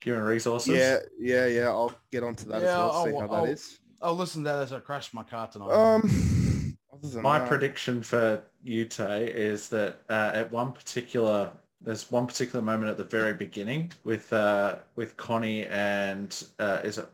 human 0.00 0.22
resources. 0.22 0.74
Yeah, 0.76 0.98
yeah, 1.18 1.46
yeah. 1.46 1.68
I'll 1.68 1.94
get 2.10 2.22
onto 2.22 2.46
that 2.48 2.62
Yeah, 2.62 2.68
as 2.68 2.74
well. 2.78 2.90
I'll- 2.92 3.04
see 3.04 3.12
how 3.12 3.18
I'll- 3.28 3.44
that 3.46 3.52
is. 3.52 3.78
I'll 4.02 4.16
listen 4.16 4.44
to 4.44 4.50
that 4.50 4.62
as 4.64 4.72
I 4.72 4.80
crash 4.80 5.14
my 5.14 5.22
car 5.22 5.46
tonight. 5.48 5.70
Um, 5.70 6.02
other 6.92 7.08
than 7.08 7.22
My 7.22 7.38
that, 7.38 7.48
prediction 7.48 8.02
for 8.02 8.42
you, 8.62 8.84
Tay, 8.84 9.24
is 9.30 9.70
that 9.70 10.00
uh, 10.10 10.30
at 10.34 10.52
one 10.52 10.72
particular, 10.72 11.50
there's 11.80 12.10
one 12.10 12.26
particular 12.26 12.62
moment 12.62 12.90
at 12.90 12.98
the 12.98 13.04
very 13.04 13.32
beginning 13.32 13.92
with 14.04 14.30
uh, 14.32 14.76
with 14.96 15.16
Connie 15.16 15.64
and 15.66 16.44
uh, 16.58 16.80
is 16.84 16.98
it? 16.98 17.08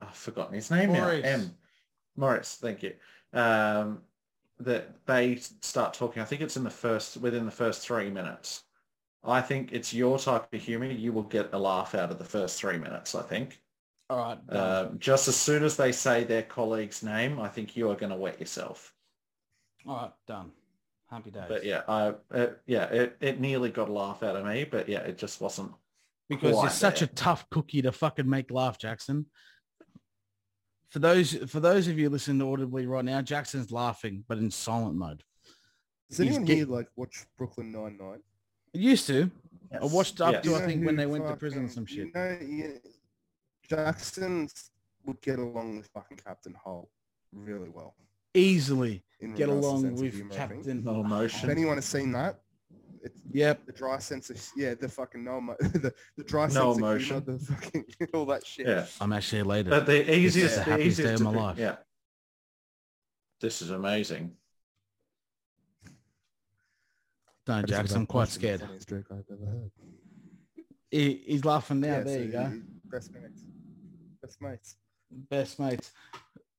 I've 0.00 0.14
forgotten 0.14 0.54
his 0.54 0.70
name 0.70 0.92
Maurice. 0.92 1.24
now. 1.24 1.30
M. 1.30 1.56
Morris, 2.16 2.58
thank 2.60 2.82
you. 2.82 2.92
Um, 3.32 4.02
that 4.60 5.04
they 5.06 5.36
start 5.60 5.94
talking. 5.94 6.22
I 6.22 6.24
think 6.24 6.40
it's 6.40 6.56
in 6.56 6.64
the 6.64 6.70
first 6.70 7.16
within 7.18 7.44
the 7.44 7.50
first 7.50 7.82
three 7.82 8.10
minutes. 8.10 8.64
I 9.24 9.40
think 9.40 9.72
it's 9.72 9.92
your 9.92 10.18
type 10.18 10.52
of 10.52 10.62
humor. 10.62 10.86
You 10.86 11.12
will 11.12 11.24
get 11.24 11.50
a 11.52 11.58
laugh 11.58 11.94
out 11.94 12.10
of 12.10 12.18
the 12.18 12.24
first 12.24 12.58
three 12.60 12.78
minutes. 12.78 13.14
I 13.14 13.22
think. 13.22 13.60
All 14.08 14.18
right. 14.18 14.38
Uh, 14.48 14.90
just 14.98 15.26
as 15.26 15.36
soon 15.36 15.64
as 15.64 15.76
they 15.76 15.90
say 15.90 16.22
their 16.22 16.42
colleague's 16.42 17.02
name, 17.02 17.40
I 17.40 17.48
think 17.48 17.76
you 17.76 17.90
are 17.90 17.96
going 17.96 18.10
to 18.10 18.16
wet 18.16 18.38
yourself. 18.38 18.94
All 19.86 19.96
right. 19.96 20.12
Done. 20.28 20.52
Happy 21.10 21.30
days. 21.30 21.44
But 21.48 21.64
yeah, 21.64 21.82
I 21.88 22.14
uh, 22.32 22.46
yeah, 22.66 22.84
it, 22.84 23.16
it 23.20 23.40
nearly 23.40 23.70
got 23.70 23.88
a 23.88 23.92
laugh 23.92 24.22
out 24.22 24.36
of 24.36 24.44
me, 24.44 24.64
but 24.64 24.88
yeah, 24.88 25.00
it 25.00 25.18
just 25.18 25.40
wasn't. 25.40 25.72
because 26.28 26.60
you're 26.60 26.70
such 26.70 27.02
a 27.02 27.06
tough 27.06 27.48
cookie 27.50 27.82
to 27.82 27.92
fucking 27.92 28.28
make 28.28 28.50
laugh, 28.50 28.78
Jackson. 28.78 29.26
For 30.90 30.98
those 31.00 31.34
for 31.50 31.60
those 31.60 31.88
of 31.88 31.98
you 31.98 32.08
listening 32.08 32.46
audibly 32.46 32.86
right 32.86 33.04
now, 33.04 33.20
Jackson's 33.22 33.70
laughing, 33.72 34.24
but 34.28 34.38
in 34.38 34.50
silent 34.50 34.94
mode. 34.96 35.22
Does 36.08 36.18
he's 36.18 36.28
anyone 36.28 36.44
get- 36.44 36.56
here 36.58 36.66
like 36.66 36.88
watch 36.96 37.26
Brooklyn 37.36 37.72
Nine 37.72 37.96
Nine? 37.98 38.20
I 38.74 38.78
used 38.78 39.06
to. 39.08 39.30
I 39.80 39.84
watched 39.84 40.20
up 40.20 40.32
Yes. 40.34 40.44
to 40.44 40.54
I 40.54 40.64
think 40.64 40.86
when 40.86 40.94
they 40.96 41.06
went 41.06 41.26
to 41.26 41.34
prison 41.36 41.60
and 41.60 41.72
some 41.72 41.86
You 41.88 42.04
shit. 42.04 42.14
know, 42.14 42.38
you, 42.40 42.80
Jackson 43.68 44.48
would 45.04 45.20
get 45.20 45.38
along 45.38 45.78
with 45.78 45.88
fucking 45.88 46.18
Captain 46.18 46.54
Holt 46.54 46.88
really 47.32 47.68
well. 47.68 47.96
Easily 48.34 49.02
get 49.34 49.48
along 49.48 49.94
with 49.96 50.14
humour, 50.14 50.34
Captain. 50.34 50.84
No 50.84 51.00
emotion. 51.00 51.48
If 51.48 51.56
anyone 51.56 51.76
has 51.78 51.84
seen 51.86 52.12
that, 52.12 52.40
it's 53.06 53.20
Yep. 53.32 53.66
the 53.66 53.72
dry 53.72 53.98
sense 53.98 54.30
of 54.30 54.36
yeah, 54.56 54.74
the 54.74 54.88
fucking 54.88 55.24
no, 55.24 55.38
emo- 55.38 55.56
the, 55.60 55.92
the 56.16 56.24
dry 56.24 56.46
No 56.48 56.72
sense 56.74 56.78
emotion. 56.78 57.16
of 57.16 57.24
humor, 57.24 57.38
the 57.38 57.44
fucking 57.46 57.84
all 58.14 58.26
that 58.26 58.46
shit. 58.46 58.66
Yeah, 58.66 58.86
I'm 59.00 59.12
actually 59.12 59.40
elated. 59.40 59.70
but 59.70 59.86
the 59.86 60.14
easiest, 60.14 60.56
the 60.56 60.64
the 60.64 60.70
happiest 60.72 60.98
day 60.98 61.14
of 61.14 61.20
my 61.20 61.32
to- 61.32 61.38
life. 61.38 61.58
Yeah, 61.58 61.76
this 63.40 63.62
is 63.62 63.70
amazing. 63.70 64.32
no, 67.48 67.54
That 67.60 67.64
is 67.64 67.70
Jackson, 67.76 67.96
I'm 67.98 68.06
quite 68.06 68.28
scared. 68.28 68.60
funniest 68.60 68.88
joke 68.88 69.06
I've 69.10 69.24
ever 69.32 69.46
heard. 69.50 69.70
He, 70.90 71.22
he's 71.26 71.44
laughing 71.44 71.80
now. 71.80 71.88
Yeah, 71.98 72.00
there 72.00 72.18
so 72.18 72.22
you 72.24 72.32
go. 72.32 72.52
Best 72.86 73.12
mates. 73.14 73.42
Best 74.22 74.40
mates. 74.42 74.76
Best 75.10 75.58
mates. 75.60 75.92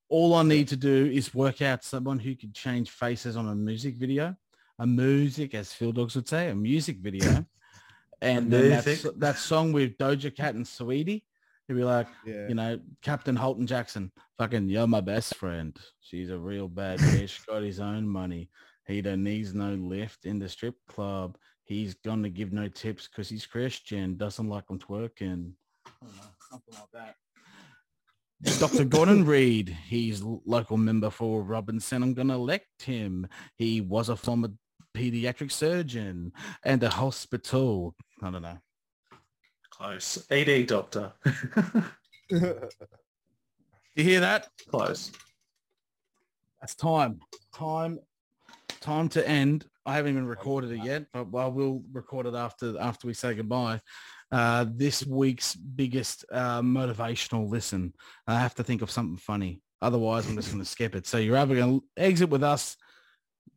All 0.09 0.33
I 0.35 0.43
need 0.43 0.69
to 0.69 0.77
do 0.77 1.05
is 1.05 1.33
work 1.33 1.61
out 1.61 1.83
someone 1.83 2.19
who 2.19 2.35
could 2.35 2.53
change 2.53 2.89
faces 2.91 3.35
on 3.35 3.47
a 3.49 3.55
music 3.55 3.95
video, 3.95 4.35
a 4.79 4.87
music, 4.87 5.53
as 5.53 5.73
Phil 5.73 5.91
Dogs 5.91 6.15
would 6.15 6.27
say, 6.27 6.49
a 6.49 6.55
music 6.55 6.97
video, 6.99 7.45
and 8.21 8.51
then 8.51 8.69
that, 8.69 9.13
that 9.17 9.37
song 9.37 9.71
with 9.71 9.97
Doja 9.97 10.35
Cat 10.35 10.55
and 10.55 10.65
Saweetie. 10.65 11.23
He'd 11.67 11.73
be 11.73 11.83
like, 11.83 12.07
Yeah. 12.25 12.47
you 12.47 12.55
know, 12.55 12.79
Captain 13.01 13.35
Holton 13.35 13.67
Jackson, 13.67 14.11
fucking, 14.37 14.69
you're 14.69 14.87
my 14.87 15.01
best 15.01 15.35
friend. 15.35 15.77
She's 15.99 16.29
a 16.29 16.37
real 16.37 16.67
bad 16.69 16.99
bitch, 16.99 17.45
got 17.45 17.63
his 17.63 17.79
own 17.79 18.07
money. 18.07 18.49
He 18.85 19.01
don't 19.01 19.23
needs 19.23 19.53
no 19.53 19.73
lift 19.73 20.25
in 20.25 20.39
the 20.39 20.47
strip 20.47 20.75
club. 20.87 21.37
He's 21.65 21.95
gonna 21.95 22.29
give 22.29 22.53
no 22.53 22.69
tips 22.69 23.07
because 23.09 23.27
he's 23.27 23.45
Christian, 23.45 24.15
doesn't 24.15 24.47
like 24.47 24.67
them 24.67 24.79
twerking. 24.79 25.51
Know, 26.01 26.09
something 26.49 26.73
like 26.73 26.91
that. 26.93 27.15
Dr. 28.59 28.85
Gordon 28.85 29.25
Reid, 29.25 29.75
he's 29.87 30.21
local 30.23 30.77
member 30.77 31.09
for 31.09 31.41
Robertson. 31.41 32.03
I'm 32.03 32.13
going 32.13 32.27
to 32.27 32.35
elect 32.35 32.83
him. 32.83 33.27
He 33.55 33.81
was 33.81 34.09
a 34.09 34.15
former 34.15 34.49
pediatric 34.97 35.51
surgeon 35.51 36.31
and 36.63 36.83
a 36.83 36.89
hospital. 36.89 37.95
I 38.21 38.31
don't 38.31 38.41
know. 38.41 38.57
Close. 39.69 40.25
ED 40.29 40.67
doctor. 40.67 41.13
You 43.97 44.03
hear 44.03 44.19
that? 44.19 44.47
Close. 44.69 45.11
That's 46.61 46.75
time. 46.75 47.19
Time. 47.55 47.97
Time 48.79 49.09
to 49.09 49.27
end. 49.27 49.65
I 49.87 49.95
haven't 49.95 50.11
even 50.11 50.27
recorded 50.27 50.71
it 50.71 50.83
yet, 50.83 51.07
but 51.11 51.35
I 51.35 51.47
will 51.47 51.81
record 51.91 52.27
it 52.27 52.35
after 52.35 52.79
after 52.79 53.07
we 53.07 53.15
say 53.15 53.33
goodbye. 53.33 53.81
Uh, 54.31 54.67
this 54.69 55.03
week's 55.03 55.55
biggest 55.55 56.25
uh, 56.31 56.61
motivational 56.61 57.49
listen. 57.49 57.91
I 58.27 58.37
have 58.39 58.53
to 58.55 58.63
think 58.63 58.83
of 58.83 58.91
something 58.91 59.17
funny. 59.17 59.61
Otherwise, 59.81 60.29
I'm 60.29 60.35
just 60.35 60.51
going 60.51 60.63
to 60.63 60.69
skip 60.69 60.93
it. 60.93 61.07
So 61.07 61.17
you're 61.17 61.37
either 61.37 61.55
going 61.55 61.79
to 61.79 61.85
exit 61.97 62.29
with 62.29 62.43
us 62.43 62.77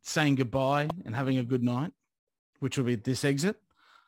saying 0.01 0.35
goodbye 0.35 0.89
and 1.05 1.15
having 1.15 1.37
a 1.37 1.43
good 1.43 1.63
night, 1.63 1.91
which 2.59 2.77
will 2.77 2.85
be 2.85 2.95
this 2.95 3.23
exit. 3.25 3.57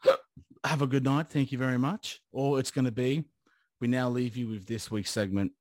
Have 0.63 0.81
a 0.81 0.88
good 0.88 1.03
night. 1.03 1.29
Thank 1.29 1.51
you 1.51 1.57
very 1.57 1.77
much. 1.77 2.21
Or 2.31 2.59
it's 2.59 2.71
going 2.71 2.86
to 2.86 2.91
be, 2.91 3.25
we 3.81 3.88
now 3.88 4.09
leave 4.09 4.38
you 4.38 4.47
with 4.47 4.65
this 4.65 4.89
week's 4.89 5.11
segment 5.11 5.51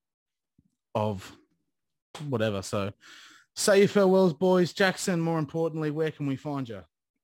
of 0.95 1.37
whatever. 2.29 2.63
So 2.63 2.93
say 3.57 3.81
your 3.81 3.89
farewells, 3.89 4.33
boys. 4.33 4.73
Jackson, 4.73 5.21
more 5.21 5.39
importantly, 5.39 5.91
where 5.91 6.11
can 6.11 6.27
we 6.27 6.37
find 6.37 6.69
you? 6.69 6.83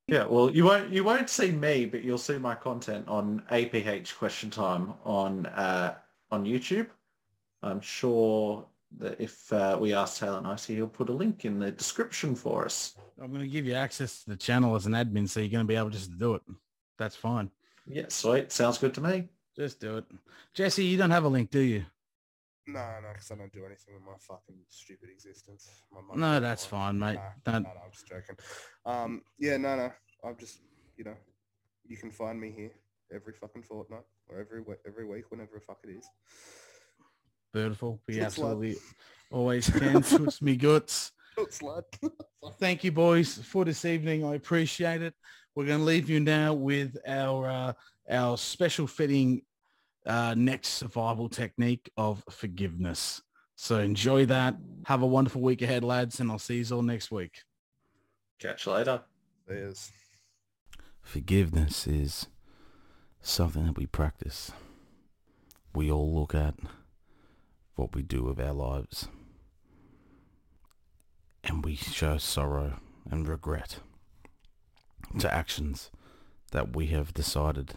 Yeah, 0.09 0.24
well, 0.24 0.51
you 0.51 0.64
won't 0.64 0.90
you 0.90 1.05
won't 1.05 1.28
see 1.28 1.53
me, 1.53 1.84
but 1.84 2.03
you'll 2.03 2.16
see 2.16 2.38
my 2.38 2.55
content 2.55 3.07
on 3.09 3.42
APH 3.53 4.16
Question 4.16 4.49
Time 4.49 4.94
on 5.05 5.44
uh, 5.46 5.96
on 6.30 6.44
YouTube. 6.44 6.86
I'm 7.62 7.80
sure 7.80 8.66
that 8.97 9.20
if 9.20 9.53
uh, 9.53 9.76
we 9.80 9.95
ask 9.95 10.18
Taylor 10.18 10.41
Nicey, 10.41 10.74
he'll 10.76 10.89
put 10.89 11.11
a 11.11 11.12
link 11.12 11.45
in 11.45 11.59
the 11.59 11.70
description 11.70 12.34
for 12.34 12.64
us. 12.64 12.95
I'm 13.20 13.30
going 13.30 13.43
to 13.43 13.49
give 13.49 13.66
you 13.66 13.74
access 13.74 14.22
to 14.24 14.30
the 14.30 14.36
channel 14.36 14.74
as 14.74 14.86
an 14.86 14.93
admin, 14.93 15.28
so 15.28 15.41
you're 15.41 15.51
going 15.51 15.64
to 15.64 15.68
be 15.68 15.76
able 15.76 15.91
just 15.91 16.11
to 16.11 16.16
do 16.16 16.34
it. 16.34 16.43
That's 16.99 17.16
fine. 17.16 17.51
Yeah, 17.86 18.07
sweet. 18.09 18.51
Sounds 18.51 18.78
good 18.78 18.95
to 18.95 19.01
me. 19.01 19.28
Just 19.57 19.80
do 19.80 19.99
it. 19.99 20.05
Jesse, 20.55 20.84
you 20.84 20.97
don't 20.97 21.11
have 21.11 21.24
a 21.24 21.28
link, 21.28 21.51
do 21.51 21.61
you? 21.61 21.84
No, 22.66 22.80
no, 23.03 23.09
because 23.12 23.30
I 23.30 23.36
don't 23.36 23.53
do 23.53 23.64
anything 23.64 23.95
with 23.95 24.03
my 24.05 24.12
fucking 24.20 24.57
stupid 24.68 25.09
existence. 25.11 25.68
My 25.91 26.01
No, 26.14 26.39
that's 26.39 26.66
fine, 26.66 26.99
mate. 26.99 27.14
Nah, 27.14 27.53
Don't- 27.53 27.62
no, 27.62 27.70
no, 27.70 27.80
I'm 27.84 27.93
just 27.93 28.07
joking. 28.07 28.36
Um, 28.84 29.22
yeah, 29.39 29.57
no, 29.57 29.76
no. 29.76 29.93
I'm 30.24 30.36
just, 30.36 30.61
you 30.97 31.05
know, 31.05 31.14
you 31.84 31.97
can 31.97 32.11
find 32.11 32.39
me 32.39 32.53
here 32.55 32.72
every 33.12 33.32
fucking 33.32 33.62
fortnight 33.62 34.05
or 34.28 34.39
every 34.39 34.62
every 34.86 35.07
week, 35.07 35.30
whenever 35.30 35.53
the 35.55 35.61
fuck 35.61 35.78
it 35.84 35.91
is. 35.91 36.07
Beautiful. 37.53 38.01
We 38.07 38.14
Looks 38.14 38.38
like- 38.38 38.46
absolutely 38.53 38.76
always 39.30 39.68
can. 39.70 40.03
Suits 40.05 40.42
me 40.42 40.57
guts. 40.57 41.12
It's 41.36 41.62
like, 41.62 41.84
Thank 42.59 42.84
you, 42.84 42.92
boys, 42.92 43.38
for 43.38 43.64
this 43.64 43.84
evening. 43.84 44.24
I 44.24 44.34
appreciate 44.34 45.03
it. 45.03 45.14
We're 45.55 45.66
going 45.66 45.78
to 45.80 45.84
leave 45.84 46.09
you 46.09 46.20
now 46.20 46.55
with 46.55 46.96
our 47.07 47.49
uh, 47.49 47.72
our 48.11 48.36
special 48.38 48.86
fitting 48.86 49.42
uh, 50.07 50.34
next 50.36 50.68
survival 50.68 51.28
technique 51.28 51.90
of 51.96 52.22
forgiveness. 52.30 53.20
So 53.57 53.78
enjoy 53.80 54.26
that. 54.26 54.57
Have 54.86 55.03
a 55.03 55.07
wonderful 55.07 55.40
week 55.42 55.62
ahead, 55.62 55.82
lads, 55.84 56.20
and 56.20 56.30
I'll 56.30 56.38
see 56.38 56.62
you 56.62 56.76
all 56.76 56.82
next 56.82 57.11
week. 57.11 57.42
Catch 58.38 58.66
you 58.66 58.72
later. 58.72 59.03
there's 59.46 59.90
Forgiveness 61.03 61.86
is 61.86 62.26
something 63.20 63.66
that 63.66 63.76
we 63.76 63.86
practice. 63.86 64.53
We 65.74 65.90
all 65.90 66.14
look 66.14 66.34
at 66.34 66.55
what 67.79 67.95
we 67.95 68.03
do 68.03 68.24
with 68.24 68.41
our 68.41 68.53
lives 68.53 69.07
and 71.45 71.64
we 71.64 71.76
show 71.76 72.18
sorrow 72.18 72.81
and 73.09 73.29
regret 73.29 73.79
to 75.20 75.33
actions 75.33 75.93
that 76.51 76.74
we 76.74 76.87
have 76.87 77.14
decided 77.14 77.74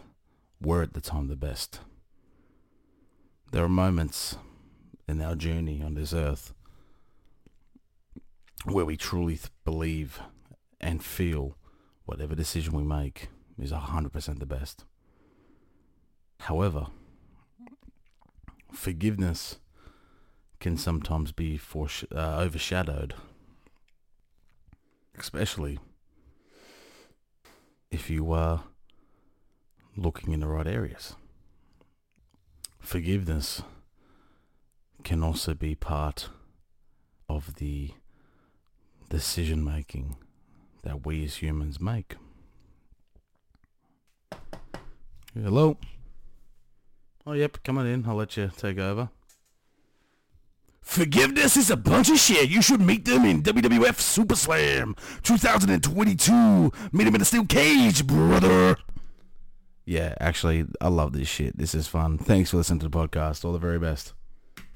were 0.60 0.82
at 0.82 0.94
the 0.94 1.00
time 1.00 1.28
the 1.28 1.36
best. 1.36 1.80
There 3.52 3.62
are 3.62 3.68
moments 3.68 4.36
in 5.06 5.22
our 5.22 5.36
journey 5.36 5.80
on 5.80 5.94
this 5.94 6.12
earth 6.12 6.52
where 8.64 8.84
we 8.84 8.96
truly 8.96 9.38
believe 9.64 10.20
and 10.80 11.02
feel 11.02 11.56
whatever 12.06 12.34
decision 12.34 12.76
we 12.76 12.82
make 12.82 13.28
is 13.56 13.70
100% 13.70 14.38
the 14.40 14.46
best. 14.46 14.84
However, 16.40 16.88
forgiveness 18.72 19.60
can 20.62 20.76
sometimes 20.76 21.32
be 21.32 21.58
foresh- 21.58 22.04
uh, 22.14 22.40
overshadowed, 22.40 23.14
especially 25.18 25.80
if 27.90 28.08
you 28.08 28.30
are 28.30 28.62
looking 29.96 30.32
in 30.32 30.38
the 30.38 30.46
right 30.46 30.68
areas. 30.68 31.16
Forgiveness 32.78 33.62
can 35.02 35.24
also 35.24 35.52
be 35.52 35.74
part 35.74 36.28
of 37.28 37.56
the 37.56 37.90
decision 39.08 39.64
making 39.64 40.16
that 40.84 41.04
we 41.04 41.24
as 41.24 41.42
humans 41.42 41.80
make. 41.80 42.14
Hello? 45.34 45.76
Oh, 47.26 47.32
yep, 47.32 47.58
come 47.64 47.78
on 47.78 47.86
in. 47.86 48.04
I'll 48.06 48.14
let 48.14 48.36
you 48.36 48.52
take 48.56 48.78
over. 48.78 49.08
Forgiveness 50.82 51.56
is 51.56 51.70
a 51.70 51.76
bunch 51.76 52.10
of 52.10 52.18
shit. 52.18 52.50
You 52.50 52.60
should 52.60 52.80
meet 52.80 53.04
them 53.04 53.24
in 53.24 53.42
WWF 53.42 53.98
Super 54.00 54.36
Slam 54.36 54.94
2022. 55.22 56.72
Meet 56.92 57.04
them 57.04 57.14
in 57.14 57.22
a 57.22 57.24
steel 57.24 57.46
cage, 57.46 58.06
brother. 58.06 58.76
Yeah, 59.86 60.14
actually, 60.20 60.66
I 60.80 60.88
love 60.88 61.12
this 61.12 61.28
shit. 61.28 61.56
This 61.56 61.74
is 61.74 61.86
fun. 61.88 62.18
Thanks 62.18 62.50
for 62.50 62.58
listening 62.58 62.80
to 62.80 62.88
the 62.88 62.96
podcast. 62.96 63.44
All 63.44 63.52
the 63.52 63.58
very 63.58 63.78
best. 63.78 64.12